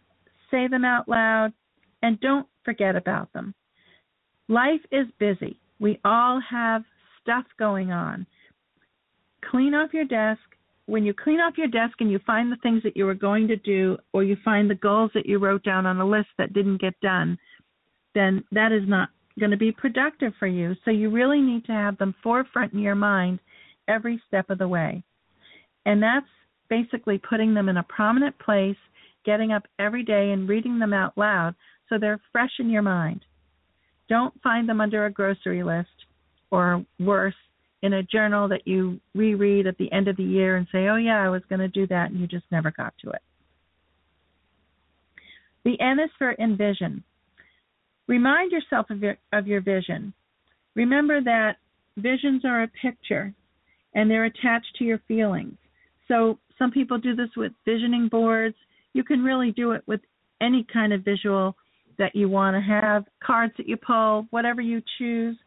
say 0.51 0.67
them 0.67 0.83
out 0.83 1.07
loud, 1.07 1.53
and 2.01 2.19
don't 2.19 2.47
forget 2.65 2.95
about 2.95 3.31
them. 3.33 3.53
Life 4.49 4.81
is 4.91 5.05
busy. 5.19 5.59
We 5.79 5.99
all 6.03 6.41
have 6.41 6.83
stuff 7.21 7.45
going 7.57 7.91
on. 7.91 8.25
Clean 9.49 9.73
off 9.75 9.93
your 9.93 10.05
desk. 10.05 10.41
When 10.87 11.05
you 11.05 11.13
clean 11.13 11.39
off 11.39 11.57
your 11.57 11.67
desk 11.67 11.93
and 11.99 12.11
you 12.11 12.19
find 12.25 12.51
the 12.51 12.57
things 12.63 12.81
that 12.81 12.97
you 12.97 13.05
were 13.05 13.13
going 13.13 13.47
to 13.47 13.55
do, 13.55 13.97
or 14.11 14.23
you 14.23 14.35
find 14.43 14.67
the 14.67 14.75
goals 14.75 15.11
that 15.13 15.27
you 15.27 15.37
wrote 15.37 15.63
down 15.63 15.85
on 15.85 15.99
a 16.01 16.05
list 16.05 16.29
that 16.39 16.53
didn't 16.53 16.81
get 16.81 16.99
done, 16.99 17.37
then 18.15 18.43
that 18.51 18.71
is 18.71 18.81
not 18.87 19.09
going 19.39 19.51
to 19.51 19.57
be 19.57 19.71
productive 19.71 20.33
for 20.39 20.47
you. 20.47 20.75
So 20.83 20.89
you 20.89 21.11
really 21.11 21.41
need 21.41 21.63
to 21.65 21.71
have 21.71 21.99
them 21.99 22.15
forefront 22.23 22.73
in 22.73 22.79
your 22.79 22.95
mind 22.95 23.39
every 23.87 24.19
step 24.27 24.49
of 24.49 24.57
the 24.57 24.67
way. 24.67 25.03
And 25.85 26.01
that's 26.01 26.25
basically 26.71 27.19
putting 27.19 27.53
them 27.53 27.69
in 27.69 27.77
a 27.77 27.83
prominent 27.83 28.37
place, 28.39 28.77
getting 29.25 29.51
up 29.51 29.67
every 29.77 30.03
day 30.03 30.31
and 30.31 30.49
reading 30.49 30.79
them 30.79 30.93
out 30.93 31.15
loud 31.17 31.53
so 31.87 31.99
they're 31.99 32.19
fresh 32.31 32.51
in 32.59 32.69
your 32.69 32.81
mind. 32.81 33.21
Don't 34.09 34.33
find 34.41 34.67
them 34.67 34.81
under 34.81 35.05
a 35.05 35.11
grocery 35.11 35.63
list 35.63 35.87
or 36.51 36.83
worse, 36.99 37.35
in 37.81 37.93
a 37.93 38.03
journal 38.03 38.49
that 38.49 38.67
you 38.67 38.99
reread 39.15 39.67
at 39.67 39.77
the 39.77 39.91
end 39.91 40.07
of 40.07 40.17
the 40.17 40.23
year 40.23 40.57
and 40.57 40.67
say, 40.71 40.87
oh, 40.87 40.97
yeah, 40.97 41.23
I 41.23 41.29
was 41.29 41.41
going 41.47 41.59
to 41.59 41.67
do 41.67 41.87
that, 41.87 42.11
and 42.11 42.19
you 42.19 42.27
just 42.27 42.45
never 42.51 42.71
got 42.71 42.93
to 43.03 43.11
it. 43.11 43.21
The 45.63 45.79
N 45.79 45.99
is 45.99 46.09
for 46.17 46.33
envision. 46.39 47.03
Remind 48.07 48.51
yourself 48.51 48.89
of 48.89 49.01
your, 49.01 49.17
of 49.31 49.47
your 49.47 49.61
vision. 49.61 50.13
Remember 50.75 51.21
that 51.21 51.57
visions 51.97 52.43
are 52.43 52.63
a 52.63 52.67
picture 52.81 53.33
and 53.93 54.09
they're 54.09 54.25
attached 54.25 54.75
to 54.77 54.83
your 54.83 54.99
feelings. 55.07 55.57
So 56.07 56.39
some 56.57 56.71
people 56.71 56.97
do 56.97 57.15
this 57.15 57.29
with 57.35 57.51
visioning 57.65 58.07
boards. 58.07 58.55
You 58.93 59.03
can 59.03 59.23
really 59.23 59.51
do 59.51 59.73
it 59.73 59.83
with 59.85 60.01
any 60.41 60.65
kind 60.71 60.93
of 60.93 61.03
visual 61.03 61.55
that 61.99 62.15
you 62.15 62.27
want 62.27 62.55
to 62.55 62.61
have, 62.61 63.05
cards 63.23 63.53
that 63.57 63.67
you 63.67 63.77
pull, 63.77 64.25
whatever 64.31 64.61
you 64.61 64.81
choose. 64.97 65.37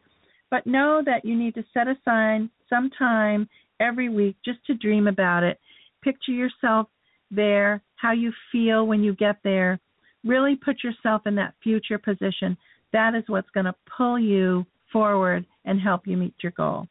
But 0.49 0.65
know 0.65 1.01
that 1.05 1.25
you 1.25 1.35
need 1.35 1.55
to 1.55 1.65
set 1.73 1.87
aside 1.87 2.47
some 2.69 2.89
time 2.97 3.49
every 3.79 4.07
week 4.07 4.37
just 4.45 4.65
to 4.67 4.75
dream 4.75 5.07
about 5.07 5.43
it. 5.43 5.59
Picture 6.01 6.31
yourself 6.31 6.87
there, 7.31 7.81
how 7.95 8.13
you 8.13 8.31
feel 8.51 8.87
when 8.87 9.03
you 9.03 9.15
get 9.15 9.37
there. 9.43 9.79
Really 10.23 10.55
put 10.55 10.83
yourself 10.83 11.23
in 11.25 11.35
that 11.35 11.55
future 11.61 11.97
position. 11.97 12.55
That 12.93 13.15
is 13.15 13.23
what's 13.27 13.49
going 13.49 13.65
to 13.65 13.75
pull 13.97 14.19
you 14.19 14.65
forward 14.91 15.45
and 15.65 15.81
help 15.81 16.05
you 16.05 16.15
meet 16.15 16.35
your 16.41 16.53
goal. 16.55 16.87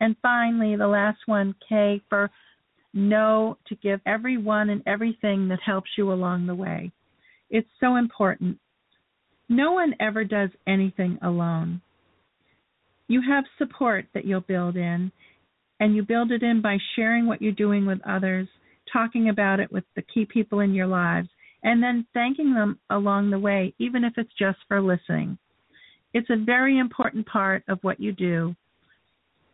And 0.00 0.16
finally, 0.20 0.76
the 0.76 0.86
last 0.86 1.18
one, 1.26 1.54
K, 1.68 2.02
for 2.08 2.30
know 2.92 3.56
to 3.68 3.74
give 3.76 4.00
everyone 4.06 4.70
and 4.70 4.82
everything 4.86 5.48
that 5.48 5.60
helps 5.64 5.90
you 5.96 6.12
along 6.12 6.46
the 6.46 6.54
way. 6.54 6.90
It's 7.50 7.68
so 7.80 7.96
important. 7.96 8.58
No 9.48 9.72
one 9.72 9.94
ever 10.00 10.24
does 10.24 10.50
anything 10.66 11.18
alone. 11.22 11.80
You 13.06 13.22
have 13.26 13.44
support 13.56 14.06
that 14.12 14.26
you'll 14.26 14.42
build 14.42 14.76
in, 14.76 15.10
and 15.80 15.96
you 15.96 16.02
build 16.02 16.30
it 16.30 16.42
in 16.42 16.60
by 16.60 16.76
sharing 16.94 17.26
what 17.26 17.40
you're 17.40 17.52
doing 17.52 17.86
with 17.86 18.00
others, 18.06 18.48
talking 18.92 19.30
about 19.30 19.60
it 19.60 19.72
with 19.72 19.84
the 19.96 20.02
key 20.02 20.26
people 20.26 20.60
in 20.60 20.74
your 20.74 20.86
lives, 20.86 21.28
and 21.62 21.82
then 21.82 22.06
thanking 22.12 22.52
them 22.52 22.78
along 22.90 23.30
the 23.30 23.38
way, 23.38 23.74
even 23.78 24.04
if 24.04 24.12
it's 24.16 24.32
just 24.38 24.58
for 24.68 24.80
listening. 24.80 25.38
It's 26.12 26.30
a 26.30 26.44
very 26.44 26.78
important 26.78 27.26
part 27.26 27.64
of 27.68 27.78
what 27.82 28.00
you 28.00 28.12
do. 28.12 28.54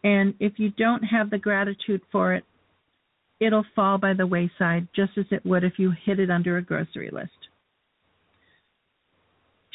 And 0.03 0.35
if 0.41 0.59
you 0.59 0.71
don't 0.71 1.03
have 1.03 1.31
the 1.31 1.39
gratitude 1.39 2.03
for 2.13 2.35
it, 2.35 2.45
it'll 3.41 3.65
fall 3.75 3.99
by 3.99 4.15
the 4.15 4.27
wayside 4.27 4.89
just 4.95 5.13
as 5.17 5.25
it 5.31 5.45
would 5.47 5.65
if 5.65 5.79
you 5.79 5.93
hid 6.05 6.21
it 6.21 6.31
under 6.31 6.57
a 6.57 6.63
grocery 6.63 7.11
list. 7.13 7.44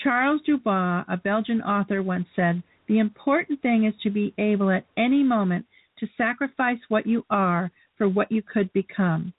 Charles 0.04 0.42
Dubois, 0.46 1.04
a 1.08 1.18
Belgian 1.18 1.62
author, 1.62 2.02
once 2.02 2.28
said, 2.36 2.64
The 2.88 3.00
important 3.00 3.62
thing 3.62 3.86
is 3.86 3.94
to 4.04 4.10
be 4.10 4.34
able 4.38 4.72
at 4.72 4.86
any 4.98 5.24
moment 5.24 5.66
to 6.00 6.08
sacrifice 6.18 6.80
what 6.88 7.06
you 7.06 7.26
are 7.30 7.72
for 7.98 8.08
what 8.08 8.32
you 8.32 8.42
could 8.42 8.72
become. 8.74 9.34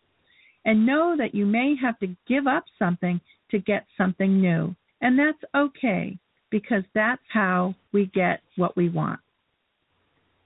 and 0.65 0.85
know 0.85 1.17
that 1.17 1.35
you 1.35 1.47
may 1.47 1.75
have 1.81 1.99
to 1.99 2.15
give 2.29 2.47
up 2.47 2.65
something 2.79 3.21
to 3.51 3.59
get 3.59 3.87
something 3.97 4.41
new. 4.41 4.75
And 5.01 5.19
that's 5.19 5.43
okay 5.57 6.19
because 6.51 6.83
that's 6.95 7.23
how 7.33 7.75
we 7.93 8.07
get 8.15 8.41
what 8.57 8.77
we 8.77 8.89
want. 8.91 9.21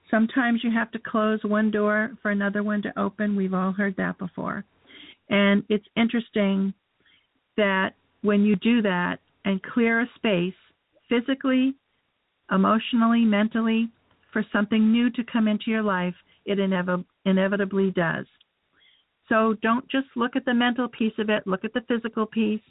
Sometimes 0.09 0.63
you 0.63 0.71
have 0.71 0.91
to 0.91 0.99
close 0.99 1.39
one 1.43 1.71
door 1.71 2.11
for 2.21 2.31
another 2.31 2.63
one 2.63 2.81
to 2.83 2.97
open. 2.99 3.35
We've 3.35 3.53
all 3.53 3.71
heard 3.71 3.95
that 3.97 4.17
before. 4.17 4.63
And 5.29 5.63
it's 5.67 5.87
interesting 5.97 6.73
that 7.57 7.95
when 8.21 8.43
you 8.43 8.55
do 8.55 8.81
that 8.83 9.19
and 9.45 9.61
clear 9.63 10.01
a 10.01 10.09
space 10.15 10.53
physically, 11.07 11.75
emotionally, 12.51 13.23
mentally, 13.23 13.89
for 14.33 14.45
something 14.51 14.91
new 14.91 15.09
to 15.11 15.23
come 15.31 15.47
into 15.47 15.71
your 15.71 15.83
life, 15.83 16.15
it 16.45 16.57
inev- 16.57 17.05
inevitably 17.25 17.91
does. 17.91 18.25
So 19.29 19.55
don't 19.61 19.89
just 19.89 20.07
look 20.15 20.35
at 20.35 20.45
the 20.45 20.53
mental 20.53 20.87
piece 20.87 21.13
of 21.17 21.29
it, 21.29 21.47
look 21.47 21.63
at 21.63 21.73
the 21.73 21.85
physical 21.87 22.25
piece. 22.25 22.61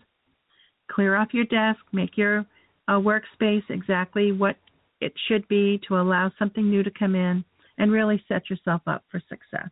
Clear 0.91 1.17
off 1.17 1.33
your 1.33 1.47
desk, 1.47 1.81
make 1.93 2.17
your 2.17 2.45
uh, 2.89 2.99
workspace 2.99 3.69
exactly 3.71 4.33
what 4.33 4.57
it 5.01 5.13
should 5.27 5.47
be 5.49 5.81
to 5.89 5.99
allow 5.99 6.31
something 6.39 6.69
new 6.69 6.83
to 6.83 6.91
come 6.91 7.15
in 7.15 7.45
and 7.79 7.91
really 7.91 8.23
set 8.29 8.51
yourself 8.51 8.83
up 8.87 9.05
for 9.11 9.21
success. 9.29 9.71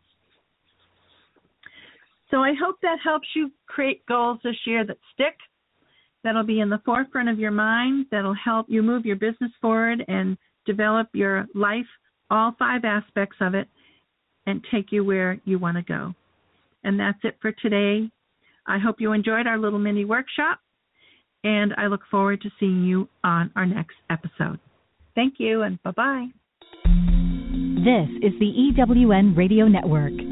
So 2.31 2.39
I 2.39 2.55
hope 2.59 2.77
that 2.81 2.97
helps 3.05 3.29
you 3.37 3.51
create 3.67 4.05
goals 4.07 4.39
this 4.43 4.57
year 4.67 4.87
that 4.87 4.97
stick, 5.13 5.37
that'll 6.25 6.45
be 6.45 6.61
in 6.61 6.71
the 6.71 6.81
forefront 6.85 7.29
of 7.29 7.39
your 7.39 7.51
mind, 7.51 8.07
that'll 8.11 8.35
help 8.35 8.67
you 8.69 8.83
move 8.83 9.05
your 9.05 9.17
business 9.17 9.51
forward 9.61 10.05
and 10.09 10.37
develop 10.67 11.09
your 11.13 11.47
life, 11.55 11.87
all 12.31 12.55
five 12.59 12.85
aspects 12.85 13.37
of 13.41 13.55
it, 13.55 13.69
and 14.47 14.65
take 14.73 14.87
you 14.91 15.05
where 15.05 15.41
you 15.45 15.59
want 15.59 15.77
to 15.77 15.83
go. 15.83 16.15
And 16.85 16.99
that's 16.99 17.19
it 17.23 17.37
for 17.41 17.53
today. 17.53 18.11
I 18.67 18.79
hope 18.79 18.97
you 19.01 19.13
enjoyed 19.13 19.47
our 19.47 19.59
little 19.59 19.79
mini 19.79 20.05
workshop, 20.05 20.61
and 21.45 21.75
I 21.77 21.87
look 21.87 22.03
forward 22.11 22.41
to 22.43 22.51
seeing 22.61 22.85
you 22.85 23.09
on 23.25 23.51
our 23.57 23.67
next 23.67 23.97
episode. 24.11 24.59
Thank 25.15 25.35
you, 25.39 25.63
and 25.63 25.83
bye 25.83 25.91
bye. 25.91 26.27
This 26.85 28.09
is 28.23 28.33
the 28.39 28.73
EWN 28.77 29.37
Radio 29.37 29.67
Network. 29.67 30.32